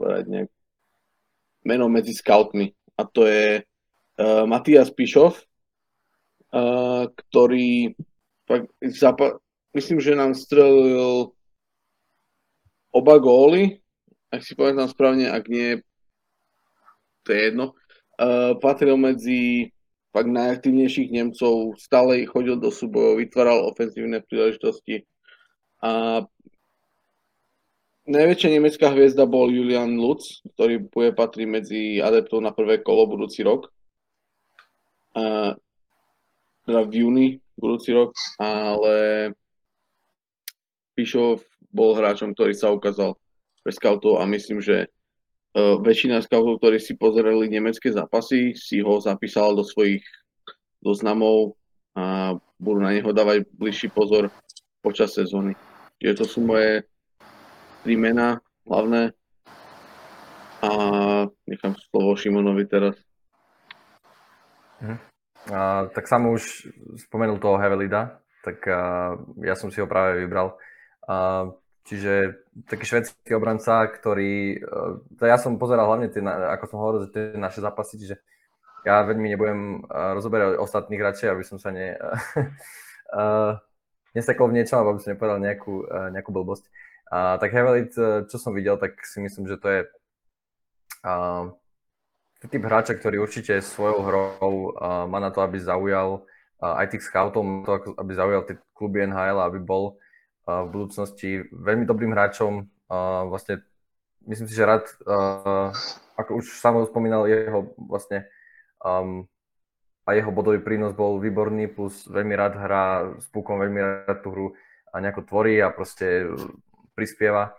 povedať, 0.00 0.24
nejak, 0.26 0.50
meno 1.68 1.86
medzi 1.92 2.16
scoutmi. 2.16 2.72
A 2.96 3.04
to 3.04 3.28
je 3.28 3.62
uh, 3.62 4.44
Matias 4.48 4.88
Pišov, 4.90 5.36
ktorý 7.12 7.92
fakt, 8.48 8.72
zapa- 8.96 9.38
myslím, 9.76 10.00
že 10.00 10.16
nám 10.16 10.32
strelil 10.32 11.32
oba 12.92 13.14
góly, 13.20 13.84
ak 14.32 14.40
si 14.44 14.52
pamätám 14.56 14.88
správne, 14.88 15.28
ak 15.28 15.44
nie, 15.48 15.80
to 17.24 17.28
je 17.32 17.40
jedno. 17.52 17.76
Uh, 18.18 18.58
patril 18.58 18.98
medzi 18.98 19.70
fakt 20.10 20.28
najaktívnejších 20.32 21.12
Nemcov, 21.12 21.78
stále 21.78 22.26
chodil 22.26 22.56
do 22.58 22.72
súbojov, 22.72 23.20
vytváral 23.20 23.68
ofenzívne 23.68 24.24
príležitosti. 24.24 25.04
A 25.84 26.24
najväčšia 28.08 28.50
nemecká 28.56 28.90
hviezda 28.90 29.28
bol 29.28 29.52
Julian 29.52 30.00
Lutz, 30.00 30.42
ktorý 30.56 30.88
bude 30.88 31.12
patriť 31.12 31.46
medzi 31.46 31.80
adeptov 32.00 32.40
na 32.42 32.50
prvé 32.50 32.80
kolo 32.80 33.06
budúci 33.06 33.44
rok. 33.44 33.68
A, 35.14 35.54
teda 36.68 36.84
v 36.84 36.92
júni 37.00 37.26
budúci 37.56 37.96
rok, 37.96 38.12
ale 38.36 39.32
Pišov 40.92 41.40
bol 41.72 41.96
hráčom, 41.96 42.36
ktorý 42.36 42.52
sa 42.52 42.68
ukázal 42.68 43.16
pre 43.64 43.72
scoutov 43.72 44.20
a 44.20 44.28
myslím, 44.28 44.60
že 44.60 44.84
uh, 44.84 45.80
väčšina 45.80 46.20
scoutov, 46.20 46.60
ktorí 46.60 46.76
si 46.76 47.00
pozerali 47.00 47.48
nemecké 47.48 47.88
zápasy, 47.88 48.52
si 48.52 48.84
ho 48.84 49.00
zapísala 49.00 49.56
do 49.56 49.64
svojich 49.64 50.04
doznamov 50.84 51.56
a 51.96 52.36
budú 52.60 52.84
na 52.84 52.92
neho 52.92 53.10
dávať 53.16 53.48
bližší 53.56 53.88
pozor 53.88 54.28
počas 54.84 55.16
sezóny. 55.16 55.56
Čiže 55.98 56.14
to 56.20 56.24
sú 56.28 56.44
moje 56.44 56.84
tri 57.82 57.96
mená 57.96 58.44
hlavné 58.68 59.16
a 60.58 60.70
nechám 61.48 61.74
slovo 61.90 62.12
Šimonovi 62.18 62.68
teraz. 62.68 62.94
Mhm. 64.84 65.07
A, 65.48 65.88
tak 65.92 66.08
sam 66.08 66.28
už 66.28 66.68
spomenul 67.08 67.40
toho 67.40 67.56
Hevelida, 67.56 68.20
tak 68.44 68.60
a, 68.68 69.16
ja 69.40 69.54
som 69.56 69.72
si 69.72 69.80
ho 69.80 69.88
práve 69.88 70.24
vybral. 70.24 70.60
A, 71.08 71.48
čiže 71.88 72.44
taký 72.68 72.84
švedský 72.84 73.32
obranca, 73.32 73.88
ktorý, 73.88 74.60
a, 74.60 75.24
ja 75.24 75.40
som 75.40 75.56
pozeral 75.56 75.88
hlavne 75.88 76.12
tie, 76.12 76.20
ako 76.24 76.64
som 76.68 76.78
hovoril, 76.80 77.08
tie 77.08 77.32
naše 77.36 77.64
zápasy, 77.64 77.96
čiže 77.96 78.16
ja 78.86 79.02
veľmi 79.04 79.34
nebudem 79.34 79.84
rozoberať 79.90 80.56
ostatných 80.62 81.02
radšej, 81.02 81.28
aby 81.28 81.44
som 81.44 81.58
sa 81.58 81.74
ne, 81.74 81.98
nesekol 84.16 84.48
v 84.48 84.56
niečom, 84.62 84.80
aby 84.80 85.02
som 85.02 85.12
nepovedal 85.12 85.42
nejakú, 85.42 85.84
nejakú 86.14 86.30
blbosť. 86.30 86.64
A, 87.08 87.40
tak 87.40 87.56
Hevelit, 87.56 87.96
čo 88.28 88.36
som 88.36 88.52
videl, 88.52 88.76
tak 88.76 89.00
si 89.04 89.18
myslím, 89.24 89.48
že 89.48 89.56
to 89.56 89.68
je 89.68 89.80
a, 91.02 91.12
typ 92.46 92.62
hráča, 92.62 92.94
ktorý 92.94 93.26
určite 93.26 93.58
svojou 93.58 93.98
hrou 94.06 94.54
má 95.10 95.18
na 95.18 95.34
to, 95.34 95.42
aby 95.42 95.58
zaujal 95.58 96.22
a, 96.62 96.84
aj 96.84 96.94
tých 96.94 97.06
scoutov, 97.10 97.42
to, 97.66 97.98
aby 97.98 98.12
zaujal 98.14 98.42
tie 98.46 98.56
kluby 98.78 99.02
NHL, 99.02 99.42
aby 99.42 99.58
bol 99.58 99.98
v 100.48 100.68
budúcnosti 100.72 101.44
veľmi 101.52 101.84
dobrým 101.84 102.14
hráčom. 102.16 102.64
Vlastne 103.28 103.60
myslím 104.24 104.48
si, 104.48 104.56
že 104.56 104.64
rád, 104.64 104.88
ako 106.16 106.40
už 106.40 106.56
samo 106.56 106.88
spomínal, 106.88 107.28
jeho 107.28 107.76
vlastne 107.76 108.24
um, 108.80 109.28
a 110.08 110.16
jeho 110.16 110.32
bodový 110.32 110.64
prínos 110.64 110.96
bol 110.96 111.20
výborný, 111.20 111.68
plus 111.68 112.08
veľmi 112.08 112.32
rád 112.32 112.56
hrá 112.56 113.12
s 113.20 113.28
pukom, 113.28 113.60
veľmi 113.60 114.08
rád 114.08 114.24
tú 114.24 114.32
hru 114.32 114.46
a 114.88 115.04
nejako 115.04 115.28
tvorí 115.28 115.60
a 115.60 115.68
proste 115.68 116.24
prispieva 116.96 117.52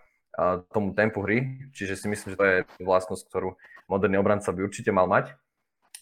tomu 0.74 0.90
tempu 0.90 1.22
hry, 1.22 1.70
čiže 1.70 1.94
si 1.94 2.06
myslím, 2.10 2.34
že 2.34 2.38
to 2.38 2.46
je 2.46 2.58
vlastnosť, 2.82 3.22
ktorú 3.30 3.54
moderný 3.90 4.22
obranca 4.22 4.54
by 4.54 4.62
určite 4.62 4.94
mal 4.94 5.10
mať. 5.10 5.34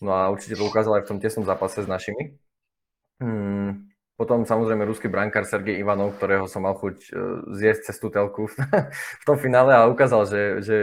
No 0.05 0.13
a 0.13 0.29
určite 0.29 0.55
to 0.55 0.69
ukázal 0.69 1.01
aj 1.01 1.09
v 1.09 1.11
tom 1.11 1.19
tesnom 1.19 1.49
zápase 1.49 1.81
s 1.83 1.89
našimi. 1.89 2.37
Hmm. 3.19 3.89
Potom 4.19 4.43
samozrejme 4.43 4.83
ruský 4.83 5.07
brankár 5.07 5.47
Sergej 5.47 5.79
Ivanov, 5.79 6.19
ktorého 6.19 6.51
som 6.51 6.67
mal 6.67 6.75
chuť 6.75 6.97
e, 7.07 7.11
zjesť 7.55 7.91
cez 7.91 7.97
tú 8.03 8.11
telku 8.11 8.51
v 8.51 8.55
tom 9.27 9.39
finále 9.39 9.71
a 9.71 9.87
ukázal, 9.87 10.27
že, 10.27 10.43
že, 10.63 10.77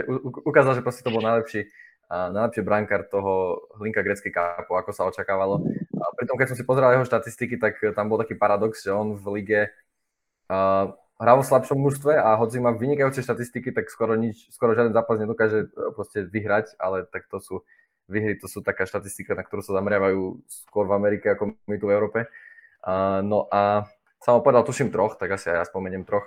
ukázal, 0.44 0.80
že 0.80 0.84
proste 0.84 1.04
to 1.04 1.12
bol 1.12 1.20
najlepší, 1.20 1.68
najlepší 2.08 2.64
brankár 2.64 3.04
toho 3.12 3.60
Hlinka 3.76 4.00
greckej 4.00 4.32
kápu, 4.32 4.72
ako 4.72 4.90
sa 4.92 5.04
očakávalo. 5.04 5.60
A 6.00 6.04
pritom, 6.16 6.40
keď 6.40 6.52
som 6.52 6.56
si 6.56 6.64
pozeral 6.64 6.96
jeho 6.96 7.04
štatistiky, 7.04 7.60
tak 7.60 7.76
tam 7.92 8.08
bol 8.08 8.16
taký 8.16 8.40
paradox, 8.40 8.80
že 8.80 8.92
on 8.92 9.20
v 9.20 9.24
lige 9.36 9.60
hrá 11.16 11.32
vo 11.32 11.44
slabšom 11.44 11.80
mužstve 11.80 12.12
a 12.12 12.36
hoci 12.36 12.60
má 12.60 12.76
vynikajúce 12.76 13.24
štatistiky, 13.24 13.72
tak 13.72 13.88
skoro, 13.88 14.16
nič, 14.16 14.52
skoro 14.52 14.76
žiaden 14.76 14.92
zápas 14.92 15.16
nedokáže 15.16 15.68
e, 15.72 15.92
proste 15.96 16.28
vyhrať, 16.28 16.76
ale 16.76 17.08
tak 17.08 17.24
to 17.32 17.40
sú 17.40 17.54
vyhry, 18.06 18.36
to 18.38 18.46
sú 18.46 18.60
taká 18.60 18.84
štatistika, 18.84 19.34
na 19.34 19.42
ktorú 19.42 19.64
sa 19.64 19.74
zameriavajú 19.80 20.44
skôr 20.68 20.84
v 20.86 20.96
Amerike 20.96 21.32
ako 21.32 21.56
my 21.66 21.76
tu 21.80 21.90
v 21.90 21.94
Európe. 21.96 22.30
Uh, 22.86 23.18
no 23.18 23.50
a 23.50 23.90
som 24.22 24.38
povedal, 24.38 24.62
tuším 24.62 24.94
troch, 24.94 25.18
tak 25.18 25.34
asi 25.34 25.50
aj 25.50 25.56
ja 25.58 25.64
spomeniem 25.66 26.06
troch. 26.06 26.22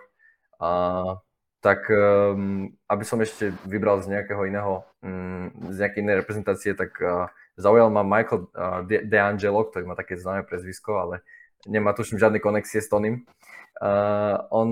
Uh, 0.59 1.23
tak 1.63 1.87
um, 1.91 2.71
aby 2.87 3.03
som 3.03 3.19
ešte 3.19 3.51
vybral 3.63 3.99
z 4.03 4.11
nejakého 4.11 4.43
iného, 4.43 4.83
um, 5.03 5.51
z 5.71 5.87
nejakej 5.87 6.01
inej 6.03 6.19
reprezentácie, 6.23 6.71
tak 6.75 6.95
uh, 6.99 7.31
zaujal 7.55 7.91
ma 7.91 8.03
Michael 8.03 8.47
uh, 8.51 8.83
De- 8.83 9.03
DeAngelo, 9.07 9.67
ktorý 9.71 9.87
má 9.87 9.95
také 9.95 10.19
známe 10.19 10.43
prezvisko, 10.47 10.99
ale 10.99 11.23
nemá 11.67 11.91
tuším 11.91 12.19
žiadne 12.19 12.39
konexie 12.39 12.79
s 12.79 12.87
Tonym. 12.87 13.27
Uh, 13.79 14.43
on 14.51 14.69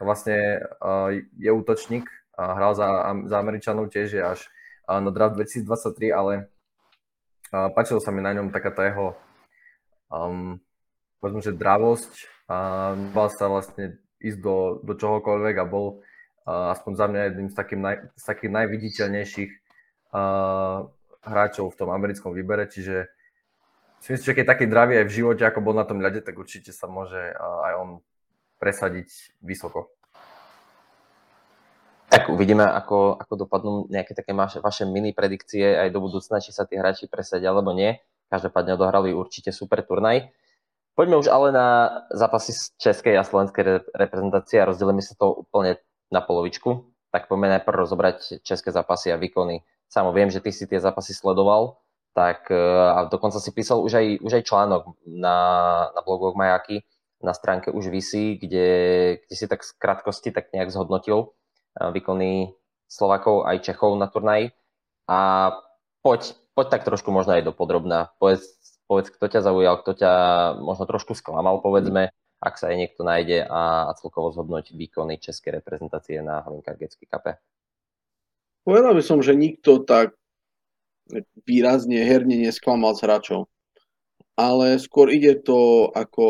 vlastne 0.00 0.64
uh, 0.80 1.12
je 1.36 1.50
útočník, 1.52 2.08
uh, 2.08 2.52
hral 2.56 2.72
za, 2.72 2.88
za 3.28 3.36
Američanov 3.38 3.92
tiež 3.92 4.24
až 4.24 4.48
uh, 4.88 4.98
na 5.04 5.12
draft 5.12 5.36
2023, 5.36 6.08
ale 6.10 6.48
uh, 7.52 7.68
páčilo 7.76 8.00
sa 8.00 8.08
mi 8.08 8.24
na 8.24 8.32
ňom 8.32 8.48
taká 8.48 8.72
tá 8.72 8.88
jeho 8.88 9.12
um, 10.12 10.60
povedzme, 11.20 11.40
že 11.40 11.52
dravosť 11.56 12.12
a 12.50 12.56
uh, 12.92 12.94
bal 13.14 13.28
sa 13.32 13.48
vlastne 13.48 13.96
ísť 14.22 14.38
do, 14.38 14.80
do 14.84 14.92
čohokoľvek 14.94 15.54
a 15.58 15.64
bol 15.66 15.98
uh, 16.44 16.74
aspoň 16.76 16.92
za 16.94 17.06
mňa 17.08 17.20
jedným 17.28 17.48
z, 17.50 17.54
takým 17.54 17.80
naj, 17.80 17.96
z 18.14 18.24
takých 18.26 18.50
najviditeľnejších 18.52 19.50
uh, 20.12 20.88
hráčov 21.22 21.66
v 21.72 21.78
tom 21.78 21.90
americkom 21.90 22.34
výbere, 22.34 22.66
čiže 22.66 23.08
si 24.02 24.08
myslím, 24.10 24.26
že 24.34 24.36
keď 24.42 24.46
taký 24.50 24.66
dravý 24.66 24.98
aj 24.98 25.06
v 25.06 25.16
živote, 25.22 25.42
ako 25.46 25.62
bol 25.62 25.74
na 25.78 25.86
tom 25.86 26.02
ľade, 26.02 26.26
tak 26.26 26.34
určite 26.34 26.74
sa 26.74 26.90
môže 26.90 27.18
uh, 27.18 27.66
aj 27.70 27.72
on 27.78 27.90
presadiť 28.62 29.10
vysoko. 29.42 29.90
Tak 32.06 32.30
uvidíme, 32.30 32.62
ako, 32.62 33.18
ako 33.18 33.34
dopadnú 33.48 33.72
nejaké 33.90 34.14
také 34.14 34.30
vaše, 34.36 34.86
mini 34.86 35.10
predikcie 35.10 35.74
aj 35.74 35.90
do 35.90 35.98
budúcna, 35.98 36.38
či 36.38 36.54
sa 36.54 36.62
tí 36.62 36.78
hráči 36.78 37.10
presadia 37.10 37.50
alebo 37.50 37.74
nie. 37.74 37.98
Každopádne 38.30 38.78
odohrali 38.78 39.10
určite 39.10 39.50
super 39.50 39.82
turnaj. 39.82 40.30
Poďme 40.92 41.18
už 41.18 41.32
ale 41.32 41.56
na 41.56 41.66
zápasy 42.12 42.52
z 42.52 42.76
českej 42.76 43.16
a 43.16 43.24
slovenskej 43.24 43.88
reprezentácie 43.96 44.60
a 44.60 44.68
rozdelíme 44.68 45.00
sa 45.00 45.16
to 45.16 45.48
úplne 45.48 45.80
na 46.12 46.20
polovičku. 46.20 46.84
Tak 47.10 47.32
poďme 47.32 47.58
najprv 47.58 47.80
rozobrať 47.80 48.44
české 48.44 48.68
zápasy 48.70 49.08
a 49.08 49.16
výkony. 49.16 49.64
Samo 49.88 50.12
viem, 50.12 50.28
že 50.28 50.44
ty 50.44 50.52
si 50.52 50.68
tie 50.68 50.80
zápasy 50.80 51.16
sledoval, 51.16 51.80
tak 52.12 52.52
e, 52.52 52.56
a 52.92 53.08
dokonca 53.08 53.40
si 53.40 53.56
písal 53.56 53.80
už 53.80 53.92
aj, 53.96 54.06
už 54.20 54.32
aj 54.36 54.44
článok 54.44 54.82
na, 55.08 55.36
na 55.96 56.00
blogoch 56.04 56.36
Majaky 56.36 56.84
na 57.22 57.34
stránke 57.34 57.70
už 57.70 57.88
vysí, 57.88 58.36
kde, 58.36 58.68
kde 59.22 59.34
si 59.34 59.46
tak 59.46 59.62
z 59.62 59.72
krátkosti 59.78 60.34
tak 60.34 60.50
nejak 60.50 60.70
zhodnotil 60.74 61.32
eh, 61.78 61.90
výkony 61.90 62.54
Slovakov 62.90 63.48
aj 63.48 63.64
Čechov 63.64 63.96
na 63.96 64.06
turnaji. 64.10 64.52
A 65.08 65.50
poď, 66.04 66.36
poď 66.52 66.66
tak 66.68 66.82
trošku 66.84 67.08
možno 67.08 67.38
aj 67.38 67.48
do 67.48 67.52
podrobná. 67.56 68.12
Povedz, 68.20 68.44
povedz, 68.84 69.08
kto 69.08 69.26
ťa 69.32 69.40
zaujal, 69.40 69.80
kto 69.80 69.92
ťa 69.96 70.12
možno 70.60 70.84
trošku 70.84 71.16
sklamal, 71.16 71.64
povedzme, 71.64 72.12
ak 72.42 72.54
sa 72.60 72.68
aj 72.68 72.76
niekto 72.76 73.06
nájde 73.06 73.46
a, 73.48 73.88
a 73.88 73.92
celkovo 73.96 74.34
zhodnoť 74.34 74.74
výkony 74.76 75.16
českej 75.16 75.62
reprezentácie 75.62 76.20
na 76.20 76.42
Hlinka 76.42 76.74
Gecky 76.74 77.08
Cup. 77.08 77.38
Povedal 78.66 78.92
by 78.92 79.02
som, 79.02 79.22
že 79.22 79.38
nikto 79.38 79.82
tak 79.82 80.14
výrazne 81.46 82.02
herne 82.02 82.38
nesklamal 82.38 82.94
s 82.94 83.02
hráčov. 83.02 83.50
Ale 84.38 84.80
skôr 84.80 85.12
ide 85.12 85.38
to 85.38 85.90
ako 85.92 86.24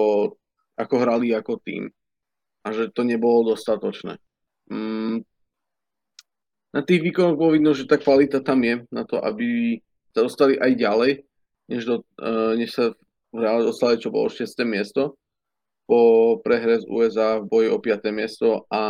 ako 0.82 0.94
hrali 0.98 1.30
ako 1.30 1.62
tým. 1.62 1.86
A 2.66 2.74
že 2.74 2.90
to 2.90 3.06
nebolo 3.06 3.54
dostatočné. 3.54 4.18
Mm, 4.70 5.22
na 6.72 6.80
tých 6.82 7.04
výkonoch 7.04 7.38
bolo 7.38 7.54
vidno, 7.54 7.70
že 7.76 7.86
tá 7.86 8.00
kvalita 8.00 8.42
tam 8.42 8.64
je 8.64 8.82
na 8.88 9.06
to, 9.06 9.20
aby 9.20 9.78
sa 10.16 10.24
dostali 10.24 10.56
aj 10.56 10.72
ďalej, 10.74 11.12
než, 11.68 11.82
do, 11.84 11.96
uh, 12.18 12.56
než 12.56 12.72
sa 12.72 12.84
v 13.32 13.38
reále 13.38 13.64
dostali, 13.64 14.00
čo 14.00 14.12
bolo 14.12 14.28
6. 14.32 14.44
miesto 14.64 15.16
po 15.84 16.38
prehre 16.40 16.80
z 16.80 16.88
USA 16.88 17.42
v 17.42 17.48
boji 17.48 17.68
o 17.68 17.78
5. 17.80 18.08
miesto 18.14 18.64
a 18.72 18.82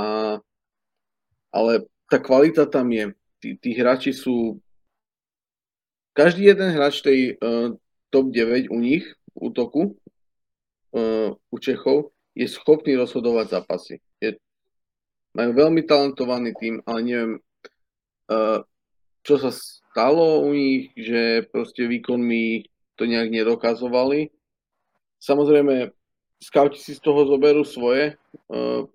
ale 1.53 1.85
tá 2.09 2.17
kvalita 2.17 2.65
tam 2.65 2.89
je. 2.89 3.13
Tí, 3.43 3.49
tí 3.61 3.71
hráči 3.77 4.17
sú... 4.17 4.61
Každý 6.17 6.49
jeden 6.49 6.73
hráč 6.73 7.01
tej 7.01 7.37
uh, 7.41 7.73
top 8.13 8.33
9 8.33 8.69
u 8.69 8.79
nich, 8.81 9.05
útoku, 9.33 9.97
u 10.93 11.57
Čechov, 11.57 12.13
je 12.37 12.49
schopný 12.49 12.97
rozhodovať 12.97 13.61
zápasy. 13.61 14.01
Je, 14.21 14.37
majú 15.33 15.57
veľmi 15.57 15.85
talentovaný 15.89 16.53
tým, 16.61 16.85
ale 16.85 17.01
neviem, 17.05 17.33
uh, 18.29 18.61
čo 19.25 19.41
sa 19.41 19.49
stalo 19.53 20.45
u 20.45 20.53
nich, 20.53 20.93
že 20.97 21.49
proste 21.49 21.89
výkonmi 21.89 22.69
to 23.01 23.09
nejak 23.09 23.33
nedokazovali. 23.33 24.29
Samozrejme, 25.21 25.93
skauti 26.41 26.77
si 26.77 26.93
z 26.93 27.01
toho 27.01 27.25
zoberú 27.25 27.65
svoje. 27.65 28.21
Uh, 28.53 28.89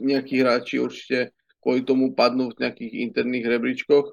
nejakí 0.00 0.40
hráči 0.40 0.80
určite 0.80 1.36
kvôli 1.62 1.86
tomu 1.86 2.10
padnú 2.16 2.50
v 2.50 2.58
nejakých 2.58 2.92
interných 3.06 3.46
rebríčkoch. 3.46 4.06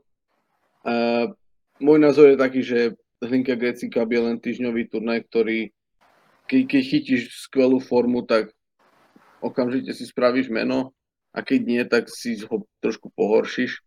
Môj 1.82 1.98
názor 1.98 2.30
je 2.30 2.38
taký, 2.38 2.62
že 2.62 2.80
Hlinka 3.26 3.58
Greci 3.58 3.90
Cup 3.90 4.06
je 4.06 4.22
len 4.22 4.38
týždňový 4.38 4.86
turnaj, 4.94 5.26
ktorý 5.34 5.74
keď, 6.50 6.62
keď 6.66 6.82
chytíš 6.82 7.22
skvelú 7.46 7.78
formu, 7.78 8.26
tak 8.26 8.50
okamžite 9.38 9.94
si 9.94 10.10
spravíš 10.10 10.50
meno 10.50 10.98
a 11.30 11.46
keď 11.46 11.60
nie, 11.62 11.82
tak 11.86 12.10
si 12.10 12.42
ho 12.42 12.66
trošku 12.82 13.14
pohoršíš. 13.14 13.86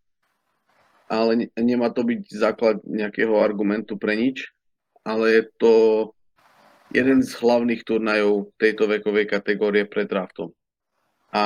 Ale 1.11 1.37
ne, 1.37 1.47
nemá 1.59 1.91
to 1.91 2.07
byť 2.07 2.21
základ 2.31 2.79
nejakého 2.87 3.35
argumentu 3.43 3.99
pre 3.99 4.15
nič, 4.15 4.55
ale 5.03 5.43
je 5.43 5.43
to 5.59 5.75
jeden 6.95 7.21
z 7.27 7.35
hlavných 7.35 7.83
turnajov 7.83 8.55
tejto 8.57 8.87
vekovej 8.87 9.27
kategórie 9.27 9.85
pred 9.85 10.07
draftom. 10.07 10.55
A 11.35 11.43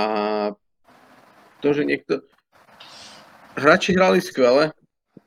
to, 1.64 1.72
že 1.72 1.88
niekto... 1.88 2.20
Hráči 3.56 3.96
hrali 3.96 4.20
skvele, 4.20 4.76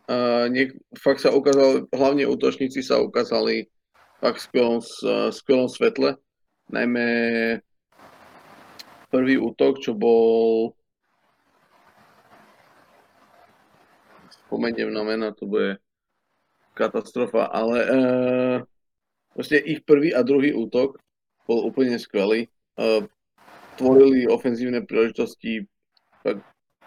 Uh, 0.10 0.50
niek- 0.50 0.74
fakt 0.98 1.22
sa 1.22 1.30
ukázal, 1.30 1.86
hlavne 1.94 2.26
útočníci 2.26 2.82
sa 2.82 2.98
ukázali 2.98 3.70
fakt 4.20 4.44
skvelom, 4.44 4.84
uh, 4.84 5.32
skvelom 5.32 5.72
svetle. 5.72 6.20
Najmä 6.70 7.08
prvý 9.10 9.42
útok, 9.42 9.82
čo 9.82 9.98
bol 9.98 10.78
spomeniem 14.46 14.94
na 14.94 15.02
mena, 15.02 15.28
to 15.34 15.50
bude 15.50 15.82
katastrofa, 16.78 17.50
ale 17.50 17.78
uh, 17.90 18.58
vlastne 19.34 19.60
ich 19.66 19.82
prvý 19.84 20.14
a 20.14 20.22
druhý 20.22 20.54
útok 20.54 21.02
bol 21.50 21.66
úplne 21.66 21.98
skvelý. 21.98 22.48
Uh, 22.78 23.04
tvorili 23.80 24.28
ofenzívne 24.28 24.84
príležitosti 24.84 25.64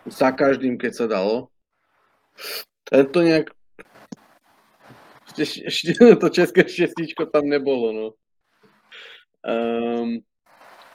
za 0.07 0.29
každým, 0.31 0.77
keď 0.77 0.93
sa 0.93 1.07
dalo. 1.09 1.49
To 2.93 3.19
nejak... 3.25 3.49
Ešte, 5.39 5.97
to 6.21 6.29
české 6.29 6.69
šestičko 6.69 7.27
tam 7.33 7.49
nebolo, 7.49 7.93
no. 7.93 8.07
Um, 9.43 10.23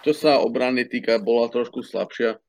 čo 0.06 0.14
sa 0.16 0.40
obrany 0.40 0.88
týka, 0.88 1.20
bola 1.20 1.52
trošku 1.52 1.84
slabšia. 1.84 2.40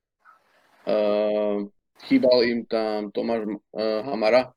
Uh, 0.89 1.67
chýbal 2.07 2.47
im 2.47 2.61
tam 2.69 3.11
Tomáš 3.11 3.49
uh, 3.49 4.05
Hamara, 4.07 4.55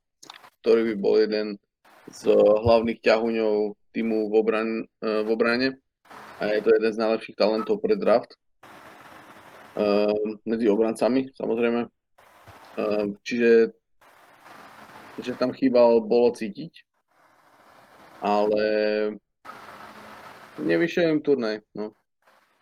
ktorý 0.62 0.92
by 0.92 0.94
bol 1.00 1.14
jeden 1.18 1.58
z 2.12 2.30
hlavných 2.36 3.02
ťahuňov 3.02 3.74
týmu 3.90 4.30
v, 4.30 4.32
obran, 4.38 4.68
uh, 5.02 5.26
v 5.26 5.28
obrane. 5.32 5.68
A 6.38 6.52
je 6.52 6.60
to 6.62 6.70
jeden 6.74 6.92
z 6.92 7.00
najlepších 7.00 7.38
talentov 7.38 7.82
pre 7.82 7.98
draft. 7.98 8.38
Uh, 9.72 10.38
medzi 10.44 10.68
obrancami, 10.68 11.32
samozrejme. 11.32 11.88
Uh, 12.76 13.16
čiže 13.24 13.72
že 15.20 15.36
tam 15.36 15.52
chýbal, 15.52 16.00
bolo 16.00 16.32
cítiť. 16.32 16.91
Ale 18.22 18.64
nevyšiel 20.62 21.18
im 21.18 21.20
turnaj. 21.20 21.66
No. 21.74 21.90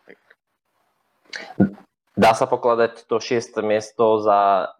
Tak. 0.09 0.17
Dá 2.17 2.31
sa 2.33 2.49
pokladať 2.49 3.05
to 3.05 3.21
šieste 3.21 3.61
miesto 3.61 4.19
za 4.25 4.73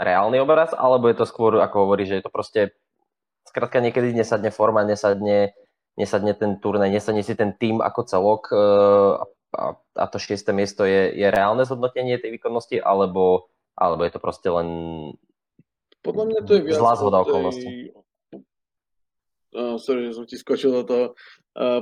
reálny 0.00 0.40
obraz, 0.42 0.72
alebo 0.74 1.06
je 1.12 1.16
to 1.20 1.26
skôr, 1.28 1.60
ako 1.60 1.86
hovorí, 1.86 2.08
že 2.08 2.18
je 2.18 2.24
to 2.24 2.32
proste 2.32 2.60
skrátka 3.46 3.78
niekedy 3.78 4.10
nesadne 4.10 4.50
forma, 4.50 4.82
nesadne, 4.82 5.54
nesadne 5.94 6.34
ten 6.34 6.58
turnaj, 6.58 6.90
nesadne 6.90 7.22
si 7.22 7.38
ten 7.38 7.54
tým 7.54 7.78
ako 7.78 8.00
celok 8.02 8.42
e, 8.50 8.58
a, 9.54 9.64
a 9.78 10.04
to 10.10 10.18
šieste 10.18 10.50
miesto 10.50 10.82
je, 10.82 11.14
je 11.14 11.28
reálne 11.30 11.62
zhodnotenie 11.62 12.18
tej 12.18 12.34
výkonnosti, 12.34 12.82
alebo, 12.82 13.46
alebo 13.78 14.02
je 14.02 14.12
to 14.16 14.18
proste 14.18 14.48
len 14.50 14.68
podľa 16.04 16.24
mňa 16.28 16.40
to 16.44 16.52
je 16.52 16.60
viac... 16.68 16.76
Zlá 16.76 16.92
zhoda 17.00 17.24
okolností. 17.24 17.96
Sorry, 19.54 20.10
že 20.10 20.18
som 20.18 20.26
ti 20.26 20.34
skočil 20.34 20.74
do 20.74 20.82
toho. 20.82 21.06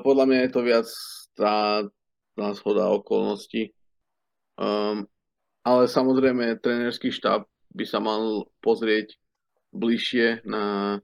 Podľa 0.05 0.25
mňa 0.29 0.39
je 0.45 0.51
to 0.53 0.61
viac 0.61 0.89
tá, 1.33 1.81
tá 2.37 2.47
zhoda 2.53 2.93
okolností. 2.93 3.73
Um, 4.61 5.09
ale 5.65 5.89
samozrejme, 5.89 6.61
trénerský 6.61 7.09
štáb 7.09 7.49
by 7.73 7.85
sa 7.89 7.99
mal 8.05 8.45
pozrieť 8.61 9.17
bližšie 9.73 10.45
na 10.45 10.99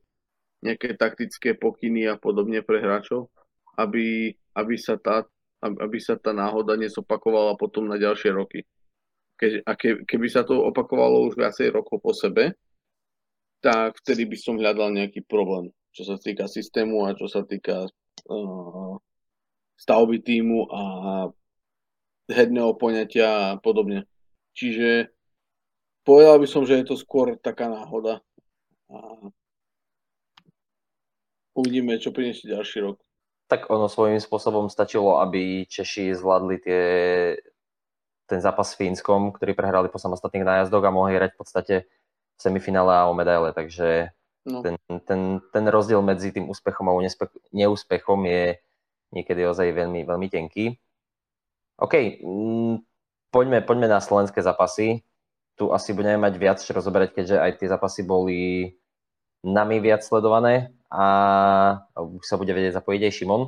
nejaké 0.60 0.98
taktické 0.98 1.56
pokyny 1.56 2.10
a 2.10 2.20
podobne 2.20 2.60
pre 2.60 2.82
hráčov, 2.82 3.32
aby, 3.78 4.36
aby, 4.58 4.74
sa, 4.76 5.00
tá, 5.00 5.24
aby 5.62 5.98
sa 6.02 6.18
tá 6.18 6.34
náhoda 6.34 6.76
nezopakovala 6.76 7.56
potom 7.56 7.88
na 7.88 7.96
ďalšie 7.96 8.30
roky. 8.34 8.66
Keď, 9.38 9.64
a 9.64 9.72
ke, 9.78 10.02
keby 10.02 10.26
sa 10.26 10.42
to 10.42 10.58
opakovalo 10.58 11.30
už 11.30 11.38
viacej 11.38 11.70
rokov 11.70 12.02
po 12.02 12.10
sebe, 12.10 12.58
tak 13.62 13.94
vtedy 14.02 14.26
by 14.26 14.36
som 14.38 14.58
hľadal 14.58 14.90
nejaký 14.90 15.22
problém, 15.26 15.70
čo 15.92 16.02
sa 16.04 16.16
týka 16.20 16.46
systému 16.46 17.06
a 17.08 17.16
čo 17.16 17.26
sa 17.26 17.42
týka 17.42 17.88
uh, 18.30 18.94
stavby 19.78 20.18
týmu 20.22 20.68
a 20.68 20.82
herného 22.28 22.76
poňatia 22.76 23.56
a 23.56 23.56
podobne. 23.56 24.04
Čiže 24.52 25.08
povedal 26.02 26.42
by 26.42 26.46
som, 26.50 26.66
že 26.66 26.82
je 26.82 26.86
to 26.92 26.96
skôr 26.98 27.38
taká 27.40 27.70
náhoda. 27.70 28.20
A 28.88 28.96
uvidíme, 31.56 31.96
čo 32.02 32.12
priniesie 32.12 32.50
ďalší 32.50 32.84
rok. 32.84 32.96
Tak 33.48 33.72
ono 33.72 33.88
svojím 33.88 34.20
spôsobom 34.20 34.68
stačilo, 34.68 35.24
aby 35.24 35.64
Češi 35.64 36.12
zvládli 36.12 36.56
tie, 36.60 36.82
ten 38.28 38.40
zápas 38.44 38.76
s 38.76 38.76
Fínskom, 38.76 39.32
ktorý 39.32 39.56
prehrali 39.56 39.88
po 39.88 39.96
samostatných 39.96 40.44
nájazdoch 40.44 40.84
a 40.84 40.92
mohli 40.92 41.16
hrať 41.16 41.32
v 41.32 41.40
podstate 41.40 41.74
semifinále 42.36 42.92
a 42.92 43.08
o 43.08 43.16
medaile, 43.16 43.56
takže 43.56 44.12
no. 44.48 44.64
ten, 44.64 44.76
ten, 45.04 45.20
ten 45.52 45.64
rozdiel 45.68 46.00
medzi 46.00 46.32
tým 46.32 46.48
úspechom 46.48 46.88
a 46.88 46.96
neúspechom 47.52 48.20
je 48.24 48.56
niekedy 49.12 49.44
ozaj 49.44 49.68
veľmi, 49.72 50.04
veľmi 50.04 50.28
tenký. 50.28 50.76
OK, 51.78 52.24
mm, 52.24 52.74
poďme, 53.30 53.62
poďme 53.62 53.86
na 53.86 54.00
slovenské 54.02 54.42
zápasy. 54.42 55.06
Tu 55.54 55.64
asi 55.70 55.90
budeme 55.94 56.18
mať 56.18 56.34
viac 56.38 56.58
čo 56.58 56.74
rozoberať, 56.74 57.14
keďže 57.14 57.36
aj 57.38 57.52
tie 57.58 57.68
zápasy 57.70 58.00
boli 58.06 58.74
nami 59.42 59.78
viac 59.78 60.02
sledované 60.02 60.74
a 60.90 61.04
už 61.94 62.24
sa 62.26 62.40
bude 62.40 62.50
vedieť 62.50 62.78
zapojiť 62.82 63.02
aj 63.06 63.14
Šimon. 63.14 63.42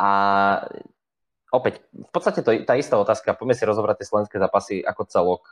A 0.00 0.10
opäť, 1.52 1.84
v 1.92 2.10
podstate 2.14 2.40
to 2.40 2.54
tá 2.64 2.74
istá 2.78 2.96
otázka. 2.96 3.36
Poďme 3.36 3.58
si 3.58 3.68
rozobrať 3.68 4.00
tie 4.00 4.08
slovenské 4.08 4.36
zápasy 4.38 4.80
ako 4.80 5.02
celok. 5.10 5.42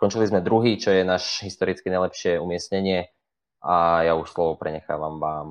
Skončili 0.00 0.32
sme 0.32 0.40
druhý, 0.40 0.80
čo 0.80 0.96
je 0.96 1.04
náš 1.04 1.44
historicky 1.44 1.92
najlepšie 1.92 2.40
umiestnenie 2.40 3.12
a 3.60 4.00
ja 4.00 4.16
už 4.16 4.32
slovo 4.32 4.56
prenechávam 4.56 5.20
vám. 5.20 5.46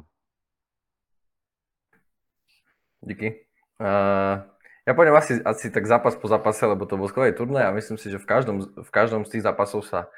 Díky. 3.05 3.45
Uh, 3.77 4.41
ja 4.89 4.97
poviem 4.97 5.13
asi, 5.13 5.37
asi 5.45 5.69
tak 5.69 5.85
zápas 5.85 6.17
po 6.17 6.25
zápase, 6.25 6.65
lebo 6.65 6.89
to 6.89 6.97
bol 6.97 7.05
skvelý 7.05 7.29
turnaj 7.37 7.69
a 7.69 7.77
myslím 7.77 8.01
si, 8.01 8.09
že 8.09 8.17
v 8.17 8.25
každom, 8.25 8.65
v 8.73 8.89
každom 8.89 9.21
z 9.21 9.37
tých 9.37 9.45
zápasov 9.45 9.85
sa 9.85 10.09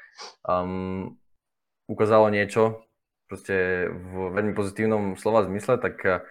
um, 0.48 1.12
ukázalo 1.84 2.32
niečo, 2.32 2.88
proste 3.28 3.84
v 3.92 4.32
veľmi 4.32 4.56
pozitívnom 4.56 5.20
slova 5.20 5.44
zmysle, 5.44 5.76
tak 5.76 6.00
uh, 6.08 6.24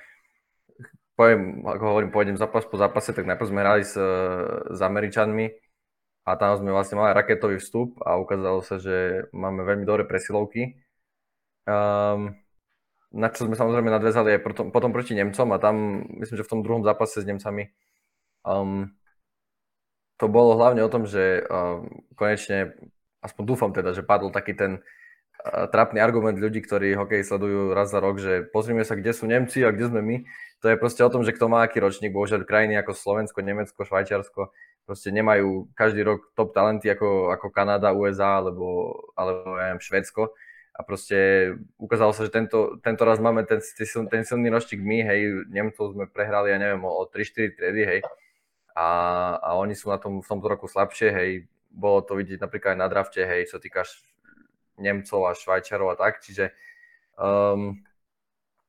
poviem, 1.14 1.62
ako 1.70 1.84
hovorím, 1.86 2.10
pôjdem 2.10 2.34
zápas 2.34 2.66
po 2.66 2.82
zápase, 2.82 3.14
tak 3.14 3.30
najprv 3.30 3.46
sme 3.46 3.62
hrali 3.62 3.86
s, 3.86 3.94
s 4.74 4.80
Američanmi, 4.82 5.70
a 6.22 6.38
tam 6.38 6.58
sme 6.58 6.70
vlastne 6.70 7.02
mali 7.02 7.18
raketový 7.18 7.58
vstup 7.58 7.98
a 8.06 8.18
ukázalo 8.22 8.62
sa, 8.62 8.78
že 8.78 9.26
máme 9.34 9.66
veľmi 9.66 9.86
dobré 9.86 10.06
presilovky. 10.06 10.78
Um, 11.66 12.38
na 13.12 13.28
čo 13.34 13.50
sme 13.50 13.58
samozrejme 13.58 13.90
nadvezali 13.90 14.38
aj 14.38 14.42
potom, 14.46 14.66
potom 14.70 14.94
proti 14.94 15.18
Nemcom 15.18 15.50
a 15.52 15.58
tam, 15.58 16.06
myslím, 16.22 16.38
že 16.40 16.46
v 16.48 16.52
tom 16.52 16.62
druhom 16.62 16.86
zápase 16.86 17.20
s 17.22 17.28
Nemcami 17.28 17.74
um, 18.46 18.94
to 20.22 20.26
bolo 20.30 20.54
hlavne 20.56 20.86
o 20.86 20.94
tom, 20.94 21.10
že 21.10 21.42
um, 21.50 21.90
konečne, 22.14 22.78
aspoň 23.26 23.44
dúfam 23.44 23.72
teda, 23.74 23.98
že 23.98 24.06
padol 24.06 24.30
taký 24.30 24.54
ten 24.54 24.86
trápny 25.46 25.98
argument 25.98 26.38
ľudí, 26.38 26.62
ktorí 26.62 26.94
hokej 26.94 27.26
sledujú 27.26 27.74
raz 27.74 27.90
za 27.90 27.98
rok, 27.98 28.22
že 28.22 28.46
pozrime 28.46 28.86
sa, 28.86 28.94
kde 28.94 29.10
sú 29.10 29.26
Nemci 29.26 29.66
a 29.66 29.74
kde 29.74 29.90
sme 29.90 30.02
my. 30.06 30.18
To 30.62 30.70
je 30.70 30.78
proste 30.78 31.02
o 31.02 31.10
tom, 31.10 31.26
že 31.26 31.34
kto 31.34 31.50
má 31.50 31.66
aký 31.66 31.82
ročník. 31.82 32.14
Bohužiaľ 32.14 32.46
krajiny 32.46 32.78
ako 32.78 32.94
Slovensko, 32.94 33.42
Nemecko, 33.42 33.82
Švajčiarsko 33.82 34.54
proste 34.86 35.14
nemajú 35.14 35.70
každý 35.78 36.04
rok 36.04 36.34
top 36.36 36.52
talenty 36.52 36.92
ako, 36.92 37.32
ako 37.32 37.48
Kanada, 37.54 37.96
USA 37.96 38.42
alebo, 38.42 38.98
alebo 39.16 39.56
ja 39.58 39.72
neviem, 39.72 39.84
Švedsko. 39.84 40.34
A 40.72 40.88
proste 40.88 41.52
ukázalo 41.76 42.16
sa, 42.16 42.24
že 42.24 42.32
tento, 42.32 42.80
tento 42.80 43.04
raz 43.04 43.20
máme 43.20 43.44
ten, 43.44 43.60
ten 44.08 44.24
silný 44.24 44.48
ročník 44.48 44.80
my, 44.80 45.04
hej, 45.04 45.46
Nemcov 45.52 45.94
sme 45.94 46.08
prehrali, 46.08 46.50
ja 46.50 46.58
neviem, 46.58 46.80
o 46.82 47.04
3-4 47.06 47.60
triedy, 47.60 47.84
hej. 47.84 48.00
A, 48.72 48.88
a 49.36 49.50
oni 49.60 49.76
sú 49.76 49.92
na 49.92 50.00
tom 50.00 50.24
v 50.24 50.28
tomto 50.28 50.48
roku 50.48 50.72
slabšie, 50.72 51.12
hej. 51.12 51.30
Bolo 51.70 52.02
to 52.08 52.16
vidieť 52.16 52.40
napríklad 52.40 52.76
aj 52.76 52.80
na 52.80 52.88
drafte, 52.88 53.20
hej, 53.20 53.52
čo 53.52 53.60
týka 53.60 53.84
Nemcov 54.80 55.28
a 55.28 55.36
Švajčarov 55.36 55.92
a 55.92 56.00
tak, 56.00 56.24
čiže 56.24 56.56
um, 57.20 57.78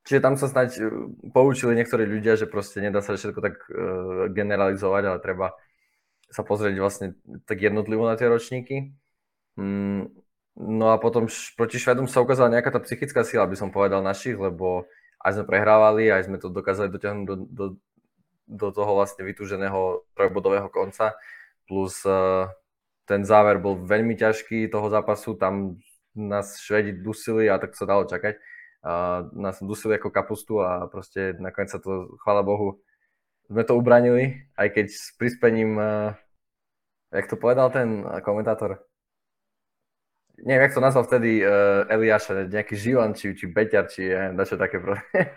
Čiže 0.03 0.19
tam 0.19 0.35
sa 0.35 0.51
snáď 0.51 0.83
uh, 0.83 0.91
poučili 1.31 1.79
niektorí 1.79 2.03
ľudia, 2.03 2.35
že 2.35 2.51
proste 2.51 2.83
nedá 2.83 2.99
sa 2.99 3.15
všetko 3.15 3.39
tak 3.39 3.55
uh, 3.71 4.27
generalizovať, 4.35 5.03
ale 5.07 5.19
treba 5.23 5.55
sa 6.33 6.43
pozrieť 6.43 6.74
vlastne 6.80 7.07
tak 7.45 7.61
jednotlivo 7.61 8.09
na 8.09 8.16
tie 8.16 8.26
ročníky. 8.26 8.97
Mm, 9.61 10.09
no 10.57 10.87
a 10.93 10.97
potom 10.97 11.28
proti 11.57 11.76
Švedom 11.76 12.09
sa 12.09 12.24
ukázala 12.24 12.53
nejaká 12.53 12.72
tá 12.72 12.80
psychická 12.80 13.22
sila, 13.22 13.49
by 13.49 13.57
som 13.57 13.68
povedal, 13.68 14.01
našich, 14.01 14.37
lebo 14.37 14.89
aj 15.22 15.39
sme 15.39 15.45
prehrávali, 15.47 16.11
aj 16.11 16.26
sme 16.26 16.41
to 16.41 16.51
dokázali 16.51 16.91
dotiahnuť 16.91 17.26
do, 17.28 17.35
do, 17.47 17.66
do 18.49 18.68
toho 18.74 18.93
vlastne 18.99 19.22
vytúženého 19.22 20.03
trojbodového 20.18 20.66
konca. 20.72 21.14
Plus 21.70 22.03
uh, 22.09 22.51
ten 23.07 23.22
záver 23.22 23.62
bol 23.62 23.78
veľmi 23.78 24.18
ťažký 24.18 24.66
toho 24.66 24.91
zápasu, 24.91 25.39
tam 25.39 25.78
nás 26.12 26.59
Švedi 26.61 26.93
dusili 26.93 27.49
a 27.49 27.57
tak 27.57 27.78
sa 27.78 27.87
dalo 27.89 28.05
čakať. 28.05 28.37
A 28.83 29.22
nás 29.30 29.62
dusili 29.62 29.95
ako 29.95 30.11
kapustu 30.11 30.59
a 30.59 30.91
proste 30.91 31.39
nakoniec 31.39 31.70
sa 31.70 31.78
to, 31.78 32.18
chvála 32.26 32.43
Bohu, 32.43 32.83
sme 33.53 33.63
to 33.69 33.77
ubranili, 33.77 34.49
aj 34.57 34.69
keď 34.73 34.87
s 34.89 35.13
prispením, 35.21 35.77
uh, 35.77 36.17
jak 37.13 37.29
to 37.29 37.37
povedal 37.37 37.69
ten 37.69 38.01
komentátor, 38.25 38.81
neviem, 40.41 40.65
jak 40.65 40.75
to 40.75 40.81
nazval 40.81 41.05
vtedy 41.05 41.45
uh, 41.45 41.85
Eliáša, 41.93 42.49
nejaký 42.49 42.75
Živan, 42.75 43.13
či, 43.13 43.37
či 43.37 43.45
Beťar, 43.53 43.93
či 43.93 44.09
ja 44.09 44.33
čo 44.49 44.57
také 44.57 44.81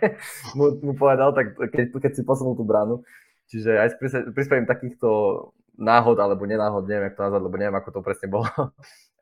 mu, 0.56 0.72
mu 0.80 0.92
povedal, 0.96 1.36
tak 1.36 1.52
keď, 1.70 1.92
keď 1.92 2.12
si 2.16 2.22
posunul 2.24 2.56
tú 2.56 2.64
bránu. 2.64 3.04
Čiže 3.46 3.78
aj 3.78 3.88
s 3.94 3.96
prispením 4.34 4.66
takýchto 4.66 5.08
náhod, 5.78 6.18
alebo 6.18 6.48
nenáhod, 6.48 6.82
neviem, 6.88 7.12
jak 7.12 7.16
to 7.20 7.24
nazvať, 7.30 7.42
lebo 7.46 7.56
neviem, 7.60 7.78
ako 7.78 7.90
to 7.94 8.00
presne 8.02 8.26
bolo. 8.32 8.48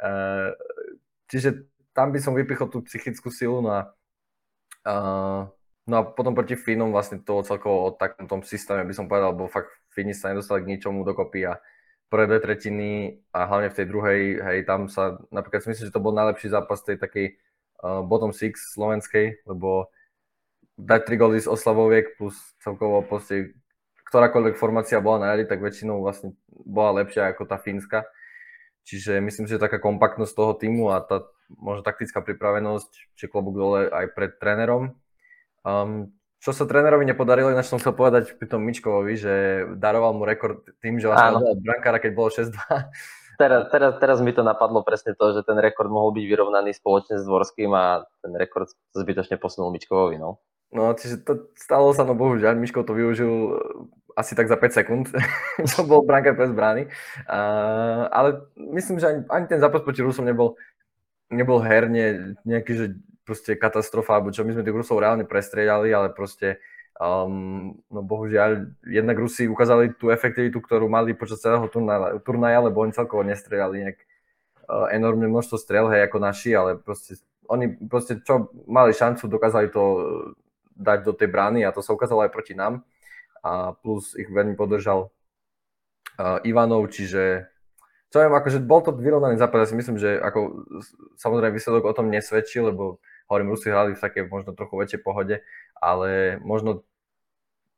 Uh, 0.01 0.55
čiže 1.31 1.69
tam 1.93 2.15
by 2.15 2.19
som 2.23 2.33
vypichol 2.33 2.71
tú 2.71 2.81
psychickú 2.87 3.29
silu, 3.29 3.61
no 3.61 3.71
a, 3.75 3.81
uh, 4.89 5.51
no 5.89 5.95
a 5.99 6.03
potom 6.05 6.33
proti 6.33 6.57
Fínom 6.57 6.93
vlastne 6.93 7.21
to 7.21 7.45
celkovo 7.45 7.89
o 7.89 7.95
takom 7.95 8.29
tom 8.29 8.41
systéme 8.45 8.85
by 8.85 8.95
som 8.97 9.09
povedal, 9.09 9.37
lebo 9.37 9.51
fakt 9.51 9.73
Fíni 9.93 10.17
sa 10.17 10.33
nedostali 10.33 10.65
k 10.65 10.71
ničomu 10.77 11.05
dokopy 11.05 11.47
a 11.47 11.61
prvé 12.09 12.31
dve 12.31 12.41
tretiny 12.41 12.91
a 13.35 13.49
hlavne 13.49 13.75
v 13.75 13.79
tej 13.79 13.87
druhej, 13.91 14.21
hej, 14.39 14.59
tam 14.69 14.87
sa, 14.87 15.19
napríklad 15.35 15.67
si 15.67 15.71
myslím, 15.75 15.87
že 15.91 15.95
to 15.95 16.05
bol 16.05 16.15
najlepší 16.15 16.53
zápas 16.53 16.85
tej 16.85 17.01
takej 17.01 17.27
uh, 17.83 18.07
bottom 18.07 18.31
six 18.31 18.75
slovenskej, 18.77 19.43
lebo 19.49 19.91
dať 20.79 21.01
tri 21.07 21.17
góly 21.19 21.39
z 21.43 21.51
oslavoviek 21.51 22.19
plus 22.19 22.35
celkovo 22.63 23.03
proste 23.03 23.55
ktorákoľvek 24.11 24.55
formácia 24.55 25.03
bola 25.03 25.27
na 25.27 25.29
rade, 25.35 25.51
tak 25.51 25.59
väčšinou 25.59 26.03
vlastne 26.03 26.39
bola 26.51 27.03
lepšia 27.03 27.35
ako 27.35 27.51
tá 27.51 27.59
fínska. 27.59 28.07
Čiže 28.85 29.19
myslím, 29.19 29.49
že 29.49 29.59
taká 29.59 29.81
kompaktnosť 29.81 30.33
toho 30.37 30.53
týmu 30.55 30.93
a 30.93 31.03
tá 31.03 31.25
možno 31.51 31.83
taktická 31.83 32.21
pripravenosť, 32.21 33.17
či 33.17 33.25
klobúk 33.27 33.57
dole 33.57 33.81
aj 33.91 34.13
pred 34.13 34.37
trénerom. 34.39 34.95
Um, 35.65 36.13
čo 36.45 36.53
sa 36.53 36.69
trénerovi 36.69 37.09
nepodarilo, 37.09 37.49
ináč 37.49 37.73
som 37.73 37.81
chcel 37.81 37.97
povedať 37.97 38.37
pri 38.37 38.47
tom 38.53 38.61
Mičkovovi, 38.69 39.17
že 39.17 39.35
daroval 39.81 40.13
mu 40.13 40.29
rekord 40.29 40.61
tým, 40.85 41.01
že 41.01 41.09
vlastne 41.09 41.41
dal 41.41 41.57
brankára, 41.57 41.97
keď 41.97 42.13
bolo 42.13 42.29
6-2. 42.29 42.53
Teraz, 43.35 43.67
teraz, 43.73 43.93
teraz 43.99 44.19
mi 44.23 44.31
to 44.31 44.47
napadlo 44.47 44.87
presne 44.87 45.17
to, 45.19 45.35
že 45.35 45.43
ten 45.43 45.59
rekord 45.59 45.91
mohol 45.91 46.15
byť 46.15 46.23
vyrovnaný 46.23 46.71
spoločne 46.71 47.19
s 47.19 47.27
Dvorským 47.27 47.73
a 47.75 48.07
ten 48.23 48.31
rekord 48.37 48.71
zbytočne 48.95 49.43
posunul 49.43 49.75
Mičkovovi, 49.75 50.21
no. 50.21 50.39
No, 50.75 50.95
čiže 50.95 51.23
to 51.23 51.51
stalo 51.55 51.91
sa, 51.95 52.07
no 52.07 52.19
bohužiaľ, 52.19 52.59
Miško 52.59 52.83
to 52.83 52.95
využil 52.95 53.59
asi 54.15 54.39
tak 54.39 54.47
za 54.47 54.59
5 54.59 54.79
sekúnd, 54.79 55.07
čo 55.71 55.83
bol 55.87 56.07
brankár 56.07 56.39
bez 56.39 56.55
brány. 56.55 56.87
Uh, 57.27 58.07
ale 58.11 58.43
myslím, 58.59 59.03
že 59.03 59.07
ani, 59.11 59.21
ani 59.31 59.47
ten 59.51 59.59
zápas 59.59 59.83
proti 59.83 60.03
Rusom 60.03 60.27
nebol, 60.27 60.55
nebol 61.31 61.59
herne 61.59 62.39
nejaký, 62.47 62.73
že 62.75 62.87
proste 63.25 63.57
katastrofa, 63.57 64.21
alebo 64.21 64.31
čo 64.31 64.45
my 64.45 64.53
sme 64.53 64.63
tých 64.63 64.77
Rusov 64.77 65.01
reálne 65.01 65.25
prestriedali, 65.25 65.91
ale 65.91 66.13
proste 66.13 66.61
um, 67.01 67.75
no 67.89 68.01
bohužiaľ 68.05 68.69
jednak 68.87 69.17
Rusi 69.17 69.49
ukázali 69.49 69.97
tú 69.97 70.13
efektivitu, 70.13 70.61
ktorú 70.61 70.87
mali 70.87 71.17
počas 71.17 71.41
celého 71.41 71.67
turnaja, 71.73 72.21
turnaja 72.23 72.61
lebo 72.63 72.85
oni 72.85 72.93
celkovo 72.93 73.25
nestrieľali 73.25 73.77
nejak 73.89 73.99
uh, 73.99 74.87
enormné 74.93 75.27
množstvo 75.27 75.57
strel, 75.57 75.89
hej, 75.91 76.07
ako 76.07 76.19
naši, 76.21 76.53
ale 76.55 76.77
proste 76.79 77.19
oni 77.49 77.77
proste 77.89 78.21
čo 78.25 78.49
mali 78.69 78.97
šancu, 78.97 79.29
dokázali 79.29 79.69
to 79.69 79.83
dať 80.75 80.99
do 81.05 81.13
tej 81.13 81.29
brány 81.29 81.61
a 81.65 81.75
to 81.75 81.85
sa 81.85 81.93
ukázalo 81.93 82.25
aj 82.25 82.33
proti 82.33 82.57
nám. 82.57 82.85
A 83.45 83.77
plus 83.77 84.17
ich 84.17 84.29
veľmi 84.33 84.57
podržal 84.57 85.13
uh, 86.17 86.41
Ivanov, 86.49 86.89
čiže 86.89 87.53
čo 88.09 88.23
viem, 88.23 88.31
akože 88.31 88.63
bol 88.63 88.79
to 88.79 88.95
vyrovnaný 88.95 89.43
zápas, 89.43 89.67
ja 89.67 89.75
si 89.75 89.77
myslím, 89.77 89.99
že 89.99 90.15
ako 90.23 90.65
samozrejme 91.19 91.59
výsledok 91.59 91.83
o 91.83 91.97
tom 91.99 92.15
nesvedčí, 92.15 92.63
lebo 92.63 93.03
hovorím, 93.29 93.53
Rusi 93.53 93.73
hrali 93.73 93.97
v 93.97 94.03
takej 94.03 94.29
možno 94.29 94.53
trochu 94.53 94.75
väčšej 94.77 95.01
pohode, 95.01 95.41
ale 95.79 96.39
možno 96.45 96.85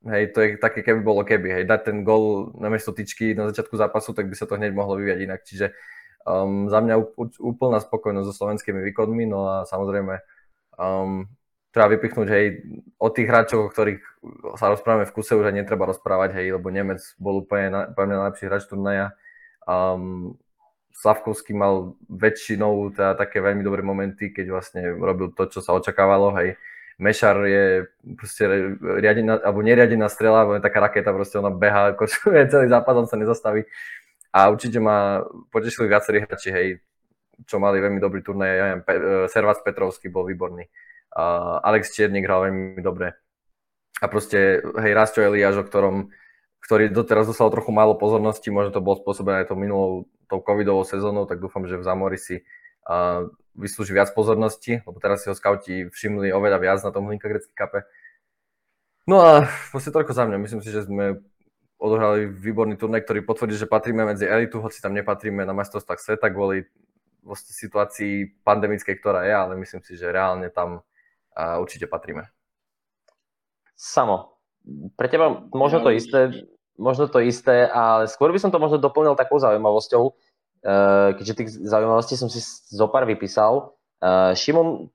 hej, 0.06 0.30
to 0.30 0.38
je 0.42 0.48
také, 0.60 0.86
keby 0.86 1.00
bolo 1.02 1.26
keby, 1.26 1.60
hej, 1.60 1.64
dať 1.66 1.80
ten 1.90 1.98
gol 2.06 2.54
na 2.58 2.70
miesto 2.70 2.94
tyčky 2.94 3.34
na 3.34 3.50
začiatku 3.50 3.74
zápasu, 3.74 4.14
tak 4.14 4.30
by 4.30 4.34
sa 4.38 4.46
to 4.46 4.54
hneď 4.54 4.72
mohlo 4.74 4.98
vyviať 4.98 5.18
inak, 5.26 5.40
čiže 5.42 5.74
um, 6.22 6.70
za 6.70 6.78
mňa 6.78 6.94
úplná 7.42 7.82
spokojnosť 7.82 8.26
so 8.30 8.34
slovenskými 8.34 8.80
výkonmi, 8.92 9.24
no 9.26 9.46
a 9.50 9.56
samozrejme 9.66 10.14
um, 10.78 11.26
treba 11.74 11.92
vypichnúť, 11.92 12.28
hej, 12.30 12.46
o 12.96 13.08
tých 13.10 13.28
hráčov, 13.28 13.66
o 13.66 13.70
ktorých 13.72 14.00
sa 14.56 14.70
rozprávame 14.70 15.04
v 15.04 15.14
kuse, 15.14 15.34
už 15.36 15.50
aj 15.50 15.56
netreba 15.56 15.90
rozprávať, 15.90 16.38
hej, 16.40 16.56
lebo 16.56 16.70
Nemec 16.70 17.02
bol 17.20 17.42
úplne, 17.42 17.68
na, 17.68 17.80
úplne 17.90 18.16
najlepší 18.16 18.44
hráč 18.48 18.64
turnaja. 18.64 19.12
Um, 19.66 20.38
Slavkovský 20.96 21.52
mal 21.52 21.92
väčšinou 22.08 22.96
teda 22.96 23.20
také 23.20 23.44
veľmi 23.44 23.60
dobré 23.60 23.84
momenty, 23.84 24.32
keď 24.32 24.46
vlastne 24.48 24.80
robil 24.96 25.28
to, 25.36 25.44
čo 25.52 25.60
sa 25.60 25.76
očakávalo, 25.76 26.32
hej. 26.40 26.56
Mešar 26.96 27.36
je 27.44 27.92
proste 28.16 28.48
riadená, 28.80 29.36
alebo 29.44 29.60
neriadená 29.60 30.08
strela, 30.08 30.40
alebo 30.40 30.56
je 30.56 30.64
taká 30.64 30.80
raketa, 30.80 31.12
proste 31.12 31.36
ona 31.36 31.52
beha, 31.52 31.92
kočuje 31.92 32.48
celý 32.52 32.72
západ, 32.72 33.04
on 33.04 33.08
sa 33.12 33.20
nezastaví. 33.20 33.68
A 34.32 34.48
určite 34.48 34.80
ma 34.80 35.20
potešili 35.52 35.84
viacerí 35.84 36.24
hráči, 36.24 36.48
hej, 36.48 36.80
čo 37.44 37.60
mali 37.60 37.76
veľmi 37.84 38.00
dobrý 38.00 38.24
turnaj, 38.24 38.48
ja 38.48 38.64
neviem, 38.72 38.82
Pe- 38.88 39.28
Servac 39.28 39.60
Petrovský 39.60 40.08
bol 40.08 40.24
výborný. 40.24 40.64
Uh, 41.12 41.60
Alex 41.60 41.92
Čiernik 41.92 42.24
hral 42.24 42.48
veľmi 42.48 42.80
dobre. 42.80 43.12
A 44.00 44.08
proste, 44.08 44.64
hej, 44.64 44.92
Rasto 44.96 45.20
Eliáš, 45.20 45.60
o 45.60 45.64
ktorom, 45.68 46.08
ktorý 46.64 46.88
doteraz 46.88 47.28
dostal 47.28 47.52
trochu 47.52 47.68
málo 47.76 48.00
pozornosti, 48.00 48.48
možno 48.48 48.72
to 48.72 48.84
bolo 48.84 48.96
spôsobené 48.96 49.44
aj 49.44 49.52
tou 49.52 49.60
minulou, 49.60 50.08
tou 50.26 50.42
covidovou 50.42 50.82
sezónou, 50.82 51.26
tak 51.26 51.38
dúfam, 51.38 51.64
že 51.66 51.78
v 51.78 51.86
Zamori 51.86 52.18
si 52.18 52.42
uh, 52.86 53.26
vyslúži 53.56 53.96
viac 53.96 54.12
pozornosti, 54.12 54.84
lebo 54.84 54.98
teraz 55.00 55.24
si 55.24 55.30
ho 55.30 55.34
skauti 55.34 55.88
všimli 55.88 56.30
oveľa 56.30 56.58
viac 56.60 56.78
na 56.84 56.92
tom 56.92 57.08
Hlinka 57.08 57.30
Grecký 57.30 57.54
kape. 57.56 57.86
No 59.06 59.22
a 59.22 59.46
proste 59.70 59.94
toľko 59.94 60.12
za 60.12 60.26
mňa. 60.26 60.42
Myslím 60.42 60.60
si, 60.66 60.74
že 60.74 60.84
sme 60.84 61.22
odohrali 61.78 62.26
výborný 62.26 62.74
turnaj, 62.74 63.04
ktorý 63.06 63.22
potvrdí, 63.22 63.54
že 63.54 63.70
patríme 63.70 64.02
medzi 64.02 64.26
elitu, 64.26 64.58
hoci 64.58 64.82
tam 64.82 64.96
nepatríme 64.96 65.44
na 65.44 65.54
majstrovstvách 65.54 66.00
sveta 66.00 66.32
kvôli 66.32 66.66
vlastne 67.22 67.52
situácii 67.52 68.42
pandemickej, 68.46 68.96
ktorá 68.98 69.26
je, 69.26 69.34
ale 69.34 69.52
myslím 69.60 69.82
si, 69.82 69.98
že 69.98 70.08
reálne 70.08 70.48
tam 70.48 70.86
a 71.36 71.60
určite 71.60 71.84
patríme. 71.84 72.32
Samo, 73.76 74.40
pre 74.96 75.12
teba 75.12 75.44
možno 75.52 75.84
to 75.84 75.92
isté, 75.92 76.48
možno 76.76 77.08
to 77.08 77.20
isté, 77.24 77.66
ale 77.68 78.08
skôr 78.08 78.32
by 78.32 78.38
som 78.40 78.52
to 78.52 78.60
možno 78.60 78.80
doplnil 78.80 79.16
takou 79.18 79.36
zaujímavosťou, 79.40 80.04
eh, 80.08 81.10
keďže 81.20 81.34
tých 81.36 81.50
zaujímavostí 81.66 82.14
som 82.16 82.28
si 82.28 82.40
zo 82.70 82.86
pár 82.88 83.04
vypísal. 83.04 83.76
Eh, 84.00 84.32
Šimon 84.36 84.92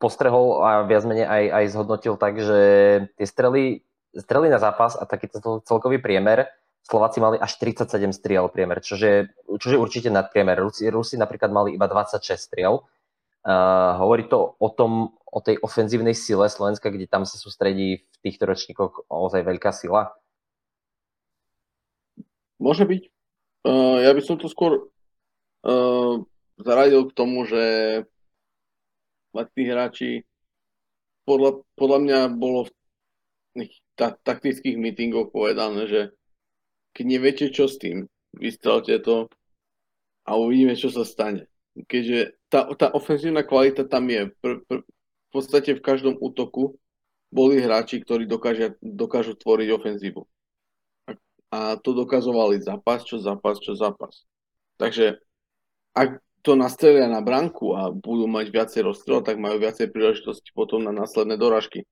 postrehol 0.00 0.64
a 0.64 0.70
viac 0.88 1.04
menej 1.04 1.28
aj, 1.28 1.44
aj 1.52 1.64
zhodnotil 1.76 2.14
tak, 2.16 2.40
že 2.40 2.58
tie 3.20 3.26
strely, 3.28 3.84
strely 4.16 4.48
na 4.48 4.56
zápas 4.56 4.96
a 4.96 5.04
takýto 5.04 5.60
celkový 5.64 6.00
priemer 6.00 6.48
Slováci 6.90 7.20
mali 7.20 7.36
až 7.38 7.60
37 7.60 8.10
striel 8.10 8.48
priemer, 8.50 8.80
čo 8.82 8.98
je 8.98 9.30
určite 9.78 10.08
nadpriemer. 10.10 10.58
Rusi, 10.58 10.88
Rusi 10.90 11.14
napríklad 11.20 11.52
mali 11.52 11.78
iba 11.78 11.86
26 11.86 12.34
striel. 12.34 12.82
Uh, 13.40 13.96
hovorí 14.02 14.28
to 14.28 14.58
o 14.58 14.68
tom, 14.68 15.16
o 15.24 15.40
tej 15.40 15.62
ofenzívnej 15.62 16.12
sile 16.12 16.50
Slovenska, 16.50 16.92
kde 16.92 17.06
tam 17.08 17.24
sa 17.24 17.38
sústredí 17.38 18.04
v 18.04 18.16
týchto 18.20 18.44
ročníkoch 18.44 19.06
ozaj 19.08 19.46
veľká 19.46 19.70
sila? 19.72 20.12
Môže 22.60 22.84
byť. 22.84 23.02
Uh, 23.64 24.04
ja 24.04 24.12
by 24.12 24.20
som 24.20 24.36
to 24.36 24.46
skôr 24.52 24.88
uh, 25.64 26.14
zaradil 26.60 27.08
k 27.08 27.16
tomu, 27.16 27.48
že 27.48 27.64
tí 29.56 29.62
hráči 29.64 30.28
podľa, 31.24 31.64
podľa 31.76 31.98
mňa 32.04 32.20
bolo 32.36 32.68
v 32.68 32.70
ta, 33.96 34.16
taktických 34.16 34.76
meetingoch 34.76 35.32
povedané, 35.32 35.88
že 35.88 36.00
keď 36.96 37.04
neviete 37.06 37.46
čo 37.52 37.68
s 37.70 37.78
tým, 37.78 38.08
vystrelte 38.34 38.98
to 39.00 39.30
a 40.26 40.30
uvidíme, 40.36 40.74
čo 40.74 40.90
sa 40.90 41.06
stane. 41.06 41.46
Keďže 41.74 42.34
tá, 42.50 42.66
tá 42.74 42.90
ofenzívna 42.90 43.46
kvalita 43.46 43.86
tam 43.86 44.10
je. 44.10 44.30
Pr, 44.42 44.62
pr, 44.66 44.78
v 44.82 45.30
podstate 45.30 45.78
v 45.78 45.84
každom 45.84 46.18
útoku 46.18 46.74
boli 47.30 47.62
hráči, 47.62 48.02
ktorí 48.02 48.26
dokážia, 48.26 48.74
dokážu 48.82 49.38
tvoriť 49.38 49.68
ofenzívu. 49.70 50.26
A, 51.50 51.76
to 51.78 51.92
dokazovali 51.92 52.62
zápas, 52.62 53.02
čo 53.02 53.18
zápas, 53.18 53.58
čo 53.58 53.74
zápas. 53.74 54.24
Takže 54.78 55.18
ak 55.92 56.22
to 56.40 56.56
nastrelia 56.56 57.10
na 57.10 57.20
branku 57.20 57.76
a 57.76 57.92
budú 57.92 58.24
mať 58.24 58.48
viacej 58.48 58.80
rozstrel, 58.86 59.20
tak 59.20 59.36
majú 59.36 59.60
viacej 59.60 59.92
príležitosti 59.92 60.50
potom 60.56 60.80
na 60.80 60.94
následné 60.94 61.36
doražky 61.36 61.84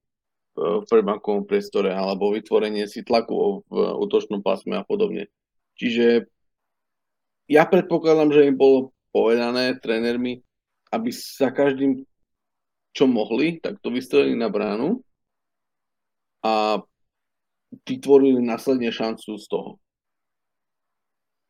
v 0.58 0.82
prebankovom 0.90 1.46
priestore 1.46 1.94
alebo 1.94 2.34
vytvorenie 2.34 2.90
si 2.90 3.06
tlaku 3.06 3.62
v 3.70 3.74
útočnom 4.02 4.42
pásme 4.42 4.74
a 4.74 4.82
podobne. 4.82 5.30
Čiže 5.78 6.26
ja 7.46 7.62
predpokladám, 7.68 8.34
že 8.34 8.48
im 8.50 8.58
bolo 8.58 8.90
povedané 9.14 9.78
trénermi, 9.78 10.42
aby 10.90 11.10
sa 11.14 11.54
každým, 11.54 12.02
čo 12.96 13.04
mohli, 13.06 13.62
tak 13.62 13.78
to 13.78 13.92
vystrelili 13.94 14.34
na 14.34 14.50
bránu 14.50 15.04
a 16.42 16.82
vytvorili 17.72 18.40
následne 18.40 18.88
šancu 18.92 19.36
z 19.36 19.46
toho. 19.48 19.70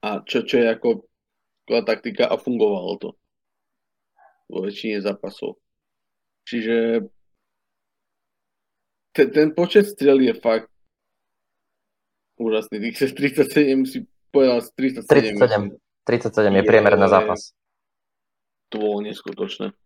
A 0.02 0.22
čo, 0.22 0.46
čo 0.46 0.62
je 0.62 0.66
ako 0.70 0.88
taktika 1.84 2.30
a 2.30 2.38
fungovalo 2.38 2.96
to 2.96 3.08
vo 4.48 4.64
väčšine 4.64 5.04
zápasov. 5.04 5.60
Čiže 6.48 7.04
ten, 9.12 9.28
ten 9.34 9.48
počet 9.52 9.84
strel 9.90 10.24
je 10.24 10.32
fakt 10.32 10.72
úžasný. 12.40 12.80
Tých 12.80 13.12
37 13.12 13.84
si 13.84 13.98
povedal 14.32 14.64
37. 14.64 15.36
37, 15.36 15.76
37 16.08 16.58
je 16.58 16.64
priemer 16.64 16.94
na 16.96 17.10
zápas. 17.10 17.52
To 18.72 18.80
bolo 18.80 19.04
neskutočné. 19.04 19.76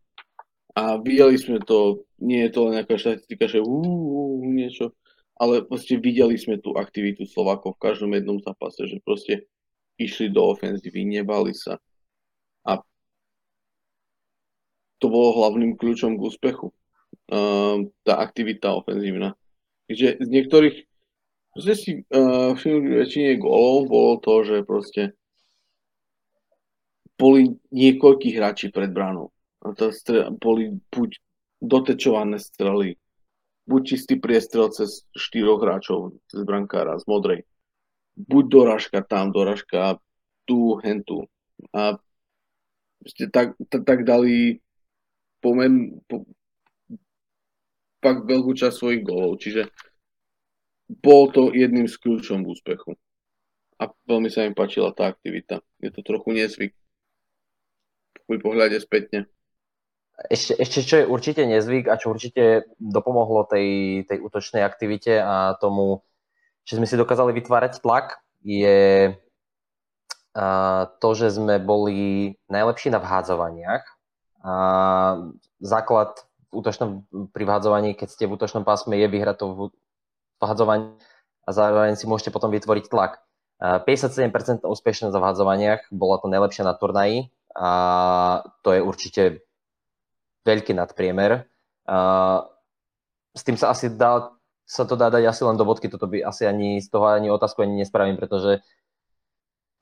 A 0.72 0.96
videli 1.02 1.36
sme 1.36 1.60
to, 1.60 2.06
nie 2.22 2.48
je 2.48 2.50
to 2.54 2.58
len 2.68 2.80
nejaká 2.80 2.96
štatistika, 2.96 3.44
že 3.44 3.60
uh, 3.60 4.40
niečo, 4.40 4.96
ale 5.42 5.66
proste 5.66 5.98
videli 5.98 6.38
sme 6.38 6.62
tú 6.62 6.78
aktivitu 6.78 7.26
Slovákov 7.26 7.74
v 7.74 7.82
každom 7.90 8.14
jednom 8.14 8.38
zápase, 8.38 8.86
že 8.86 9.02
proste 9.02 9.50
išli 9.98 10.30
do 10.30 10.54
ofenzívy, 10.54 11.02
nebali 11.02 11.50
sa. 11.50 11.82
A 12.62 12.78
to 15.02 15.10
bolo 15.10 15.34
hlavným 15.42 15.74
kľúčom 15.74 16.14
k 16.14 16.22
úspechu. 16.22 16.70
Uh, 17.26 17.90
tá 18.06 18.22
aktivita 18.22 18.70
ofenzívna. 18.70 19.34
Takže 19.90 20.22
z 20.22 20.28
niektorých, 20.30 20.76
proste 21.50 21.74
si 21.74 21.90
uh, 22.06 22.54
všimli 22.54 23.02
väčšine 23.02 23.42
golov 23.42 23.90
bolo 23.90 24.12
to, 24.22 24.46
že 24.46 24.56
proste 24.62 25.02
boli 27.18 27.50
niekoľkí 27.74 28.30
hráči 28.38 28.70
pred 28.70 28.94
bránou. 28.94 29.34
A 29.66 29.74
to 29.74 29.90
stre- 29.90 30.30
boli 30.38 30.70
buď 30.94 31.18
dotečované 31.58 32.38
strely, 32.38 32.94
buď 33.66 33.80
čistý 33.84 34.18
priestrel 34.18 34.70
cez 34.74 35.06
štyroch 35.14 35.62
hráčov, 35.62 36.18
cez 36.30 36.42
brankára 36.42 36.98
z 36.98 37.04
modrej 37.06 37.40
buď 38.16 38.44
doražka 38.48 39.00
tam, 39.02 39.32
doražka 39.32 39.98
tu, 40.44 40.76
hentu. 40.84 41.28
A 41.72 41.96
ste 43.06 43.30
tak, 43.30 43.56
tak, 43.70 43.82
tak 43.84 44.04
dali 44.04 44.60
pomen, 45.40 46.00
po, 46.06 46.26
pak 48.02 48.26
veľkú 48.26 48.52
časť 48.54 48.74
svojich 48.74 49.02
golov. 49.02 49.40
Čiže 49.40 49.70
bol 51.00 51.32
to 51.32 51.54
jedným 51.54 51.88
z 51.88 51.96
kľúčom 51.96 52.44
k 52.44 52.50
úspechu. 52.52 52.92
A 53.80 53.90
veľmi 54.06 54.30
sa 54.30 54.46
mi 54.46 54.54
páčila 54.54 54.94
tá 54.94 55.10
aktivita. 55.10 55.64
Je 55.82 55.90
to 55.90 56.06
trochu 56.06 56.30
nezvyk. 56.36 56.72
V 58.30 58.38
pohľade 58.38 58.78
spätne. 58.78 59.26
Ešte, 60.30 60.54
ešte 60.54 60.78
čo 60.86 60.94
je 61.02 61.10
určite 61.10 61.42
nezvyk 61.42 61.90
a 61.90 61.98
čo 61.98 62.14
určite 62.14 62.70
dopomohlo 62.78 63.46
tej, 63.48 64.02
tej 64.06 64.18
útočnej 64.22 64.62
aktivite 64.62 65.18
a 65.18 65.58
tomu 65.58 66.04
že 66.62 66.78
sme 66.78 66.86
si 66.86 66.94
dokázali 66.94 67.34
vytvárať 67.34 67.82
tlak, 67.82 68.22
je 68.42 69.10
to, 70.98 71.08
že 71.12 71.36
sme 71.36 71.60
boli 71.60 72.32
najlepší 72.48 72.88
na 72.88 73.02
vhádzovaniach. 73.02 73.84
A 74.42 74.54
základ 75.62 76.22
v 76.50 76.62
útočnom, 76.62 76.90
pri 77.30 77.44
vhádzovaní, 77.46 77.94
keď 77.94 78.08
ste 78.10 78.24
v 78.26 78.34
útočnom 78.34 78.64
pásme, 78.66 78.98
je 78.98 79.06
vyhrať 79.06 79.36
to 79.38 79.74
vhádzovanie 80.42 80.98
a 81.46 81.50
zároveň 81.50 81.94
si 81.98 82.06
môžete 82.06 82.34
potom 82.34 82.50
vytvoriť 82.50 82.90
tlak. 82.90 83.22
57% 83.62 84.66
úspešnosť 84.66 85.14
v 85.14 85.22
vhádzovaniach, 85.22 85.80
bola 85.94 86.18
to 86.18 86.26
najlepšia 86.26 86.66
na 86.66 86.74
turnaji 86.74 87.30
a 87.54 87.70
to 88.66 88.74
je 88.74 88.80
určite 88.82 89.22
veľký 90.42 90.74
nadpriemer. 90.74 91.46
S 93.32 93.42
tým 93.42 93.56
sa 93.56 93.72
asi 93.72 93.90
dá 93.90 94.32
sa 94.72 94.88
to 94.88 94.96
dá 94.96 95.12
dať 95.12 95.28
asi 95.28 95.44
len 95.44 95.60
do 95.60 95.68
bodky, 95.68 95.92
toto 95.92 96.08
by 96.08 96.24
asi 96.24 96.48
ani 96.48 96.80
z 96.80 96.88
toho 96.88 97.04
ani 97.04 97.28
otázku 97.28 97.60
ani 97.60 97.84
nespravím, 97.84 98.16
pretože 98.16 98.64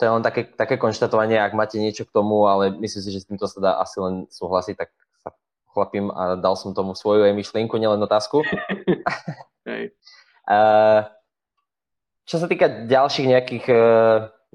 to 0.00 0.08
je 0.08 0.10
len 0.10 0.24
také, 0.24 0.48
také 0.50 0.80
konštatovanie, 0.80 1.38
ak 1.38 1.52
máte 1.54 1.78
niečo 1.78 2.08
k 2.08 2.14
tomu, 2.16 2.48
ale 2.48 2.74
myslím 2.74 3.02
si, 3.04 3.12
že 3.12 3.20
s 3.22 3.28
týmto 3.28 3.46
sa 3.46 3.60
dá 3.60 3.72
asi 3.78 4.00
len 4.00 4.26
súhlasiť, 4.32 4.74
tak 4.74 4.90
sa 5.20 5.30
chlapím 5.70 6.10
a 6.10 6.40
dal 6.40 6.56
som 6.56 6.74
tomu 6.74 6.96
svoju 6.96 7.22
aj 7.28 7.36
myšlienku, 7.36 7.76
nielen 7.78 8.02
otázku. 8.02 8.42
Čo 12.26 12.36
sa 12.38 12.46
týka 12.50 12.90
ďalších 12.90 13.26
nejakých, 13.26 13.66
e, 13.70 13.82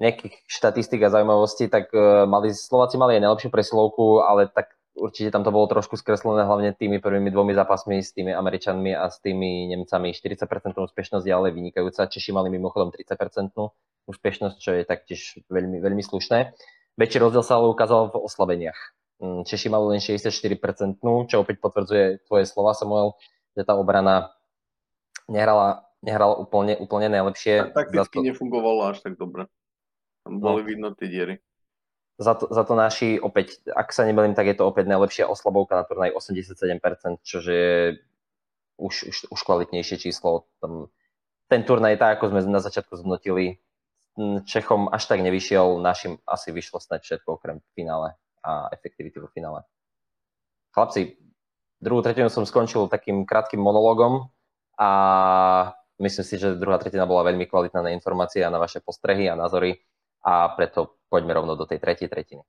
nejakých 0.00 0.34
štatistík 0.48 1.00
a 1.04 1.12
zaujímavostí, 1.12 1.68
tak 1.68 1.92
e, 1.92 2.24
mali, 2.24 2.52
Slováci 2.52 2.96
mali 3.00 3.16
aj 3.16 3.22
najlepšiu 3.24 3.50
presilovku, 3.52 4.24
ale 4.24 4.48
tak 4.48 4.75
určite 4.96 5.28
tam 5.30 5.44
to 5.44 5.52
bolo 5.52 5.68
trošku 5.68 6.00
skreslené 6.00 6.48
hlavne 6.48 6.72
tými 6.72 6.98
prvými 6.98 7.28
dvomi 7.28 7.52
zápasmi 7.52 8.00
s 8.00 8.16
tými 8.16 8.32
Američanmi 8.32 8.96
a 8.96 9.12
s 9.12 9.20
tými 9.20 9.68
Nemcami. 9.70 10.16
40% 10.16 10.42
úspešnosť 10.74 11.24
je 11.28 11.34
ale 11.36 11.52
vynikajúca. 11.52 12.08
Češi 12.08 12.32
mali 12.32 12.48
mimochodom 12.48 12.88
30% 12.90 13.52
úspešnosť, 14.08 14.56
čo 14.56 14.70
je 14.72 14.82
taktiež 14.82 15.20
veľmi, 15.52 15.78
veľmi 15.84 16.02
slušné. 16.02 16.56
Väčší 16.96 17.20
rozdiel 17.20 17.44
sa 17.44 17.60
ale 17.60 17.68
ukázal 17.68 18.10
v 18.10 18.24
oslabeniach. 18.24 18.80
Mm, 19.20 19.44
Češi 19.44 19.68
mali 19.68 19.96
len 19.96 20.00
64%, 20.00 21.00
čo 21.28 21.36
opäť 21.44 21.56
potvrdzuje 21.60 22.24
tvoje 22.24 22.44
slova, 22.48 22.72
Samuel, 22.72 23.16
že 23.52 23.68
tá 23.68 23.76
obrana 23.76 24.32
nehrala, 25.28 25.84
nehrala 26.00 26.40
úplne, 26.40 26.76
úplne 26.80 27.12
najlepšie. 27.12 27.72
Tak 27.72 27.92
takticky 27.92 28.24
to... 28.24 28.26
nefungovalo 28.32 28.96
až 28.96 29.04
tak 29.04 29.20
dobre. 29.20 29.48
Tam 30.24 30.40
boli 30.40 30.64
no. 30.64 30.68
vidno 30.68 30.88
tie 30.96 31.08
diery 31.08 31.36
za 32.16 32.32
to, 32.34 32.48
za 32.48 32.64
to 32.64 32.74
naši, 32.74 33.20
opäť, 33.20 33.60
ak 33.68 33.92
sa 33.92 34.08
nebelím, 34.08 34.32
tak 34.32 34.48
je 34.48 34.56
to 34.56 34.64
opäť 34.64 34.88
najlepšia 34.88 35.28
oslabovka 35.28 35.76
na 35.76 35.84
turnaj 35.84 36.16
87%, 36.16 37.20
čo 37.20 37.38
je 37.44 38.00
už, 38.80 38.94
už, 39.12 39.16
už 39.28 39.40
kvalitnejšie 39.44 40.00
číslo. 40.00 40.48
Tam, 40.64 40.88
ten 41.52 41.60
turnaj, 41.62 42.00
tak 42.00 42.16
ako 42.16 42.32
sme 42.32 42.40
na 42.48 42.60
začiatku 42.64 42.96
zhodnotili, 42.96 43.60
Čechom 44.48 44.88
až 44.88 45.12
tak 45.12 45.20
nevyšiel, 45.20 45.76
našim 45.84 46.16
asi 46.24 46.48
vyšlo 46.48 46.80
snať 46.80 47.04
všetko 47.04 47.36
okrem 47.36 47.60
finále 47.76 48.16
a 48.40 48.72
efektivity 48.72 49.20
vo 49.20 49.28
finále. 49.28 49.60
Chlapci, 50.72 51.20
druhú 51.84 52.00
tretinu 52.00 52.32
som 52.32 52.48
skončil 52.48 52.88
takým 52.88 53.28
krátkým 53.28 53.60
monologom 53.60 54.32
a 54.80 54.88
myslím 56.00 56.24
si, 56.24 56.40
že 56.40 56.56
druhá 56.56 56.80
tretina 56.80 57.04
bola 57.04 57.28
veľmi 57.28 57.44
kvalitná 57.44 57.84
na 57.84 57.92
informácie 57.92 58.40
a 58.40 58.48
na 58.48 58.56
vaše 58.56 58.80
postrehy 58.80 59.28
a 59.28 59.36
názory 59.36 59.84
a 60.26 60.50
preto 60.58 60.98
poďme 61.06 61.38
rovno 61.38 61.54
do 61.54 61.70
tej 61.70 61.78
tretej 61.78 62.10
tretiny. 62.10 62.42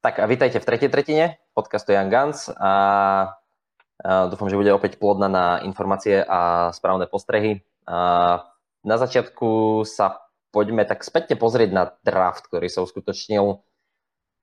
Tak 0.00 0.24
a 0.24 0.24
vítajte 0.24 0.56
v 0.56 0.64
tretej 0.64 0.88
tretine 0.88 1.36
podcastu 1.52 1.92
Young 1.92 2.08
Guns 2.08 2.48
a, 2.56 2.72
dúfam, 4.32 4.48
že 4.48 4.56
bude 4.56 4.72
opäť 4.72 4.96
plodná 4.96 5.28
na 5.28 5.60
informácie 5.68 6.24
a 6.24 6.72
správne 6.72 7.04
postrehy. 7.04 7.60
Na 7.84 8.96
začiatku 8.96 9.84
sa 9.84 10.24
poďme 10.48 10.88
tak 10.88 11.04
späťne 11.04 11.36
pozrieť 11.36 11.70
na 11.76 11.84
draft, 12.08 12.48
ktorý 12.48 12.72
sa 12.72 12.80
uskutočnil 12.80 13.60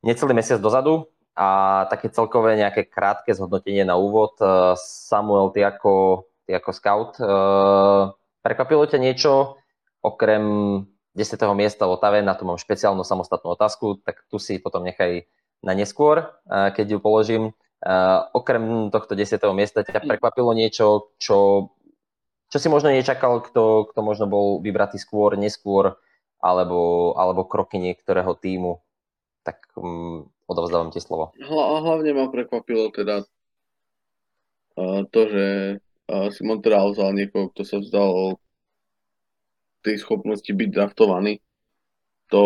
necelý 0.06 0.38
mesiac 0.38 0.62
dozadu 0.62 1.10
a 1.34 1.82
také 1.90 2.14
celkové 2.14 2.62
nejaké 2.62 2.86
krátke 2.86 3.34
zhodnotenie 3.34 3.82
na 3.90 3.98
úvod. 3.98 4.38
Samuel, 4.78 5.50
ty 5.50 5.66
ako 5.66 6.30
ty 6.46 6.54
ako 6.54 6.72
scout. 6.72 7.12
Uh, 7.18 8.14
prekvapilo 8.46 8.86
ťa 8.86 9.02
niečo 9.02 9.58
okrem 10.06 10.46
10. 11.18 11.42
miesta 11.58 11.90
Otave, 11.90 12.22
na 12.22 12.38
to 12.38 12.46
mám 12.46 12.62
špeciálnu 12.62 13.02
samostatnú 13.02 13.58
otázku, 13.58 14.00
tak 14.06 14.22
tu 14.30 14.38
si 14.38 14.62
potom 14.62 14.86
nechaj 14.86 15.26
na 15.66 15.74
neskôr, 15.74 16.30
uh, 16.46 16.70
keď 16.72 16.96
ju 16.96 17.00
položím. 17.02 17.44
Uh, 17.86 18.26
okrem 18.34 18.90
tohto 18.90 19.18
10. 19.18 19.42
miesta 19.54 19.82
ťa 19.82 20.06
prekvapilo 20.06 20.54
niečo, 20.54 21.14
čo, 21.18 21.70
čo 22.50 22.58
si 22.58 22.68
možno 22.70 22.94
nečakal, 22.94 23.42
kto, 23.42 23.90
kto 23.92 24.00
možno 24.06 24.26
bol 24.30 24.62
vybratý 24.62 25.02
skôr, 25.02 25.38
neskôr, 25.38 25.98
alebo, 26.42 27.14
alebo 27.18 27.46
kroky 27.50 27.82
niektorého 27.82 28.38
týmu, 28.38 28.82
tak 29.42 29.66
um, 29.78 30.30
odovzdávam 30.46 30.94
ti 30.94 31.02
slovo. 31.02 31.34
Hla, 31.42 31.82
hlavne 31.82 32.12
ma 32.14 32.26
prekvapilo 32.30 32.94
teda 32.94 33.26
to, 35.10 35.22
že 35.32 35.46
Simon 36.06 36.62
teda 36.62 36.86
vzal 36.86 37.18
niekoho, 37.18 37.50
kto 37.50 37.62
sa 37.66 37.78
vzdal 37.82 38.38
tej 39.82 40.02
schopnosti 40.02 40.50
byť 40.50 40.70
draftovaný. 40.70 41.42
To, 42.34 42.44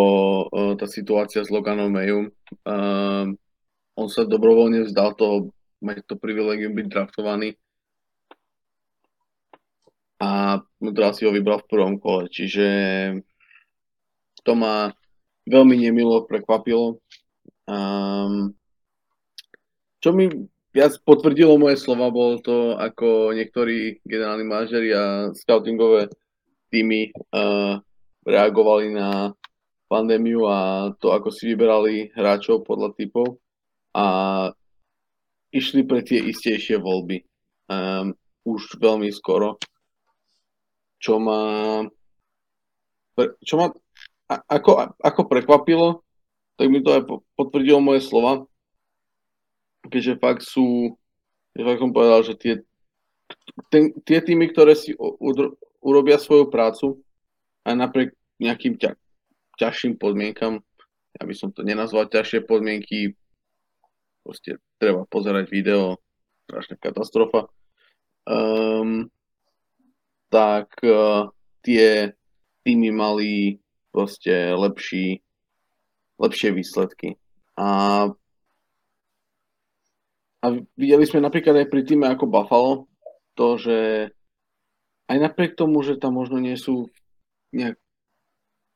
uh, 0.51 0.73
tá 0.75 0.87
situácia 0.91 1.39
s 1.39 1.51
Loganom 1.51 1.87
Mayom, 1.87 2.27
uh, 2.67 3.31
on 3.95 4.07
sa 4.11 4.27
dobrovoľne 4.27 4.83
vzdal 4.87 5.15
toho, 5.15 5.55
mať 5.79 6.03
to 6.03 6.19
privilegium 6.19 6.75
byť 6.75 6.87
draftovaný 6.91 7.55
a 10.19 10.59
Montreal 10.83 11.15
si 11.15 11.23
ho 11.23 11.31
vybral 11.31 11.63
v 11.63 11.71
prvom 11.71 11.95
kole, 11.95 12.27
čiže 12.27 12.67
to 14.43 14.51
ma 14.51 14.91
veľmi 15.47 15.79
nemilo 15.79 16.27
prekvapilo. 16.27 16.99
Um, 17.63 18.51
čo 20.03 20.11
mi 20.11 20.27
viac 20.75 20.93
potvrdilo 21.01 21.57
moje 21.57 21.81
slova, 21.81 22.13
bolo 22.13 22.37
to, 22.41 22.77
ako 22.77 23.33
niektorí 23.33 24.01
generálni 24.05 24.45
manažeri 24.45 24.89
a 24.93 25.33
scoutingové 25.33 26.09
týmy 26.69 27.09
uh, 27.33 27.81
reagovali 28.25 28.93
na 28.93 29.33
pandémiu 29.89 30.45
a 30.45 30.89
to, 31.01 31.09
ako 31.09 31.33
si 31.33 31.49
vyberali 31.49 32.13
hráčov 32.13 32.61
podľa 32.61 32.93
typov 32.93 33.41
a 33.97 34.05
išli 35.49 35.81
pre 35.81 36.05
tie 36.05 36.21
istejšie 36.21 36.77
voľby. 36.77 37.25
Um, 37.69 38.13
už 38.45 38.77
veľmi 38.81 39.09
skoro 39.13 39.57
čo 40.99 41.15
ma, 41.17 41.39
čo 43.41 43.55
ma 43.55 43.65
ako, 44.27 44.99
ako 44.99 45.21
prekvapilo, 45.25 46.03
tak 46.59 46.67
mi 46.67 46.83
to 46.83 46.91
aj 46.91 47.07
potvrdilo 47.39 47.79
moje 47.79 48.03
slova, 48.03 48.45
keďže 49.89 50.21
fakt 50.21 50.43
sú, 50.45 50.95
fakt 51.57 51.81
som 51.81 51.91
povedal, 51.91 52.21
že 52.23 52.33
tie, 52.37 52.53
ten, 53.73 53.91
tie 54.05 54.21
týmy, 54.21 54.53
ktoré 54.53 54.77
si 54.77 54.93
udr, 54.97 55.57
urobia 55.83 56.21
svoju 56.21 56.47
prácu 56.47 57.01
aj 57.67 57.75
napriek 57.75 58.09
nejakým 58.39 58.79
ťa, 58.79 58.95
ťažším 59.59 59.99
podmienkam, 59.99 60.63
ja 61.19 61.23
by 61.25 61.33
som 61.35 61.51
to 61.51 61.65
nenazval 61.65 62.07
ťažšie 62.07 62.47
podmienky, 62.47 63.17
proste 64.23 64.61
treba 64.79 65.03
pozerať 65.09 65.51
video, 65.51 65.99
strašná 66.47 66.77
katastrofa. 66.79 67.49
Um, 68.29 69.09
tak 70.29 70.69
uh, 70.85 71.33
tie 71.65 72.13
týmy 72.61 72.93
mali 72.93 73.57
proste 73.89 74.53
lepší, 74.53 75.25
lepšie 76.21 76.49
výsledky. 76.53 77.17
A, 77.57 78.07
a 80.39 80.45
videli 80.79 81.03
sme 81.03 81.19
napríklad 81.19 81.65
aj 81.65 81.67
pri 81.67 81.81
týme 81.83 82.07
ako 82.07 82.25
Buffalo 82.27 82.87
to, 83.35 83.59
že 83.59 83.77
aj 85.09 85.17
napriek 85.19 85.59
tomu, 85.59 85.83
že 85.83 85.99
tam 85.99 86.15
možno 86.15 86.39
nie 86.39 86.55
sú 86.55 86.87
nejak 87.51 87.75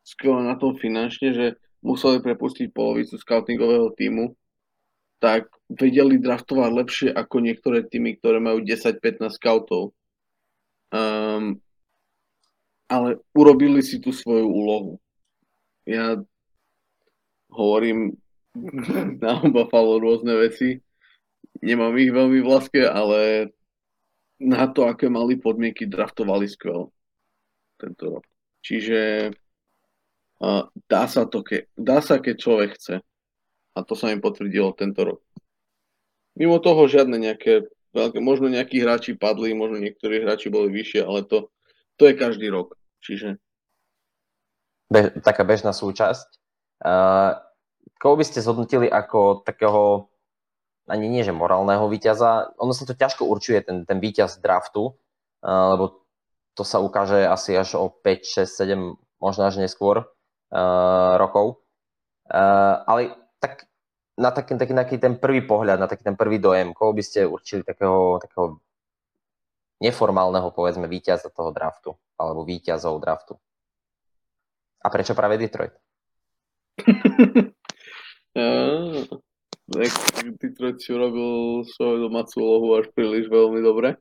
skvelé 0.03 0.43
na 0.43 0.59
tom 0.59 0.75
finančne, 0.75 1.31
že 1.31 1.45
museli 1.83 2.19
prepustiť 2.19 2.71
polovicu 2.71 3.15
scoutingového 3.15 3.91
týmu, 3.95 4.35
tak 5.23 5.47
vedeli 5.71 6.19
draftovať 6.19 6.71
lepšie 6.71 7.09
ako 7.15 7.35
niektoré 7.39 7.87
týmy, 7.87 8.19
ktoré 8.19 8.43
majú 8.43 8.59
10-15 8.59 9.31
scoutov. 9.39 9.95
Um, 10.91 11.63
ale 12.91 13.23
urobili 13.31 13.79
si 13.79 14.03
tú 14.03 14.11
svoju 14.11 14.45
úlohu. 14.45 14.91
Ja 15.87 16.19
hovorím 17.51 18.19
na 19.23 19.39
Buffalo 19.47 19.99
rôzne 20.03 20.35
veci. 20.39 20.83
Nemám 21.63 21.95
ich 21.95 22.11
veľmi 22.11 22.43
vlaské, 22.43 22.83
ale 22.83 23.49
na 24.43 24.67
to, 24.67 24.83
aké 24.83 25.07
mali 25.07 25.39
podmienky, 25.39 25.87
draftovali 25.87 26.51
skvel 26.51 26.91
tento 27.79 28.19
rok. 28.19 28.25
Čiže 28.59 29.31
uh, 30.43 30.63
dá, 30.91 31.03
sa 31.07 31.23
to, 31.23 31.39
ke, 31.39 31.71
dá 31.79 32.03
sa, 32.03 32.19
keď 32.19 32.35
človek 32.35 32.69
chce. 32.75 32.95
A 33.73 33.79
to 33.81 33.95
sa 33.95 34.11
mi 34.11 34.19
potvrdilo 34.19 34.75
tento 34.75 35.01
rok. 35.07 35.19
Mimo 36.35 36.59
toho 36.59 36.85
žiadne 36.85 37.15
nejaké 37.15 37.71
veľké, 37.93 38.19
možno 38.19 38.49
nejakí 38.49 38.81
hráči 38.81 39.13
padli, 39.15 39.53
možno 39.53 39.79
niektorí 39.79 40.21
hráči 40.25 40.49
boli 40.49 40.73
vyššie, 40.73 41.01
ale 41.05 41.23
to, 41.25 41.53
to 41.95 42.09
je 42.09 42.13
každý 42.17 42.49
rok. 42.49 42.75
Čiže... 43.05 43.37
Be, 44.89 45.13
taká 45.21 45.45
bežná 45.45 45.71
súčasť. 45.71 46.27
Uh, 46.83 47.37
koho 48.01 48.19
by 48.19 48.25
ste 48.27 48.43
zhodnotili 48.43 48.89
ako 48.89 49.45
takého, 49.45 50.11
ani 50.87 51.07
nie 51.07 51.23
že 51.23 51.31
morálneho 51.31 51.87
víťaza, 51.87 52.51
ono 52.59 52.75
sa 52.75 52.83
to 52.83 52.97
ťažko 52.97 53.27
určuje, 53.27 53.63
ten, 53.63 53.87
ten 53.87 54.03
víťaz 54.03 54.43
draftu, 54.43 54.91
uh, 54.91 55.65
lebo 55.75 56.03
to 56.53 56.61
sa 56.61 56.83
ukáže 56.83 57.25
asi 57.25 57.57
až 57.57 57.79
o 57.79 57.89
5, 57.89 58.45
6, 58.45 58.45
7, 58.45 58.93
možno 59.17 59.41
až 59.47 59.57
neskôr 59.57 60.05
uh, 60.05 61.13
rokov. 61.17 61.63
Uh, 62.29 62.85
ale 62.85 63.01
tak 63.39 63.65
na 64.17 64.29
taký, 64.29 64.57
taký, 64.59 64.73
taký 64.77 64.97
ten 65.01 65.17
prvý 65.17 65.41
pohľad, 65.41 65.81
na 65.81 65.87
taký 65.89 66.05
ten 66.05 66.15
prvý 66.15 66.37
dojem, 66.37 66.73
koho 66.73 66.93
by 66.93 67.01
ste 67.01 67.25
určili 67.25 67.65
takého, 67.65 68.21
takého 68.21 68.61
neformálneho, 69.81 70.53
povedzme, 70.53 70.85
víťaza 70.85 71.33
toho 71.33 71.49
draftu, 71.49 71.97
alebo 72.15 72.45
víťazov 72.45 73.01
draftu? 73.01 73.33
A 74.83 74.87
prečo 74.93 75.17
práve 75.17 75.41
Detroit? 75.41 75.73
Detroit 79.67 80.83
si 80.83 80.91
urobil 80.91 81.63
svoju 81.63 82.11
domácu 82.11 82.35
úlohu 82.43 82.67
až 82.83 82.91
príliš 82.91 83.31
veľmi 83.31 83.63
dobre. 83.63 83.95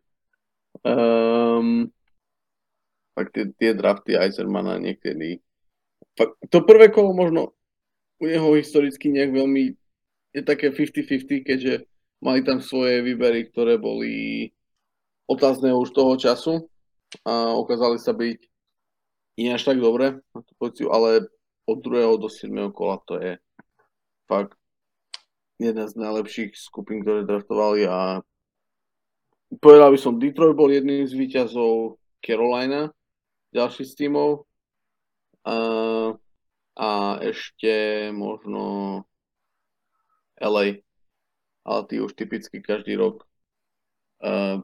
Um, 0.82 1.86
fakt 3.14 3.30
tie, 3.38 3.46
tie 3.54 3.70
drafty 3.70 4.18
Eisermana 4.18 4.82
niekedy... 4.82 5.38
Fakt, 6.18 6.34
to 6.50 6.66
prvé 6.66 6.90
kolo 6.90 7.14
možno 7.14 7.54
u 8.18 8.26
neho 8.26 8.54
historicky 8.58 9.10
nejak 9.10 9.30
veľmi 9.30 9.62
je 10.32 10.42
také 10.42 10.74
50-50, 10.74 11.46
keďže 11.46 11.74
mali 12.24 12.40
tam 12.42 12.62
svoje 12.62 13.02
výbery, 13.02 13.50
ktoré 13.50 13.76
boli 13.76 14.48
otázne 15.28 15.74
už 15.74 15.90
toho 15.94 16.14
času 16.16 16.66
a 17.26 17.54
ukázali 17.54 18.00
sa 18.00 18.16
byť 18.16 18.38
nie 19.42 19.50
až 19.52 19.62
tak 19.64 19.78
dobre 19.80 20.22
na 20.32 20.40
ale 20.92 21.28
od 21.66 21.78
druhého 21.82 22.16
do 22.16 22.28
7. 22.28 22.50
kola 22.72 23.00
to 23.04 23.20
je 23.20 23.32
fakt 24.26 24.61
jedna 25.62 25.86
z 25.86 25.94
najlepších 25.94 26.58
skupín, 26.58 27.06
ktoré 27.06 27.22
draftovali 27.22 27.86
a 27.86 28.20
povedal 29.62 29.94
by 29.94 29.98
som, 29.98 30.18
Detroit 30.18 30.58
bol 30.58 30.68
jedným 30.68 31.06
z 31.06 31.14
výťazov 31.14 32.02
Carolina, 32.18 32.90
ďalší 33.54 33.86
z 33.86 33.92
tímov 33.94 34.48
a, 35.46 35.56
a 36.74 36.90
ešte 37.22 38.08
možno 38.10 38.62
LA, 40.42 40.82
ale 41.62 41.80
tí 41.86 42.02
už 42.02 42.18
typicky 42.18 42.58
každý 42.58 42.98
rok. 42.98 43.22
Uh, 44.22 44.62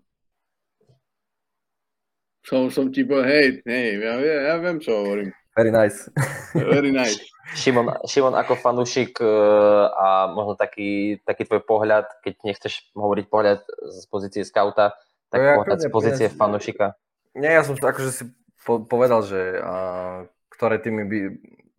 som, 2.46 2.70
som 2.72 2.88
ti 2.88 3.04
povedal, 3.04 3.28
hej, 3.28 3.48
hej, 3.66 3.88
ja, 4.00 4.14
ja, 4.18 4.36
ja 4.50 4.54
viem, 4.62 4.78
čo 4.80 5.04
hovorím. 5.04 5.37
Very 5.58 5.74
nice. 5.74 6.06
Very 6.54 6.94
nice. 6.94 7.18
Šimon, 7.58 7.90
Šimon 8.06 8.38
ako 8.38 8.54
fanúšik 8.60 9.18
uh, 9.18 9.90
a 9.90 10.30
možno 10.30 10.54
taký, 10.54 11.18
taký 11.26 11.48
tvoj 11.50 11.66
pohľad, 11.66 12.06
keď 12.22 12.34
nechceš 12.46 12.94
hovoriť 12.94 13.26
pohľad 13.26 13.66
z 13.90 14.04
pozície 14.06 14.42
skauta, 14.46 14.94
tak 15.32 15.42
no, 15.42 15.64
pohľad 15.64 15.82
z 15.82 15.90
pozície 15.90 16.26
ja, 16.28 16.34
fanúšika. 16.34 16.94
Nie, 17.34 17.58
ja 17.58 17.66
som 17.66 17.74
akože 17.74 18.10
si 18.14 18.24
po, 18.62 18.84
povedal, 18.86 19.26
že 19.26 19.58
uh, 19.58 20.30
ktoré 20.54 20.78
týmy 20.78 21.02
by... 21.08 21.18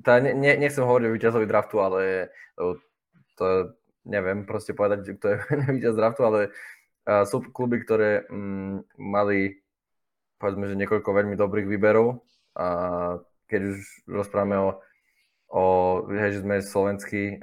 Teda 0.04 0.18
ne, 0.28 0.32
ne, 0.36 0.52
nechcem 0.60 0.84
hovoriť 0.84 1.06
o 1.08 1.16
víťazovi 1.16 1.46
draftu, 1.48 1.76
ale 1.80 2.02
to, 3.40 3.78
neviem 4.04 4.44
proste 4.44 4.76
povedať, 4.76 5.16
kto 5.16 5.26
je 5.32 5.38
víťaz 5.80 5.96
draftu, 5.96 6.22
ale 6.28 6.40
uh, 7.08 7.24
sú 7.24 7.46
kluby, 7.48 7.80
ktoré 7.80 8.28
um, 8.28 8.84
mali 9.00 9.64
povedzme, 10.36 10.68
že 10.68 10.80
niekoľko 10.80 11.10
veľmi 11.14 11.36
dobrých 11.40 11.68
výberov 11.68 12.26
a 12.58 12.68
keď 13.50 13.62
už 13.74 13.78
rozprávame 14.06 14.58
o, 14.62 14.70
o 15.50 15.64
že 16.08 16.46
sme 16.46 16.62
slovenský 16.62 17.42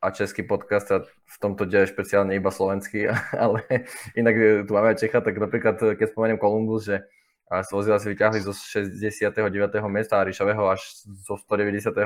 a 0.00 0.08
český 0.12 0.44
podcast 0.44 0.88
a 0.92 1.04
v 1.04 1.36
tomto 1.40 1.64
deje 1.68 1.92
špeciálne 1.92 2.36
iba 2.36 2.52
slovenský, 2.52 3.08
ale 3.44 3.64
inak 4.14 4.68
tu 4.68 4.70
máme 4.76 4.92
aj 4.92 5.00
Čecha, 5.00 5.24
tak 5.24 5.40
napríklad 5.40 5.80
keď 5.96 6.06
spomeniem 6.12 6.40
Columbus, 6.40 6.88
že 6.88 7.04
Svozila 7.46 8.02
si 8.02 8.10
vyťahli 8.10 8.42
zo 8.42 8.50
69. 8.50 9.38
miesta 9.86 10.18
a 10.18 10.26
Ríšavého 10.26 10.66
až 10.66 10.82
zo 11.06 11.38
197. 11.38 12.02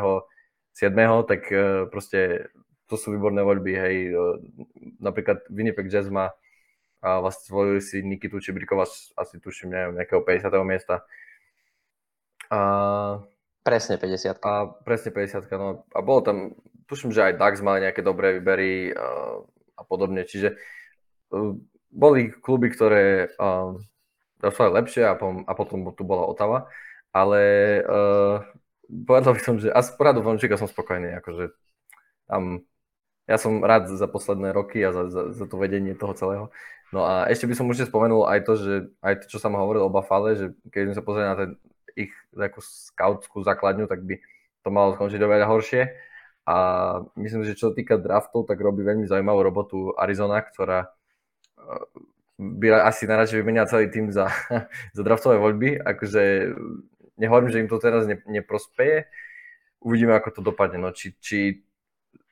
tak 1.24 1.48
e, 1.48 1.88
proste 1.88 2.52
to 2.84 3.00
sú 3.00 3.16
výborné 3.16 3.40
voľby, 3.40 3.72
hej. 3.72 3.96
Napríklad 5.00 5.48
Winnipeg 5.48 5.88
Jazz 5.88 6.12
má 6.12 6.36
a 7.00 7.24
vlastne 7.24 7.48
zvolili 7.48 7.80
si 7.80 8.04
Nikitu 8.04 8.36
Čibrikova 8.36 8.84
asi 9.16 9.40
tuším, 9.40 9.72
neviem, 9.72 9.96
nejakého 9.96 10.20
50. 10.20 10.52
miesta. 10.68 11.08
A 12.50 12.60
Presne 13.60 14.00
50. 14.00 14.40
A 14.40 14.72
presne 14.82 15.12
50 15.12 15.44
no 15.60 15.84
a 15.92 16.00
bolo 16.00 16.20
tam, 16.24 16.36
tuším, 16.88 17.12
že 17.12 17.28
aj 17.28 17.36
Dax 17.36 17.60
mali 17.60 17.84
nejaké 17.84 18.00
dobré 18.00 18.40
výbery 18.40 18.96
uh, 18.96 19.44
a 19.76 19.82
podobne, 19.84 20.24
čiže 20.24 20.56
uh, 21.36 21.52
boli 21.92 22.32
kluby, 22.32 22.72
ktoré 22.72 23.28
uh, 23.36 23.76
dostali 24.40 24.72
lepšie 24.72 25.04
a, 25.04 25.12
pom, 25.12 25.44
a 25.44 25.52
potom 25.52 25.92
tu 25.92 26.08
bola 26.08 26.24
Otava, 26.24 26.72
ale 27.12 27.40
uh, 27.84 28.40
povedal 28.88 29.36
by 29.36 29.40
som, 29.44 29.54
že 29.60 29.68
a 29.68 29.84
z 29.84 29.92
poradu 30.00 30.24
fanúšika 30.24 30.56
som 30.56 30.64
spokojný, 30.64 31.20
akože 31.20 31.52
tam 32.32 32.64
ja 33.28 33.36
som 33.38 33.62
rád 33.62 33.92
za 33.92 34.08
posledné 34.10 34.56
roky 34.56 34.82
a 34.82 34.90
za, 34.90 35.06
za, 35.06 35.22
za 35.30 35.44
to 35.46 35.54
vedenie 35.54 35.94
toho 35.94 36.16
celého. 36.18 36.44
No 36.90 37.06
a 37.06 37.30
ešte 37.30 37.46
by 37.46 37.54
som 37.54 37.70
určite 37.70 37.86
spomenul 37.86 38.26
aj 38.26 38.42
to, 38.42 38.52
že 38.58 38.72
aj 38.98 39.14
to, 39.22 39.24
čo 39.30 39.38
som 39.38 39.54
hovoril 39.54 39.86
o 39.86 39.92
Buffale, 39.92 40.34
že 40.34 40.46
keď 40.74 40.90
sme 40.90 40.96
sa 40.98 41.04
pozreli 41.06 41.28
na 41.30 41.38
ten 41.38 41.50
ich 41.96 42.12
takú 42.30 42.60
scoutskú 42.62 43.42
základňu, 43.42 43.86
tak 43.90 44.04
by 44.04 44.18
to 44.60 44.68
malo 44.68 44.94
skončiť 44.96 45.20
oveľa 45.20 45.46
horšie. 45.48 45.82
A 46.48 46.56
myslím, 47.20 47.46
že 47.46 47.54
čo 47.54 47.70
sa 47.70 47.74
týka 47.76 48.00
draftov, 48.00 48.48
tak 48.48 48.58
robí 48.58 48.82
veľmi 48.82 49.06
zaujímavú 49.06 49.40
robotu 49.44 49.76
Arizona, 49.94 50.42
ktorá 50.42 50.88
eh, 50.88 51.84
by 52.40 52.66
asi 52.88 53.04
najradšej 53.04 53.38
vymenila 53.44 53.68
celý 53.68 53.92
tým 53.92 54.08
za, 54.08 54.32
za 54.96 55.02
draftové 55.04 55.36
voľby. 55.36 55.78
Akože 55.78 56.52
nehovorím, 57.20 57.52
že 57.52 57.60
im 57.60 57.68
to 57.68 57.76
teraz 57.76 58.08
ne, 58.08 58.16
neprospeje. 58.24 59.06
Uvidíme, 59.84 60.16
ako 60.16 60.40
to 60.40 60.40
dopadne. 60.40 60.80
No, 60.80 60.90
či, 60.92 61.12
či 61.20 61.64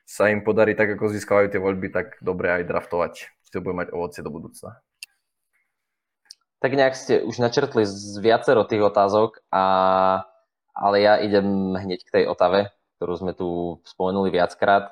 sa 0.09 0.33
im 0.33 0.41
podarí 0.41 0.73
tak, 0.73 0.97
ako 0.97 1.13
získavajú 1.13 1.53
tie 1.53 1.61
voľby, 1.61 1.93
tak 1.93 2.17
dobre 2.25 2.49
aj 2.49 2.65
draftovať. 2.65 3.13
Či 3.45 3.49
to 3.53 3.61
bude 3.61 3.77
mať 3.77 3.93
ovocie 3.93 4.25
do 4.25 4.33
budúcna. 4.33 4.81
Tak 6.59 6.75
nejak 6.75 6.95
ste 6.95 7.23
už 7.23 7.39
načrtli 7.39 7.87
z 7.87 8.19
viacero 8.19 8.67
tých 8.67 8.83
otázok, 8.83 9.39
a, 9.47 9.63
ale 10.75 10.95
ja 10.99 11.15
idem 11.15 11.71
hneď 11.75 12.03
k 12.03 12.13
tej 12.19 12.23
Otave, 12.27 12.75
ktorú 12.99 13.13
sme 13.15 13.31
tu 13.31 13.79
spomenuli 13.87 14.27
viackrát. 14.27 14.91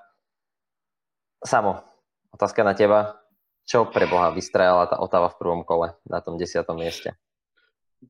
Samo, 1.43 1.83
otázka 2.31 2.63
na 2.63 2.71
teba. 2.71 3.19
Čo 3.67 3.83
pre 3.83 4.07
Boha 4.07 4.31
vystrajala 4.31 4.87
tá 4.87 4.95
Otava 4.95 5.27
v 5.27 5.39
prvom 5.43 5.61
kole 5.67 5.91
na 6.07 6.23
tom 6.23 6.39
desiatom 6.39 6.79
mieste? 6.79 7.19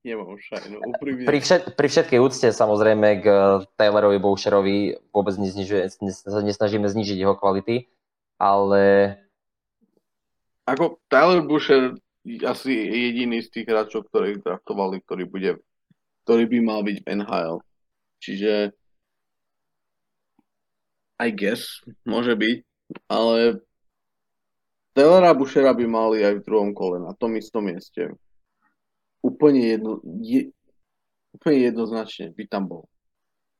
Nemám 0.06 0.38
šajnu, 0.38 0.78
úprimne. 0.94 1.26
Pri, 1.26 1.40
všet, 1.42 1.74
pri 1.74 1.88
všetkej 1.90 2.20
úcte 2.22 2.48
samozrejme 2.54 3.08
k 3.24 3.26
Taylorovi 3.74 4.22
Boucherovi 4.22 4.78
vôbec 5.10 5.34
neznižuje, 5.34 5.98
nesnažíme 6.46 6.86
znižiť 6.86 7.18
jeho 7.18 7.34
kvality, 7.34 7.90
ale... 8.38 9.16
Ako 10.70 11.02
Tyler 11.10 11.42
Boucher 11.42 11.98
asi 12.44 12.72
jediný 12.76 13.40
z 13.40 13.50
tých 13.50 13.68
hráčov, 13.72 14.12
ktorých 14.12 14.44
draftovali, 14.44 15.00
ktorý 15.08 15.24
bude, 15.28 15.52
ktorý 16.28 16.44
by 16.52 16.58
mal 16.60 16.82
byť 16.84 16.98
NHL. 17.08 17.64
Čiže 18.20 18.76
I 21.18 21.30
guess, 21.34 21.82
môže 22.06 22.38
byť, 22.38 22.58
ale 23.10 23.64
Taylora 24.94 25.34
Bouchera 25.34 25.74
by 25.74 25.86
mali 25.90 26.22
aj 26.22 26.42
v 26.42 26.46
druhom 26.46 26.72
kole, 26.78 27.02
na 27.02 27.14
tom 27.18 27.34
istom 27.38 27.66
mieste 27.66 28.14
úplne, 29.22 29.62
jedno, 29.76 30.00
je, 30.22 30.54
úplne 31.34 31.58
jednoznačne 31.68 32.32
by 32.38 32.44
tam 32.48 32.70
bol. 32.70 32.84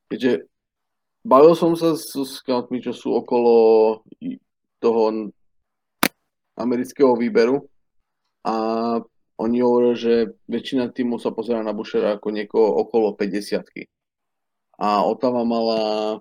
Keďže 0.08 0.48
bavil 1.26 1.54
som 1.58 1.76
sa 1.76 1.92
s 1.98 2.14
scoutmi, 2.14 2.80
čo 2.80 2.96
sú 2.96 3.12
okolo 3.12 3.52
toho 4.78 5.30
amerického 6.58 7.14
výberu 7.18 7.66
a 8.48 8.54
oni 9.38 9.60
hovoria, 9.60 9.94
že 9.94 10.14
väčšina 10.48 10.90
týmu 10.90 11.20
sa 11.20 11.30
pozera 11.30 11.60
na 11.60 11.76
Bushera 11.76 12.16
ako 12.16 12.32
niekoho 12.32 12.80
okolo 12.80 13.12
50 13.14 13.60
A 14.80 15.04
Otava 15.04 15.44
mala 15.44 16.16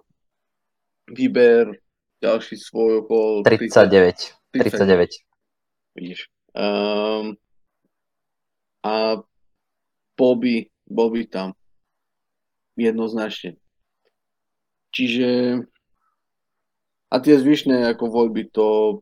výber 1.08 1.80
ďalší 2.20 2.60
svoj 2.60 3.08
okolo 3.08 3.48
39. 3.48 4.36
39. 4.52 5.24
39. 5.24 5.24
Vidíš. 5.98 6.20
Um, 6.54 7.40
a 8.84 9.24
bol 10.14 10.34
by, 10.38 10.68
bol 10.86 11.10
by 11.10 11.24
tam. 11.32 11.50
Jednoznačne. 12.78 13.58
Čiže 14.94 15.62
a 17.08 17.16
tie 17.24 17.40
zvyšné 17.40 17.88
ako 17.96 18.12
voľby 18.12 18.52
to 18.52 19.00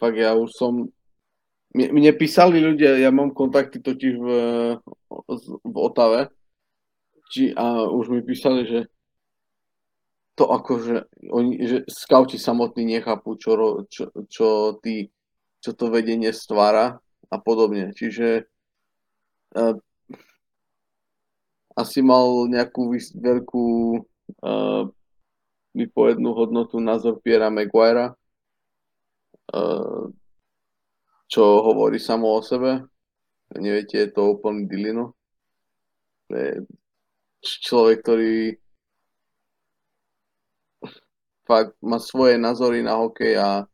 fakt 0.00 0.16
ja 0.16 0.32
už 0.32 0.48
som 0.56 0.88
mne, 1.74 1.86
mne 1.94 2.12
písali 2.18 2.58
ľudia, 2.58 2.98
ja 2.98 3.10
mám 3.14 3.30
kontakty 3.34 3.78
totiž 3.78 4.14
v, 4.18 4.28
v 5.64 5.76
Otave 5.76 6.30
či, 7.30 7.54
a 7.54 7.86
už 7.86 8.10
mi 8.10 8.20
písali, 8.26 8.66
že 8.66 8.80
to 10.34 10.50
akože 10.50 11.06
oni, 11.30 11.52
že 11.62 11.78
skauti 11.86 12.40
samotní 12.40 12.96
nechápu, 12.96 13.36
čo, 13.36 13.84
čo, 13.92 14.08
čo, 14.26 14.48
tí, 14.80 15.12
čo 15.60 15.70
to 15.76 15.92
vedenie 15.92 16.32
stvára 16.32 16.98
a 17.28 17.36
podobne. 17.36 17.92
Čiže 17.92 18.48
uh, 19.54 19.76
asi 21.76 22.00
mal 22.00 22.48
nejakú 22.48 22.88
veľkú 23.14 23.66
uh, 24.42 24.88
vypovednú 25.76 26.30
hodnotu 26.34 26.80
názor 26.82 27.22
Piera 27.22 27.52
Maguirea, 27.52 28.16
uh, 29.54 30.08
čo 31.30 31.62
hovorí 31.62 32.02
samo 32.02 32.34
o 32.34 32.42
sebe. 32.42 32.82
Neviete, 33.54 34.02
je 34.02 34.08
to 34.10 34.34
úplný 34.34 34.66
dilino. 34.66 35.14
To 36.26 36.32
je 36.34 36.50
človek, 37.42 38.02
ktorý 38.02 38.58
fakt 41.46 41.74
má 41.82 41.98
svoje 42.02 42.38
názory 42.38 42.82
na 42.82 42.98
hokej 42.98 43.38
a 43.38 43.66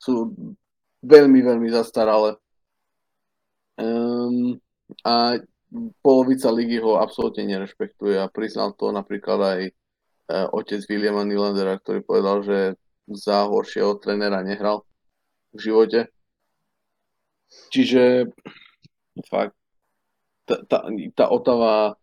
sú 0.00 0.32
veľmi, 1.04 1.40
veľmi 1.44 1.68
zastaralé. 1.72 2.36
Um, 3.76 4.56
a 5.04 5.36
polovica 6.00 6.48
ligy 6.48 6.80
ho 6.80 6.96
absolútne 6.96 7.44
nerešpektuje 7.44 8.16
a 8.16 8.32
priznal 8.32 8.72
to 8.72 8.88
napríklad 8.88 9.40
aj 9.44 9.60
uh, 9.68 10.48
otec 10.56 10.80
Williama 10.88 11.28
Nylandera, 11.28 11.76
ktorý 11.76 12.00
povedal, 12.00 12.40
že 12.44 12.58
za 13.12 13.44
horšieho 13.44 14.00
trénera 14.00 14.40
nehral 14.40 14.88
v 15.52 15.68
živote. 15.68 16.08
Čiže 17.48 18.32
fakt, 19.28 19.56
tá, 20.48 20.60
tá, 20.64 20.78
tá 21.16 21.24
Otava, 21.28 21.96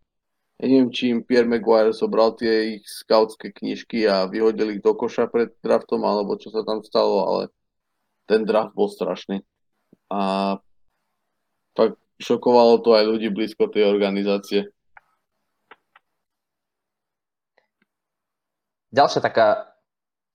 ja 0.62 0.66
neviem, 0.66 0.89
či 0.93 1.12
im 1.12 1.20
Pierre 1.26 1.50
Maguire 1.50 1.91
zobral 1.91 2.38
tie 2.38 2.80
ich 2.80 2.84
scoutské 2.88 3.52
knižky 3.52 4.08
a 4.08 4.30
vyhodil 4.30 4.78
ich 4.78 4.82
do 4.86 4.96
koša 4.96 5.28
pred 5.28 5.52
draftom, 5.60 6.06
alebo 6.06 6.38
čo 6.39 6.54
sa 6.54 6.64
tam 6.64 6.80
stalo, 6.86 7.26
ale 7.28 7.43
ten 8.30 8.46
draft 8.48 8.74
bol 8.74 8.88
strašný. 8.88 9.43
A 10.10 10.56
fakt 11.76 12.00
šokovalo 12.22 12.80
to 12.80 12.96
aj 12.96 13.04
ľudí 13.04 13.30
blízko 13.34 13.68
tej 13.68 13.89
organizácie. 13.89 14.72
Ďalšia 18.96 19.20
taká, 19.20 19.74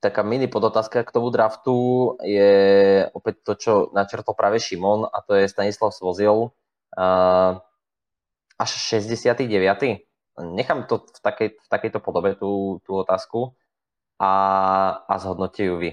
taká 0.01 0.25
mini 0.25 0.49
podotázka 0.49 1.05
k 1.05 1.15
tomu 1.15 1.29
draftu 1.29 2.17
je 2.25 2.53
opäť 3.13 3.35
to, 3.45 3.53
čo 3.55 3.73
načrtol 3.93 4.33
práve 4.33 4.57
Šimon 4.57 5.05
a 5.05 5.21
to 5.21 5.37
je 5.37 5.47
Stanislav 5.47 5.93
Svozil. 5.93 6.57
Až 8.61 8.71
69. 8.97 9.45
Nechám 10.41 10.89
to 10.89 11.05
v, 11.05 11.21
takej, 11.21 11.49
v 11.61 11.67
takejto 11.69 12.01
podobe 12.01 12.33
tú, 12.33 12.81
tú 12.89 12.97
otázku 12.97 13.53
a, 14.17 14.33
a 15.05 15.15
zhodnote 15.21 15.65
ju 15.65 15.77
vy. 15.77 15.91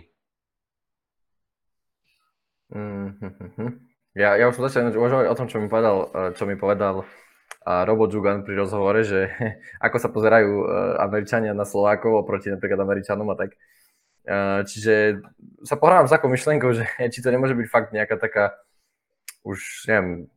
Mm-hmm. 2.72 3.70
Ja, 4.16 4.36
ja 4.36 4.52
už 4.52 4.60
začal 4.60 4.92
uvažovať 4.92 5.26
o 5.32 5.38
tom, 5.38 5.48
čo 5.48 5.60
mi 5.64 5.72
povedal, 5.72 6.12
e, 6.12 6.36
čo 6.36 6.44
mi 6.44 6.60
povedal 6.60 7.08
Robo 7.68 8.08
Jugan 8.08 8.48
pri 8.48 8.56
rozhovore, 8.56 9.04
že 9.04 9.28
ako 9.86 9.98
sa 10.00 10.10
pozerajú 10.12 10.52
e, 10.64 10.66
Američania 11.04 11.52
na 11.52 11.68
Slovákov 11.68 12.24
oproti 12.24 12.48
napríklad 12.48 12.80
Američanom 12.80 13.28
a 13.32 13.36
tak. 13.36 13.56
E, 14.28 14.36
čiže 14.68 15.24
sa 15.64 15.80
pohrávam 15.80 16.12
s 16.12 16.14
takou 16.14 16.28
myšlienkou, 16.28 16.76
že 16.76 16.84
či 17.14 17.24
to 17.24 17.32
nemôže 17.32 17.56
byť 17.56 17.68
fakt 17.72 17.96
nejaká 17.96 18.20
taká 18.20 18.60
už, 19.48 19.88
neviem, 19.88 20.28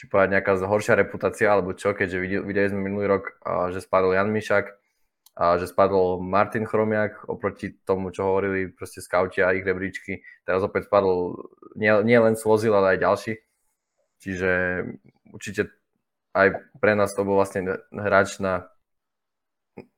či 0.00 0.08
povedať 0.08 0.40
nejaká 0.40 0.52
horšia 0.64 0.96
reputácia 0.96 1.52
alebo 1.52 1.76
čo, 1.76 1.92
keďže 1.92 2.16
videli, 2.16 2.42
videli 2.48 2.72
sme 2.72 2.80
minulý 2.88 3.06
rok, 3.18 3.36
že 3.76 3.84
spadol 3.84 4.16
Jan 4.16 4.32
Mišak, 4.32 4.78
a 5.38 5.54
že 5.54 5.70
spadol 5.70 6.18
Martin 6.18 6.66
Chromiak 6.66 7.30
oproti 7.30 7.70
tomu, 7.86 8.10
čo 8.10 8.26
hovorili 8.26 8.74
proste 8.74 8.98
skauti 8.98 9.38
a 9.38 9.54
ich 9.54 9.62
rebríčky. 9.62 10.26
Teraz 10.42 10.66
opäť 10.66 10.90
spadol 10.90 11.38
nie, 11.78 11.94
nie 12.02 12.18
len 12.18 12.34
Svozil, 12.34 12.74
ale 12.74 12.98
aj 12.98 13.02
ďalší. 13.06 13.32
Čiže 14.18 14.50
určite 15.30 15.70
aj 16.34 16.58
pre 16.82 16.98
nás 16.98 17.14
to 17.14 17.22
bol 17.22 17.38
vlastne 17.38 17.78
hráč 17.94 18.42
na 18.42 18.66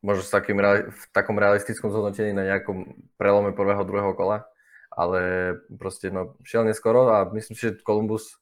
možno 0.01 0.23
s 0.25 0.33
takým, 0.33 0.59
v 0.91 1.03
takom 1.15 1.37
realistickom 1.37 1.93
zhodnotení 1.93 2.35
na 2.35 2.45
nejakom 2.47 2.97
prelome 3.21 3.53
prvého, 3.55 3.83
druhého 3.85 4.13
kola, 4.17 4.49
ale 4.91 5.55
proste 5.79 6.11
no, 6.11 6.35
šiel 6.43 6.67
neskoro 6.67 7.09
a 7.15 7.29
myslím 7.31 7.55
si, 7.55 7.63
že 7.71 7.81
Columbus 7.81 8.41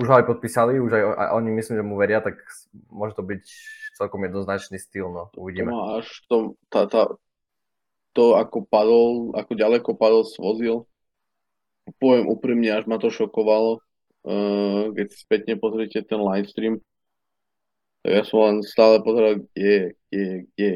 už 0.00 0.08
ho 0.08 0.14
aj 0.16 0.24
podpísali, 0.24 0.80
už 0.80 0.92
aj, 0.92 1.04
aj 1.04 1.28
oni 1.36 1.50
myslím, 1.52 1.76
že 1.80 1.84
mu 1.84 1.94
veria, 2.00 2.24
tak 2.24 2.40
môže 2.88 3.12
to 3.12 3.22
byť 3.22 3.44
celkom 3.96 4.24
jednoznačný 4.24 4.80
styl, 4.80 5.12
no 5.12 5.28
uvidíme. 5.36 5.68
To 5.68 6.00
až 6.00 6.08
to, 6.26 6.36
tá, 6.72 6.88
tá, 6.88 7.12
to, 8.16 8.40
ako 8.40 8.64
padol, 8.64 9.36
ako 9.36 9.52
ďaleko 9.52 9.90
padol 9.92 10.24
svozil, 10.24 10.88
poviem 12.00 12.24
úprimne, 12.30 12.72
až 12.72 12.88
ma 12.88 12.96
to 12.96 13.12
šokovalo, 13.12 13.84
uh, 14.24 14.84
keď 14.96 15.06
si 15.12 15.16
spätne 15.20 15.54
pozrite 15.60 16.00
ten 16.08 16.20
livestream, 16.20 16.80
tak 16.80 16.91
ja 18.02 18.22
som 18.26 18.38
len 18.42 18.56
stále 18.66 18.98
pozeral, 18.98 19.46
kde, 19.54 19.94
kde, 20.10 20.26
kde. 20.54 20.70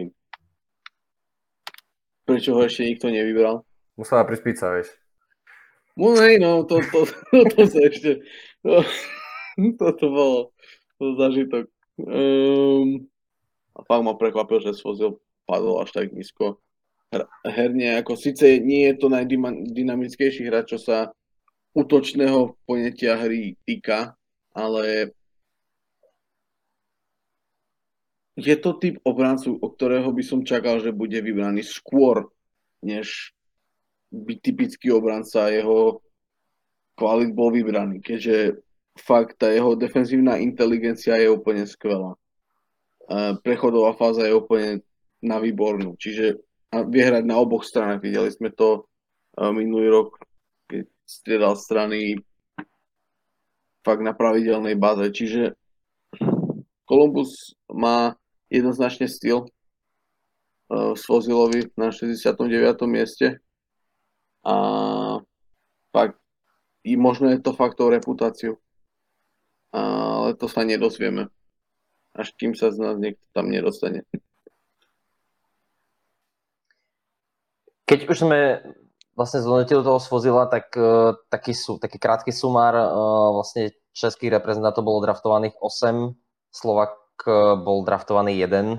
Prečo 2.26 2.54
ho 2.54 2.62
ešte 2.62 2.86
nikto 2.86 3.10
nevybral? 3.10 3.66
Musela 3.98 4.26
prísť 4.26 4.44
pizza, 4.46 4.70
vieš. 4.70 4.94
No 5.96 6.12
hej, 6.20 6.36
no, 6.38 6.62
to, 6.68 6.78
to, 6.92 7.08
to, 7.08 7.38
to 7.56 7.60
sa 7.66 7.80
ešte, 7.88 8.10
to, 8.60 8.84
toto 9.80 10.04
bolo 10.12 10.38
to 11.00 11.16
zažitok. 11.16 11.64
Um, 11.96 13.08
a 13.72 13.80
fakt 13.88 14.04
ma 14.04 14.14
prekvapil, 14.14 14.60
že 14.60 14.76
Svozil 14.76 15.16
padol 15.48 15.80
až 15.80 15.96
tak 15.96 16.12
nízko. 16.12 16.60
Herne, 17.46 17.96
ako 18.02 18.18
síce 18.18 18.60
nie 18.60 18.92
je 18.92 18.94
to 19.00 19.06
najdynamickejší 19.08 20.44
hráč, 20.46 20.76
čo 20.76 20.78
sa 20.78 20.98
útočného 21.72 22.56
poňatia 22.68 23.16
hry 23.16 23.56
týka, 23.64 24.16
ale 24.52 25.16
je 28.36 28.56
to 28.60 28.76
typ 28.76 29.00
obrancu, 29.02 29.56
o 29.56 29.66
ktorého 29.72 30.12
by 30.12 30.22
som 30.22 30.44
čakal, 30.44 30.76
že 30.84 30.92
bude 30.92 31.16
vybraný 31.24 31.64
skôr, 31.64 32.28
než 32.84 33.32
byť 34.12 34.38
typický 34.44 34.92
obranca, 34.92 35.48
jeho 35.48 36.04
kvalit 36.96 37.32
bol 37.32 37.48
vybraný, 37.52 38.04
keďže 38.04 38.60
fakt 38.96 39.40
tá 39.40 39.52
jeho 39.52 39.76
defenzívna 39.76 40.40
inteligencia 40.40 41.16
je 41.16 41.28
úplne 41.32 41.64
skvelá. 41.64 42.16
Prechodová 43.44 43.96
fáza 43.96 44.24
je 44.28 44.36
úplne 44.36 44.84
na 45.20 45.40
výbornú, 45.40 45.96
čiže 45.96 46.40
vie 46.92 47.02
hrať 47.04 47.24
na 47.24 47.40
oboch 47.40 47.64
stranách. 47.64 48.04
Videli 48.04 48.28
sme 48.32 48.52
to 48.52 48.88
minulý 49.36 49.92
rok, 49.92 50.20
keď 50.68 50.84
striedal 51.04 51.54
strany 51.56 52.20
fakt 53.84 54.02
na 54.04 54.16
pravidelnej 54.16 54.76
báze. 54.76 55.08
Čiže 55.12 55.56
Columbus 56.88 57.52
má 57.68 58.16
jednoznačne 58.50 59.10
styl 59.10 59.46
uh, 59.46 60.94
Svozilovi 60.94 61.70
na 61.74 61.90
69. 61.90 62.46
mieste 62.86 63.42
a 64.46 64.54
fakt, 65.90 66.18
i 66.86 66.94
možno 66.94 67.34
je 67.34 67.42
to 67.42 67.50
faktor 67.50 67.90
reputáciu, 67.90 68.62
ale 69.74 70.38
to 70.38 70.46
sa 70.46 70.62
nedozvieme, 70.62 71.26
až 72.14 72.30
kým 72.38 72.54
sa 72.54 72.70
z 72.70 72.78
nás 72.78 72.94
niekto 72.94 73.26
tam 73.34 73.50
nedostane. 73.50 74.06
Keď 77.86 78.10
už 78.10 78.16
sme 78.26 78.62
vlastne 79.14 79.42
zhodnotili 79.42 79.82
toho 79.82 79.98
Svozila, 79.98 80.46
tak 80.46 80.74
uh, 80.78 81.18
taký, 81.30 81.54
sú, 81.54 81.78
taký 81.78 81.98
krátky 81.98 82.30
sumár 82.30 82.74
uh, 82.74 83.30
vlastne 83.34 83.74
českých 83.96 84.38
reprezentantov 84.38 84.84
bolo 84.84 85.06
draftovaných 85.06 85.56
8, 85.58 86.12
Slovak 86.52 87.05
bol 87.60 87.86
draftovaný 87.86 88.36
1 88.36 88.50
uh, 88.52 88.78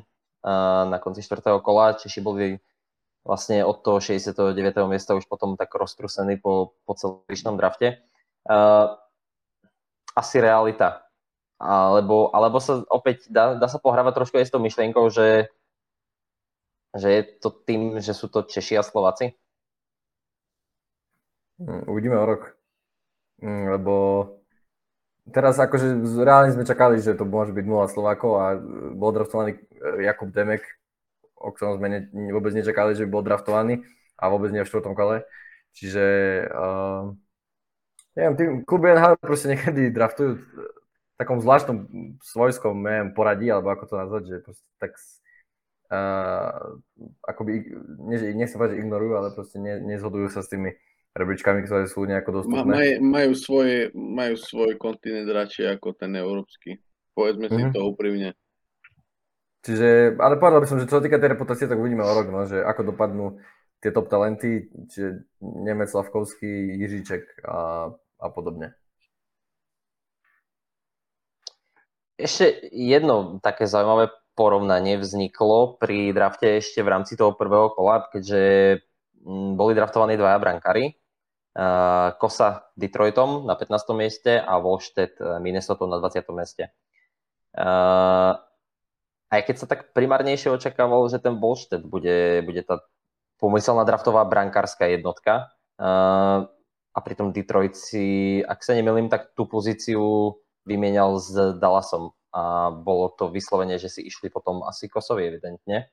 na 0.85 0.97
konci 0.99 1.23
4. 1.25 1.41
kola, 1.63 1.97
Češi 1.97 2.19
boli 2.21 2.59
vlastne 3.27 3.63
od 3.67 3.83
toho 3.83 3.99
69. 3.99 4.55
miesta 4.88 5.11
už 5.11 5.27
potom 5.27 5.59
tak 5.59 5.73
roztrusený 5.75 6.39
po, 6.39 6.77
po 6.88 6.93
celom 6.95 7.59
drafte. 7.59 7.99
Uh, 8.47 8.95
asi 10.15 10.39
realita. 10.39 11.03
Alebo, 11.57 12.29
alebo 12.31 12.61
sa 12.61 12.85
opäť 12.88 13.27
dá, 13.27 13.57
dá 13.57 13.67
sa 13.67 13.81
pohrávať 13.81 14.13
trošku 14.13 14.38
aj 14.38 14.45
s 14.45 14.53
tou 14.53 14.61
myšlienkou, 14.61 15.09
že, 15.09 15.49
že 16.93 17.09
je 17.09 17.21
to 17.41 17.49
tým, 17.49 17.97
že 17.97 18.13
sú 18.13 18.29
to 18.29 18.45
Češi 18.45 18.77
a 18.77 18.83
Slováci? 18.85 19.33
Hm, 21.57 21.89
uvidíme 21.89 22.15
o 22.17 22.25
rok. 22.25 22.53
Hm, 23.41 23.73
lebo 23.77 23.93
teraz 25.32 25.59
akože 25.59 26.03
reálne 26.23 26.53
sme 26.55 26.67
čakali, 26.67 26.99
že 27.03 27.17
to 27.17 27.28
môže 27.28 27.51
byť 27.51 27.65
0 27.65 27.88
Slovákov 27.91 28.32
a 28.39 28.45
bol 28.95 29.11
draftovaný 29.11 29.59
Jakub 29.99 30.32
Demek, 30.32 30.63
o 31.38 31.53
ktorom 31.53 31.78
sme 31.78 31.88
ne, 31.89 31.99
vôbec 32.34 32.55
nečakali, 32.55 32.97
že 32.97 33.09
bol 33.09 33.21
draftovaný 33.21 33.84
a 34.17 34.32
vôbec 34.32 34.49
nie 34.49 34.63
v 34.63 34.69
štvrtom 34.69 34.97
kole. 34.97 35.23
Čiže 35.78 36.05
uh, 36.49 37.13
neviem, 38.17 38.36
tým 38.36 38.49
kluby 38.65 38.97
NHL 38.97 39.21
proste 39.21 39.53
niekedy 39.53 39.93
draftujú 39.93 40.41
v 40.41 40.45
takom 41.17 41.38
zvláštnom 41.38 41.86
svojskom 42.21 42.82
neviem, 42.82 43.09
poradí, 43.13 43.49
alebo 43.49 43.69
ako 43.69 43.86
to 43.86 43.95
nazvať, 43.97 44.23
že 44.25 44.36
proste 44.41 44.67
tak 44.82 44.91
uh, 45.93 46.78
akoby, 47.30 47.78
nie, 48.09 48.17
nechcem 48.34 48.57
povedať, 48.57 48.78
že 48.78 48.82
ignorujú, 48.82 49.13
ale 49.17 49.30
proste 49.34 49.61
ne, 49.61 49.78
nezhodujú 49.86 50.34
sa 50.34 50.41
s 50.41 50.49
tými 50.49 50.73
rebríčkami, 51.18 51.65
ktoré 51.65 51.89
sú 51.89 52.05
nejako 52.05 52.41
dostupné. 52.41 52.70
Maj, 52.70 52.89
majú, 53.01 53.32
svoje, 53.34 53.89
majú 53.93 54.38
svoj 54.38 54.78
kontinent 54.78 55.28
radšej 55.28 55.78
ako 55.78 55.97
ten 55.97 56.13
európsky. 56.13 56.78
Povedzme 57.18 57.49
mm-hmm. 57.49 57.57
si 57.57 57.70
mhm. 57.70 57.74
to 57.74 57.80
úprimne. 57.84 58.30
Čiže, 59.65 60.15
ale 60.22 60.39
povedal 60.39 60.63
by 60.63 60.68
som, 60.70 60.80
že 60.80 60.88
čo 60.88 61.01
sa 61.01 61.03
týka 61.03 61.20
tej 61.20 61.36
reputácie, 61.36 61.68
tak 61.68 61.76
uvidíme 61.76 62.05
o 62.05 62.13
rok, 62.15 62.32
no, 62.32 62.47
že 62.47 62.63
ako 62.63 62.95
dopadnú 62.95 63.36
tie 63.84 63.91
top 63.91 64.07
talenty, 64.07 64.72
čiže 64.89 65.28
Nemec, 65.43 65.91
Slavkovský, 65.91 66.47
Jiříček 66.80 67.43
a, 67.45 67.91
a 67.93 68.28
podobne. 68.32 68.74
Ešte 72.18 72.74
jedno 72.74 73.38
také 73.43 73.70
zaujímavé 73.70 74.09
porovnanie 74.34 75.01
vzniklo 75.01 75.82
pri 75.82 76.13
drafte 76.13 76.61
ešte 76.61 76.86
v 76.86 76.91
rámci 76.93 77.13
toho 77.18 77.34
prvého 77.34 77.74
kola, 77.74 78.05
keďže 78.09 78.41
mm, 79.26 79.57
boli 79.57 79.74
draftovaní 79.74 80.13
dvaja 80.18 80.38
brankári. 80.38 80.97
Kosa 82.22 82.70
Detroitom 82.78 83.49
na 83.49 83.58
15. 83.58 83.97
mieste 83.97 84.38
a 84.38 84.62
Volstedt 84.62 85.18
eh, 85.18 85.41
Minnesota 85.41 85.89
na 85.89 85.97
20. 85.97 86.22
mieste 86.38 86.70
aj 89.28 89.41
keď 89.43 89.55
sa 89.58 89.68
tak 89.68 89.91
primárnejšie 89.91 90.53
očakávalo, 90.53 91.10
že 91.12 91.20
ten 91.20 91.36
Bolštet 91.36 91.84
bude, 91.84 92.45
bude 92.45 92.62
tá 92.64 92.80
pomyselná 93.41 93.84
draftová 93.84 94.24
brankárska 94.24 94.88
jednotka. 94.88 95.51
A 96.97 96.99
pritom 97.03 97.36
Detroit 97.36 97.78
si, 97.78 98.39
ak 98.41 98.64
sa 98.64 98.74
nemýlim, 98.74 99.12
tak 99.12 99.36
tú 99.38 99.45
pozíciu 99.45 100.34
vymienial 100.66 101.22
s 101.22 101.30
Dallasom 101.62 102.12
a 102.34 102.70
bolo 102.74 103.14
to 103.16 103.32
vyslovene, 103.32 103.80
že 103.80 103.88
si 103.88 104.01
išli 104.03 104.28
potom 104.28 104.66
asi 104.66 104.91
Kosovi 104.91 105.26
evidentne. 105.26 105.89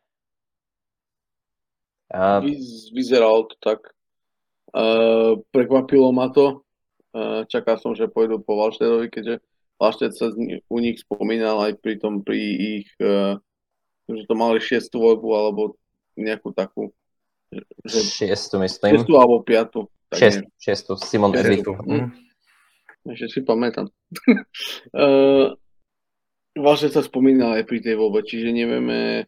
Vyzeralo 2.93 3.49
to 3.49 3.57
tak. 3.61 3.95
Uh, 4.75 5.39
prekvapilo 5.55 6.11
ma 6.11 6.35
to. 6.35 6.67
Uh, 7.15 7.47
čakal 7.47 7.79
som, 7.79 7.95
že 7.95 8.11
pôjdu 8.11 8.43
po 8.43 8.59
Valštedovi, 8.59 9.07
keďže 9.07 9.39
Laštec 9.79 10.13
sa 10.15 10.35
u 10.67 10.79
nich 10.83 10.99
spomínal 10.99 11.63
aj 11.63 11.79
pri 11.79 12.03
tom, 12.03 12.27
pri 12.27 12.39
ich, 12.83 12.89
uh, 12.99 13.39
že 14.11 14.27
to 14.27 14.35
mali 14.35 14.59
šiestu 14.59 14.99
voľbu 14.99 15.29
alebo 15.31 15.63
nejakú 16.19 16.51
takú. 16.51 16.91
Že, 17.87 17.99
šiestu 18.03 18.59
myslím. 18.63 18.99
Šiestu 18.99 19.15
alebo 19.15 19.47
piatu. 19.47 19.87
Šest, 20.15 20.47
šiestu, 20.59 20.99
Simon. 20.99 21.35
Mm. 21.35 22.11
Ešte 23.15 23.27
si 23.31 23.41
pamätám. 23.43 23.87
uh, 24.99 25.55
vlastne 26.55 26.91
sa 26.91 27.03
spomínal 27.03 27.63
aj 27.63 27.65
pri 27.67 27.79
tej 27.79 27.95
voľbe, 27.99 28.23
čiže 28.23 28.55
nevieme 28.55 29.27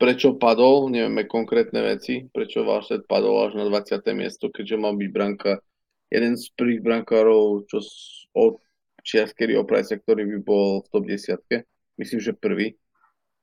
prečo 0.00 0.40
padol, 0.40 0.88
nevieme 0.88 1.28
konkrétne 1.28 1.84
veci, 1.84 2.24
prečo 2.24 2.64
Valšet 2.64 3.04
padol 3.04 3.44
až 3.44 3.60
na 3.60 3.68
20. 3.68 4.00
miesto, 4.16 4.48
keďže 4.48 4.80
mal 4.80 4.96
byť 4.96 5.10
branka 5.12 5.60
jeden 6.08 6.40
z 6.40 6.48
prvých 6.56 6.80
brankárov, 6.80 7.68
čo 7.68 7.84
od 8.32 8.64
čias 9.04 9.36
o 9.36 9.64
Price, 9.68 9.92
ktorý 9.92 10.24
by 10.24 10.38
bol 10.40 10.68
v 10.80 10.88
top 10.88 11.04
10. 11.04 11.64
Myslím, 12.00 12.20
že 12.20 12.32
prvý 12.32 12.80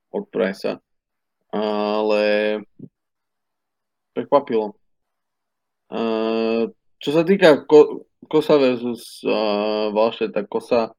od 0.10 0.26
Price. 0.34 0.82
Ale 1.54 2.24
prekvapilo. 4.18 4.74
Uh, 5.88 6.68
čo 7.00 7.10
sa 7.14 7.24
týka 7.24 7.64
Ko- 7.70 8.10
Kosa 8.28 8.60
versus 8.60 9.24
uh, 9.24 9.94
Valše, 9.94 10.34
tak 10.34 10.52
Kosa 10.52 10.92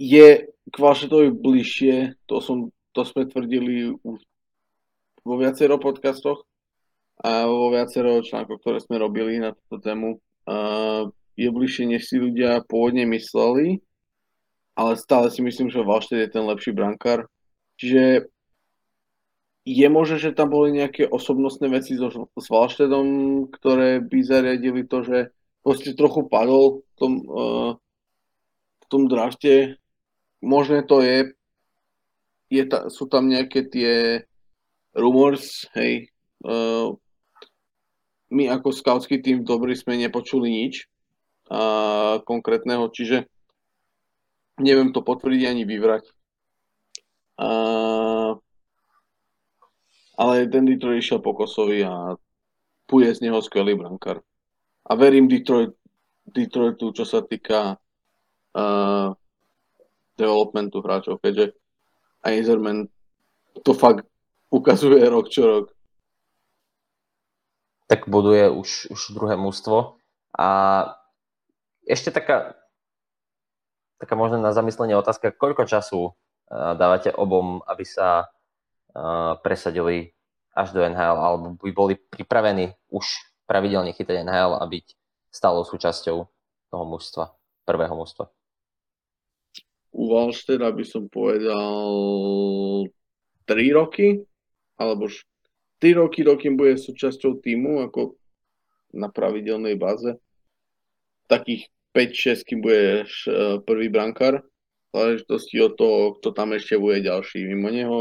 je 0.00 0.48
k 0.48 0.74
Valšetovi 0.74 1.34
bližšie, 1.36 2.16
to, 2.24 2.40
som, 2.40 2.72
to 2.96 3.04
sme 3.04 3.28
tvrdili 3.28 3.92
už 4.00 4.18
vo 5.24 5.34
viacero 5.40 5.80
podcastoch 5.80 6.44
a 7.24 7.48
vo 7.48 7.72
viacero 7.72 8.20
článkoch, 8.20 8.60
ktoré 8.60 8.78
sme 8.78 9.00
robili 9.00 9.40
na 9.40 9.56
túto 9.56 9.80
tému. 9.80 10.20
Uh, 10.44 11.08
je 11.34 11.48
bližšie, 11.50 11.88
než 11.88 12.06
si 12.06 12.20
ľudia 12.20 12.62
pôvodne 12.68 13.08
mysleli, 13.10 13.82
ale 14.76 14.94
stále 15.00 15.32
si 15.32 15.42
myslím, 15.42 15.72
že 15.72 15.82
Valšted 15.82 16.20
je 16.20 16.30
ten 16.30 16.44
lepší 16.44 16.70
brankár. 16.76 17.26
Čiže 17.80 18.30
je 19.64 19.86
možné, 19.88 20.20
že 20.20 20.36
tam 20.36 20.52
boli 20.52 20.76
nejaké 20.76 21.08
osobnostné 21.08 21.72
veci 21.72 21.96
so, 21.96 22.12
s 22.12 22.46
Valštedom, 22.52 23.06
ktoré 23.48 24.04
by 24.04 24.18
zariadili 24.20 24.84
to, 24.84 25.00
že 25.02 25.18
proste 25.64 25.96
trochu 25.96 26.28
padol 26.28 26.84
v 26.84 26.94
tom, 27.00 27.12
uh, 27.24 27.70
v 28.84 28.86
tom 28.92 29.08
drafte. 29.08 29.80
Možné 30.44 30.84
to 30.84 31.00
je, 31.00 31.32
je 32.52 32.62
ta, 32.68 32.92
sú 32.92 33.08
tam 33.08 33.32
nejaké 33.32 33.64
tie 33.64 33.92
rumors, 34.94 35.66
hej. 35.74 36.08
Uh, 36.40 36.94
my 38.30 38.50
ako 38.50 38.74
skautský 38.74 39.20
tým 39.22 39.46
dobrý 39.46 39.74
sme 39.78 39.98
nepočuli 39.98 40.50
nič 40.50 40.86
uh, 41.50 42.22
konkrétneho, 42.26 42.90
čiže 42.90 43.26
neviem 44.58 44.94
to 44.94 45.02
potvrdiť 45.02 45.42
ani 45.50 45.62
vyvrať. 45.66 46.04
Uh, 47.34 48.38
ale 50.14 50.46
ten 50.46 50.62
Detroit 50.62 51.02
išiel 51.02 51.18
po 51.18 51.34
Kosovi 51.34 51.82
a 51.82 52.14
bude 52.86 53.10
z 53.10 53.26
neho 53.26 53.42
skvelý 53.42 53.74
brankár. 53.74 54.22
A 54.86 54.94
verím 54.94 55.26
Detroit, 55.26 55.74
Detroitu, 56.22 56.94
čo 56.94 57.02
sa 57.02 57.24
týka 57.26 57.74
uh, 57.74 59.08
developmentu 60.14 60.78
hráčov, 60.78 61.18
keďže 61.18 61.58
Eiserman 62.22 62.86
to 63.66 63.74
fakt 63.74 64.06
ukazuje 64.54 65.02
rok 65.10 65.26
čo 65.26 65.42
rok. 65.42 65.66
Tak 67.90 68.06
buduje 68.06 68.48
už, 68.48 68.94
už 68.94 69.00
druhé 69.12 69.34
mústvo. 69.34 69.98
A 70.34 70.48
ešte 71.84 72.14
taká, 72.14 72.56
taká 73.98 74.14
možno 74.16 74.40
na 74.40 74.54
zamyslenie 74.54 74.96
otázka, 74.96 75.34
koľko 75.34 75.68
času 75.68 76.00
uh, 76.08 76.72
dávate 76.78 77.12
obom, 77.12 77.60
aby 77.66 77.84
sa 77.84 78.24
uh, 78.24 79.36
presadili 79.42 80.14
až 80.54 80.70
do 80.70 80.80
NHL, 80.80 81.18
alebo 81.18 81.58
by 81.58 81.70
boli 81.74 81.94
pripravení 81.98 82.72
už 82.88 83.04
pravidelne 83.44 83.92
chytať 83.92 84.22
NHL 84.22 84.56
a 84.56 84.64
byť 84.64 84.86
stálou 85.34 85.66
súčasťou 85.66 86.16
toho 86.70 86.84
mužstva, 86.86 87.34
prvého 87.66 87.92
mužstva? 87.92 88.30
U 89.94 90.10
Valšteda 90.10 90.74
by 90.74 90.84
som 90.86 91.06
povedal 91.06 91.90
3 93.46 93.78
roky, 93.78 94.26
alebo 94.80 95.10
3 95.78 96.00
roky, 96.00 96.24
dokým 96.24 96.56
bude 96.56 96.80
súčasťou 96.80 97.44
týmu, 97.44 97.84
ako 97.84 98.16
na 98.94 99.10
pravidelnej 99.10 99.74
báze. 99.76 100.16
Takých 101.26 101.68
5-6, 101.92 102.48
kým 102.48 102.60
budeš 102.62 103.10
e, 103.26 103.30
prvý 103.62 103.90
brankár, 103.90 104.42
záležitosti 104.94 105.58
od 105.62 105.72
toho, 105.74 105.98
kto 106.18 106.28
tam 106.30 106.54
ešte 106.54 106.78
bude 106.78 107.02
ďalší. 107.02 107.46
Mimo 107.50 107.68
neho 107.70 108.00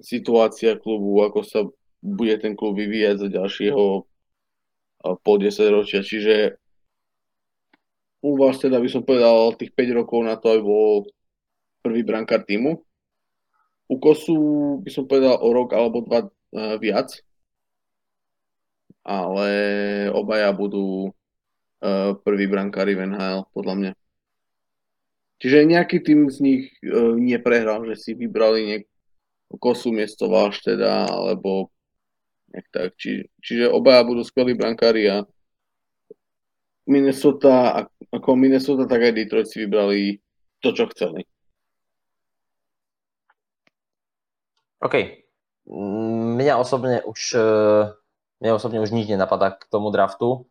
situácia 0.00 0.76
klubu, 0.76 1.24
ako 1.24 1.40
sa 1.44 1.60
bude 2.04 2.36
ten 2.38 2.52
klub 2.52 2.76
vyvíjať 2.76 3.16
za 3.26 3.28
ďalšieho 3.32 3.84
pol 5.24 5.36
10 5.40 5.76
ročia. 5.76 6.00
Čiže 6.04 6.60
u 8.22 8.36
vás 8.36 8.58
teda 8.58 8.78
by 8.78 8.88
som 8.90 9.02
povedal 9.02 9.56
tých 9.56 9.72
5 9.72 9.98
rokov 10.02 10.20
na 10.24 10.36
to, 10.36 10.54
aby 10.54 10.62
bol 10.62 11.06
prvý 11.82 12.02
brankár 12.02 12.42
týmu. 12.46 12.85
U 13.86 13.96
Kosu 14.02 14.36
by 14.82 14.90
som 14.90 15.06
povedal 15.06 15.38
o 15.38 15.48
rok 15.54 15.70
alebo 15.74 16.02
dva 16.02 16.26
uh, 16.26 16.74
viac, 16.82 17.14
ale 19.06 19.50
obaja 20.10 20.50
budú 20.50 21.14
uh, 21.14 22.18
prvý 22.26 22.50
brankári 22.50 22.98
v 22.98 23.06
NHL, 23.06 23.46
podľa 23.54 23.74
mňa. 23.78 23.92
Čiže 25.36 25.68
nejaký 25.68 26.02
tým 26.02 26.26
z 26.32 26.36
nich 26.42 26.62
uh, 26.82 27.14
neprehral, 27.14 27.86
že 27.86 27.94
si 27.94 28.10
vybrali 28.18 28.60
niek- 28.66 28.90
Kosu 29.46 29.94
miesto 29.94 30.26
Valšteda, 30.26 31.06
alebo 31.06 31.70
nejak 32.50 32.66
tak. 32.74 32.90
Či, 32.98 33.30
čiže 33.38 33.70
obaja 33.70 34.02
budú 34.02 34.26
skvelí 34.26 34.58
brankári 34.58 35.06
a 35.06 35.22
Minnesota, 36.86 37.86
ako 38.10 38.34
Minnesota, 38.34 38.86
tak 38.86 39.06
aj 39.06 39.12
Detroit 39.14 39.46
si 39.50 39.62
vybrali 39.62 40.18
to, 40.62 40.70
čo 40.74 40.90
chceli. 40.94 41.26
OK. 44.80 45.24
Mňa 46.36 46.54
osobne 46.62 47.02
už, 47.02 47.20
e, 47.34 47.50
mňa 48.44 48.52
osobne 48.54 48.78
už 48.84 48.94
nič 48.94 49.10
nenapadá 49.10 49.56
k 49.56 49.66
tomu 49.66 49.90
draftu, 49.90 50.46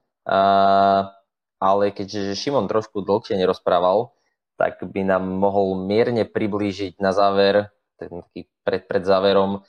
ale 1.61 1.93
keďže 1.93 2.35
Šimon 2.35 2.65
trošku 2.65 3.06
dlhšie 3.06 3.38
nerozprával, 3.38 4.11
tak 4.57 4.81
by 4.81 5.06
nám 5.06 5.23
mohol 5.23 5.77
mierne 5.85 6.26
priblížiť 6.26 6.97
na 6.97 7.14
záver, 7.14 7.69
taký 8.02 8.49
pred, 8.65 8.89
pred 8.89 9.03
záverom, 9.06 9.61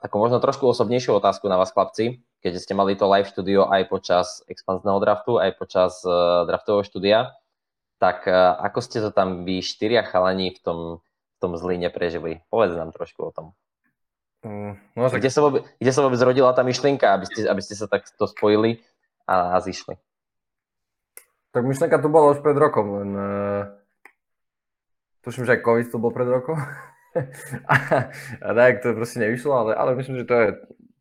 takú 0.00 0.16
možno 0.16 0.38
trošku 0.40 0.64
osobnejšiu 0.70 1.18
otázku 1.18 1.50
na 1.50 1.58
vás, 1.58 1.74
chlapci, 1.74 2.22
keďže 2.40 2.64
ste 2.64 2.78
mali 2.78 2.94
to 2.94 3.10
live 3.10 3.28
štúdio 3.28 3.66
aj 3.68 3.82
počas 3.90 4.26
expanzného 4.46 5.02
draftu, 5.02 5.42
aj 5.42 5.50
počas 5.58 6.00
draftového 6.46 6.86
štúdia, 6.86 7.18
tak 7.98 8.24
ako 8.62 8.78
ste 8.78 9.02
to 9.02 9.10
tam 9.10 9.42
vy 9.42 9.60
štyria 9.60 10.06
chalani 10.06 10.54
v 10.54 10.60
tom 10.62 10.78
v 11.38 11.42
tom 11.46 11.54
zlí 11.54 11.78
neprežili. 11.78 12.42
Povedz 12.50 12.74
nám 12.74 12.90
trošku 12.90 13.30
o 13.30 13.30
tom. 13.30 13.46
Mm, 14.42 14.74
no, 14.98 15.06
tak... 15.06 15.22
kde, 15.22 15.30
sa 15.30 15.40
vôbec, 15.42 15.62
kde 15.78 15.92
sa 15.94 16.02
vôbec 16.02 16.18
rodila 16.18 16.50
tá 16.50 16.66
myšlienka, 16.66 17.14
aby 17.14 17.30
ste, 17.30 17.46
aby 17.46 17.62
ste 17.62 17.78
sa 17.78 17.86
takto 17.86 18.26
spojili 18.26 18.82
a, 19.22 19.54
a 19.54 19.62
zišli? 19.62 19.94
Tak 21.54 21.62
myšlienka 21.62 22.02
tu 22.02 22.10
bola 22.10 22.34
už 22.34 22.42
pred 22.42 22.58
rokom, 22.58 23.02
len 23.02 23.10
uh, 23.14 23.62
tuším, 25.22 25.46
že 25.46 25.58
aj 25.58 25.64
COVID 25.64 25.86
tu 25.90 25.98
bol 26.02 26.10
pred 26.10 26.26
rokom. 26.26 26.58
a, 27.72 27.74
a 28.42 28.48
tak 28.54 28.82
to 28.82 28.98
proste 28.98 29.22
nevyšlo, 29.22 29.54
ale, 29.54 29.70
ale 29.78 29.98
myslím, 29.98 30.22
že 30.22 30.28
to 30.28 30.34
je 30.34 30.48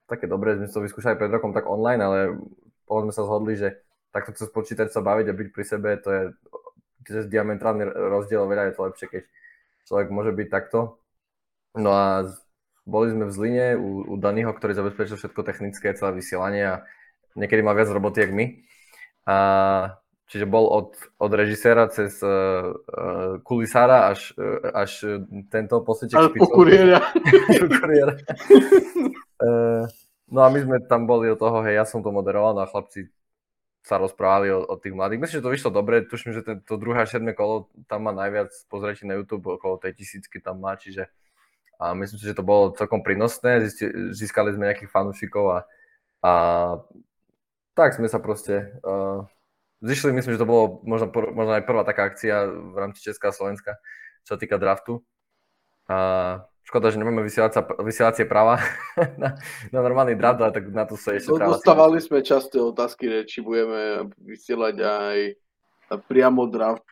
také 0.05 0.25
dobré, 0.25 0.55
sme 0.55 0.69
to 0.69 0.85
vyskúšali 0.85 1.19
pred 1.19 1.29
rokom 1.29 1.51
tak 1.51 1.65
online, 1.65 2.01
ale 2.01 2.17
potom 2.87 3.09
sme 3.09 3.13
sa 3.13 3.27
zhodli, 3.27 3.59
že 3.59 3.75
takto 4.15 4.33
cez 4.33 4.49
počítať 4.49 4.87
sa 4.89 5.03
baviť 5.03 5.25
a 5.29 5.37
byť 5.37 5.47
pri 5.51 5.65
sebe, 5.67 5.89
to 5.99 6.09
je 6.09 6.21
cez 7.05 7.27
diametrálny 7.27 7.85
rozdiel, 7.85 8.47
veľa 8.47 8.71
je 8.71 8.73
to 8.73 8.81
lepšie, 8.87 9.07
keď 9.11 9.23
človek 9.87 10.11
môže 10.11 10.35
byť 10.35 10.47
takto. 10.51 10.99
No 11.73 11.95
a 11.95 12.27
boli 12.87 13.11
sme 13.11 13.27
v 13.27 13.35
Zline 13.35 13.67
u, 13.75 14.03
u 14.03 14.15
Daniho, 14.15 14.51
ktorý 14.51 14.75
zabezpečil 14.75 15.19
všetko 15.19 15.41
technické, 15.43 15.91
celé 15.95 16.11
vysielanie 16.15 16.63
a 16.63 16.75
niekedy 17.35 17.59
má 17.63 17.75
viac 17.75 17.91
roboty, 17.91 18.23
jak 18.23 18.31
my. 18.31 18.45
A, 19.27 19.37
čiže 20.31 20.47
bol 20.47 20.71
od, 20.71 20.95
od 21.19 21.31
režiséra 21.35 21.91
cez 21.91 22.19
uh, 22.23 22.71
kulisára 23.43 24.11
až, 24.15 24.31
uh, 24.39 24.71
až 24.71 25.19
tento 25.51 25.83
posledček 25.83 26.31
špicov. 26.31 26.47
po 26.47 26.55
kuriéra. 26.55 26.99
uh, 29.43 29.83
no 30.31 30.39
a 30.43 30.47
my 30.47 30.59
sme 30.63 30.77
tam 30.87 31.03
boli 31.07 31.27
od 31.27 31.39
toho, 31.39 31.59
hej, 31.67 31.75
ja 31.75 31.83
som 31.83 31.99
to 31.99 32.15
moderoval, 32.15 32.55
no 32.55 32.63
a 32.63 32.71
chlapci 32.71 33.11
sa 33.87 33.95
rozprávali 33.95 34.51
o, 34.51 34.59
o 34.67 34.75
tých 34.75 34.91
mladých. 34.91 35.23
Myslím, 35.23 35.37
že 35.39 35.45
to 35.47 35.55
vyšlo 35.55 35.71
dobre, 35.71 36.03
tuším, 36.03 36.35
že 36.35 36.43
to 36.43 36.75
druhé 36.75 37.01
a 37.01 37.09
siedme 37.09 37.31
kolo 37.31 37.71
tam 37.87 38.03
má 38.03 38.11
najviac 38.11 38.51
pozretí 38.67 39.07
na 39.07 39.15
YouTube, 39.15 39.47
okolo 39.47 39.79
tej 39.79 39.95
tisícky 39.95 40.43
tam 40.43 40.59
má, 40.59 40.75
čiže 40.75 41.07
a 41.77 41.93
myslím 41.93 42.17
si, 42.17 42.25
že 42.25 42.37
to 42.37 42.41
bolo 42.41 42.73
celkom 42.73 43.05
prínosné, 43.05 43.69
získali 44.09 44.49
sme 44.49 44.73
nejakých 44.73 44.89
fanúšikov 44.89 45.45
a, 45.45 45.59
a 46.25 46.31
tak 47.77 47.93
sme 47.93 48.09
sa 48.09 48.17
proste 48.17 48.73
uh, 48.81 49.21
zišli, 49.85 50.09
myslím, 50.09 50.33
že 50.33 50.41
to 50.41 50.49
bolo 50.49 50.81
možno, 50.81 51.13
možno 51.13 51.53
aj 51.53 51.69
prvá 51.69 51.85
taká 51.85 52.09
akcia 52.09 52.49
v 52.49 52.75
rámci 52.81 53.05
Česka 53.05 53.29
a 53.29 53.35
Slovenska, 53.37 53.77
čo 54.25 54.33
sa 54.33 54.41
týka 54.41 54.57
draftu. 54.57 55.05
A 55.85 55.97
Škoda, 56.67 56.91
že 56.91 56.99
nemáme 56.99 57.23
vysielacie 57.79 58.27
práva 58.27 58.59
na, 59.21 59.39
na 59.71 59.79
normálny 59.79 60.19
draft, 60.19 60.43
ale 60.43 60.51
tak 60.51 60.67
na 60.67 60.83
to 60.83 60.99
sa 60.99 61.15
ešte 61.15 61.31
no, 61.31 61.55
Dostávali 61.55 62.03
sme 62.03 62.19
časté 62.19 62.59
otázky, 62.59 63.23
či 63.23 63.39
budeme 63.39 64.11
vysielať 64.19 64.75
aj 64.83 65.17
priamo 66.11 66.43
draft 66.51 66.83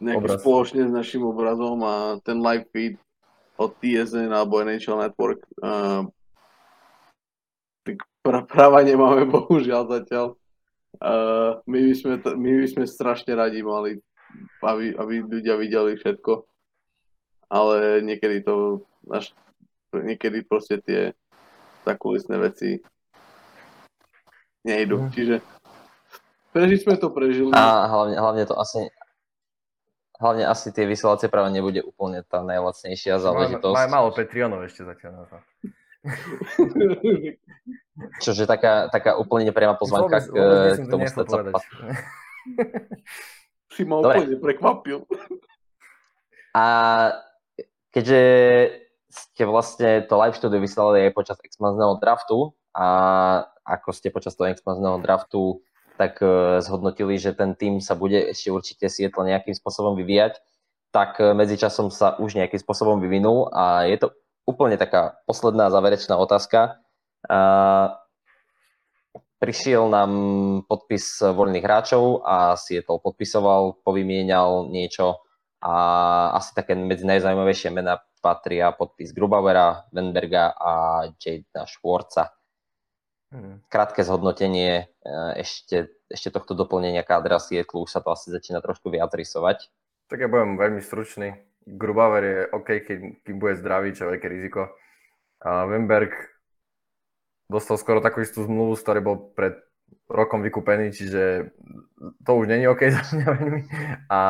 Obraz. 0.00 0.40
spoločne 0.40 0.88
s 0.88 0.92
našim 0.96 1.28
obrazom 1.28 1.84
a 1.84 2.16
ten 2.24 2.40
live 2.40 2.64
feed 2.72 2.96
od 3.60 3.76
TSN 3.84 4.32
alebo 4.32 4.64
NHL 4.64 5.04
Network. 5.04 5.44
Uh, 5.60 6.08
tak 7.84 8.00
práva 8.24 8.80
nemáme 8.80 9.28
bohužiaľ 9.34 9.92
zatiaľ. 9.92 10.40
Uh, 10.96 11.60
my, 11.68 11.78
by 11.84 11.94
sme, 11.94 12.14
my 12.16 12.50
by 12.64 12.68
sme 12.68 12.84
strašne 12.88 13.36
radi 13.36 13.60
mali, 13.60 14.00
aby, 14.64 14.96
aby 14.96 15.14
ľudia 15.20 15.60
videli 15.60 16.00
všetko. 16.00 16.48
Ale 17.52 18.00
niekedy 18.00 18.40
to 18.40 18.88
až 19.10 19.34
niekedy 19.94 20.46
proste 20.46 20.78
tie 20.78 21.14
zakulisné 21.82 22.38
veci 22.38 22.78
nejdu. 24.62 25.06
Mm. 25.06 25.10
Čiže 25.10 25.34
prežiť 26.54 26.78
sme 26.86 26.94
to 27.00 27.10
prežili. 27.10 27.50
A 27.54 27.90
hlavne, 27.90 28.16
hlavne 28.18 28.44
to 28.46 28.54
asi 28.54 28.86
hlavne 30.22 30.46
asi 30.46 30.70
tie 30.70 30.86
vysielacie 30.86 31.26
práva 31.26 31.50
nebude 31.50 31.82
úplne 31.82 32.22
tá 32.22 32.46
najlacnejšia 32.46 33.18
záležitosť. 33.18 33.74
Máme 33.74 33.90
málo 33.90 34.14
Patreonov 34.14 34.62
ešte 34.70 34.86
zatiaľ 34.86 35.12
na 35.18 35.24
to. 35.26 35.36
Čože 38.22 38.46
taká, 38.46 38.86
taká 38.90 39.18
úplne 39.18 39.50
nepriama 39.50 39.74
pozvanka 39.74 40.22
k, 40.22 40.30
k 40.78 40.86
tomu 40.86 41.10
stať 41.10 41.26
Si 43.74 43.82
ma 43.82 43.98
úplne 43.98 44.38
prekvapil. 44.38 45.02
A 46.52 46.64
keďže 47.90 48.20
ste 49.12 49.44
vlastne 49.44 50.00
to 50.08 50.16
live 50.16 50.32
štúdio 50.32 50.64
vysielali 50.64 51.04
aj 51.06 51.12
počas 51.12 51.38
expanzného 51.44 52.00
draftu 52.00 52.56
a 52.72 52.86
ako 53.68 53.92
ste 53.92 54.08
počas 54.08 54.32
toho 54.32 54.48
expanzného 54.48 54.96
draftu 55.04 55.60
tak 56.00 56.18
zhodnotili, 56.64 57.20
že 57.20 57.36
ten 57.36 57.52
tým 57.52 57.78
sa 57.84 57.92
bude 57.92 58.16
ešte 58.32 58.48
určite 58.48 58.88
Seattle 58.88 59.28
nejakým 59.28 59.52
spôsobom 59.52 59.92
vyvíjať, 59.94 60.40
tak 60.90 61.20
medzičasom 61.20 61.92
sa 61.92 62.16
už 62.16 62.40
nejakým 62.40 62.58
spôsobom 62.58 62.98
vyvinul 62.98 63.52
a 63.52 63.84
je 63.84 64.00
to 64.00 64.16
úplne 64.48 64.80
taká 64.80 65.20
posledná 65.28 65.68
záverečná 65.68 66.16
otázka. 66.16 66.80
Prišiel 69.38 69.90
nám 69.92 70.12
podpis 70.64 71.20
voľných 71.20 71.62
hráčov 71.62 72.24
a 72.24 72.56
Seattle 72.56 72.98
podpisoval, 72.98 73.84
povymienial 73.84 74.72
niečo 74.72 75.20
a 75.62 75.74
asi 76.34 76.56
také 76.56 76.74
medzi 76.74 77.06
najzaujímavejšie 77.06 77.70
mená 77.70 78.02
patria 78.22 78.70
podpis 78.70 79.10
Grubauera, 79.10 79.90
Wenberga 79.90 80.54
a 80.54 80.72
Jadena 81.18 81.66
Schwarza. 81.66 82.30
Hmm. 83.34 83.64
Krátke 83.66 84.04
zhodnotenie 84.04 84.86
e, 85.02 85.14
ešte, 85.40 85.90
ešte 86.06 86.28
tohto 86.30 86.54
doplnenia 86.54 87.02
kádra 87.02 87.40
Seattle, 87.42 87.82
už 87.82 87.90
sa 87.90 88.04
to 88.04 88.12
asi 88.12 88.30
začína 88.30 88.62
trošku 88.62 88.92
viac 88.92 89.10
rysovať. 89.10 89.72
Tak 90.06 90.20
ja 90.20 90.28
budem 90.28 90.60
veľmi 90.60 90.84
stručný. 90.84 91.40
Grubauer 91.64 92.22
je 92.22 92.38
OK, 92.52 92.68
keď, 92.84 92.98
keď 93.24 93.34
bude 93.34 93.54
zdravý, 93.56 93.96
čo 93.96 94.04
je 94.06 94.10
veľké 94.14 94.26
riziko. 94.28 94.76
A 95.40 95.64
Wenberg 95.64 96.12
dostal 97.48 97.80
skoro 97.80 98.04
takú 98.04 98.20
istú 98.20 98.44
zmluvu, 98.44 98.76
z 98.76 98.84
ktorej 98.84 99.02
bol 99.02 99.16
pred 99.32 99.56
rokom 100.12 100.44
vykúpený, 100.44 100.92
čiže 100.92 101.52
to 102.20 102.30
už 102.36 102.52
není 102.52 102.68
OK 102.68 102.84
za 102.94 103.02
mňa 103.16 103.28
veľmi. 103.32 103.60
A, 104.12 104.20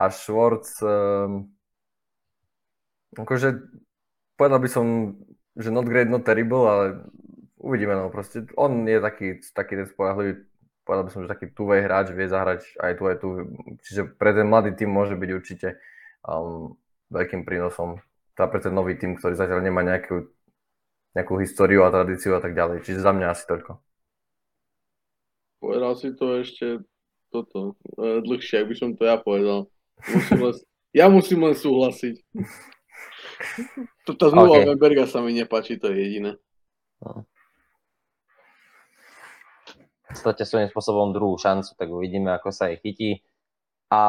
a 0.00 0.04
Schwartz, 0.08 0.80
um, 0.80 1.52
akože 3.16 3.48
povedal 4.36 4.60
by 4.60 4.68
som, 4.68 4.86
že 5.56 5.72
not 5.72 5.86
great, 5.86 6.10
not 6.10 6.26
terrible, 6.26 6.68
ale 6.68 6.84
uvidíme, 7.56 7.96
no 7.96 8.12
proste. 8.12 8.44
On 8.58 8.84
je 8.84 8.98
taký, 9.00 9.40
taký 9.54 9.80
ten 9.80 9.88
spolahlivý, 9.88 10.44
povedal 10.84 11.04
by 11.06 11.10
som, 11.12 11.22
že 11.24 11.32
taký 11.32 11.46
tuvej 11.54 11.86
hráč, 11.86 12.12
vie 12.12 12.28
zahrať 12.28 12.64
aj 12.82 12.92
tu, 12.98 13.02
aj 13.08 13.16
tu. 13.20 13.28
Čiže 13.88 14.02
pre 14.18 14.36
ten 14.36 14.46
mladý 14.46 14.76
tým 14.76 14.90
môže 14.92 15.16
byť 15.16 15.30
určite 15.32 15.80
um, 16.26 16.76
veľkým 17.08 17.48
prínosom. 17.48 18.02
Tá 18.36 18.46
pre 18.46 18.62
ten 18.62 18.70
nový 18.70 18.94
tým, 18.94 19.18
ktorý 19.18 19.34
zatiaľ 19.34 19.64
nemá 19.64 19.82
nejakú 19.82 20.30
nejakú 21.18 21.34
históriu 21.42 21.82
a 21.82 21.90
tradíciu 21.90 22.36
a 22.36 22.40
tak 22.42 22.54
ďalej. 22.54 22.86
Čiže 22.86 23.02
za 23.02 23.10
mňa 23.10 23.26
asi 23.34 23.44
toľko. 23.50 23.82
Povedal 25.58 25.92
si 25.98 26.08
to 26.14 26.38
ešte 26.38 26.66
toto, 27.34 27.74
e, 27.98 28.22
dlhšie, 28.22 28.62
ak 28.62 28.68
by 28.70 28.74
som 28.78 28.90
to 28.94 29.02
ja 29.02 29.18
povedal. 29.18 29.66
Musím 30.06 30.38
len, 30.46 30.54
ja 30.94 31.06
musím 31.10 31.40
len 31.42 31.56
súhlasiť. 31.58 32.22
Tá 34.18 34.26
zmluva 34.34 34.58
okay. 34.58 34.66
Weberga 34.66 35.06
sa 35.06 35.22
mi 35.22 35.30
nepáči, 35.36 35.78
to 35.78 35.94
je 35.94 35.96
jediné. 36.02 36.30
No. 36.98 37.22
Dostate 40.10 40.42
svojím 40.42 40.72
spôsobom 40.72 41.14
druhú 41.14 41.38
šancu, 41.38 41.76
tak 41.76 41.86
uvidíme, 41.92 42.34
ako 42.34 42.50
sa 42.50 42.72
jej 42.72 42.80
chytí. 42.82 43.10
A 43.92 44.02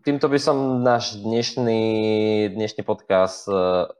týmto 0.00 0.30
by 0.30 0.38
som 0.38 0.80
náš 0.80 1.18
dnešný, 1.20 1.82
dnešný 2.54 2.86
podcast 2.86 3.50
e, 3.50 3.90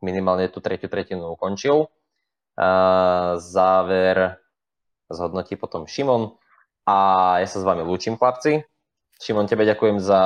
minimálne 0.00 0.48
tú 0.48 0.64
tretiu 0.64 0.88
tretinu 0.88 1.36
ukončil. 1.36 1.92
Záver 3.40 4.40
zhodnotí 5.08 5.56
potom 5.56 5.88
Šimon 5.88 6.36
a 6.84 6.96
ja 7.40 7.46
sa 7.48 7.62
s 7.62 7.64
vami 7.64 7.86
lúčim, 7.86 8.20
chlapci. 8.20 8.66
Šimon, 9.20 9.48
tebe 9.48 9.64
ďakujem 9.64 10.00
za 10.00 10.20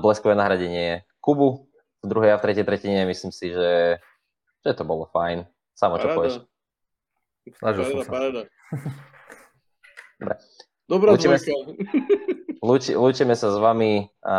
bleskové 0.00 0.32
nahradenie 0.32 1.04
Kubu 1.20 1.65
v 2.06 2.10
druhej 2.14 2.30
a 2.32 2.38
v 2.38 2.44
tretej 2.46 2.62
tretine. 2.62 3.02
Myslím 3.02 3.34
si, 3.34 3.50
že, 3.50 3.98
že 4.62 4.70
to 4.78 4.86
bolo 4.86 5.10
fajn. 5.10 5.42
Samo, 5.74 5.98
čo 5.98 6.14
povieš? 6.14 6.46
Snažil 7.58 7.82
som 7.90 8.06
sa. 8.06 8.12
Dobre. 10.16 10.36
Dobrá 10.86 11.18
lúčime, 11.18 11.34
sa, 11.34 11.50
lúči, 12.66 12.94
lúčime 12.94 13.34
sa 13.34 13.50
s 13.50 13.58
vami 13.58 14.06
a 14.22 14.38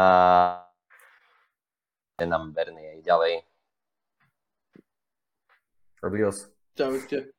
nám 2.24 2.56
verný 2.56 2.98
aj 2.98 3.00
ďalej. 3.04 3.34
Adios. 6.08 6.48
Čaute. 6.80 7.36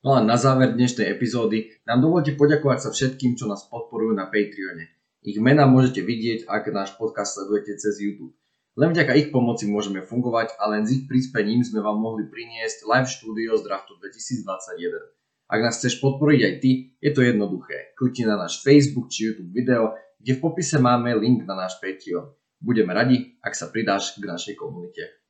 No 0.00 0.16
a 0.16 0.24
na 0.24 0.40
záver 0.40 0.72
dnešnej 0.72 1.10
epizódy 1.10 1.74
nám 1.84 2.00
dovolte 2.00 2.32
poďakovať 2.32 2.78
sa 2.80 2.90
všetkým, 2.96 3.36
čo 3.36 3.44
nás 3.44 3.68
podporujú 3.68 4.16
na 4.16 4.30
Patreone. 4.32 4.88
Ich 5.20 5.36
mena 5.42 5.68
môžete 5.68 6.00
vidieť, 6.00 6.48
ak 6.48 6.72
náš 6.72 6.96
podcast 6.96 7.36
sledujete 7.36 7.76
cez 7.76 8.00
YouTube. 8.00 8.37
Len 8.78 8.94
vďaka 8.94 9.18
ich 9.18 9.34
pomoci 9.34 9.66
môžeme 9.66 10.06
fungovať 10.06 10.54
a 10.54 10.70
len 10.70 10.86
s 10.86 10.94
ich 10.94 11.04
prispením 11.10 11.66
sme 11.66 11.82
vám 11.82 11.98
mohli 11.98 12.30
priniesť 12.30 12.86
live 12.86 13.10
štúdio 13.10 13.58
z 13.58 13.66
draftu 13.66 13.98
2021. 13.98 15.50
Ak 15.50 15.58
nás 15.58 15.82
chceš 15.82 15.98
podporiť 15.98 16.40
aj 16.46 16.54
ty, 16.62 16.94
je 17.02 17.10
to 17.10 17.26
jednoduché. 17.26 17.90
Klikni 17.98 18.30
na 18.30 18.38
náš 18.38 18.62
Facebook 18.62 19.10
či 19.10 19.34
YouTube 19.34 19.50
video, 19.50 19.98
kde 20.22 20.38
v 20.38 20.42
popise 20.46 20.78
máme 20.78 21.10
link 21.18 21.42
na 21.42 21.58
náš 21.58 21.82
Patreon. 21.82 22.30
Budeme 22.62 22.94
radi, 22.94 23.34
ak 23.42 23.58
sa 23.58 23.66
pridáš 23.66 24.14
k 24.14 24.30
našej 24.30 24.54
komunite. 24.54 25.26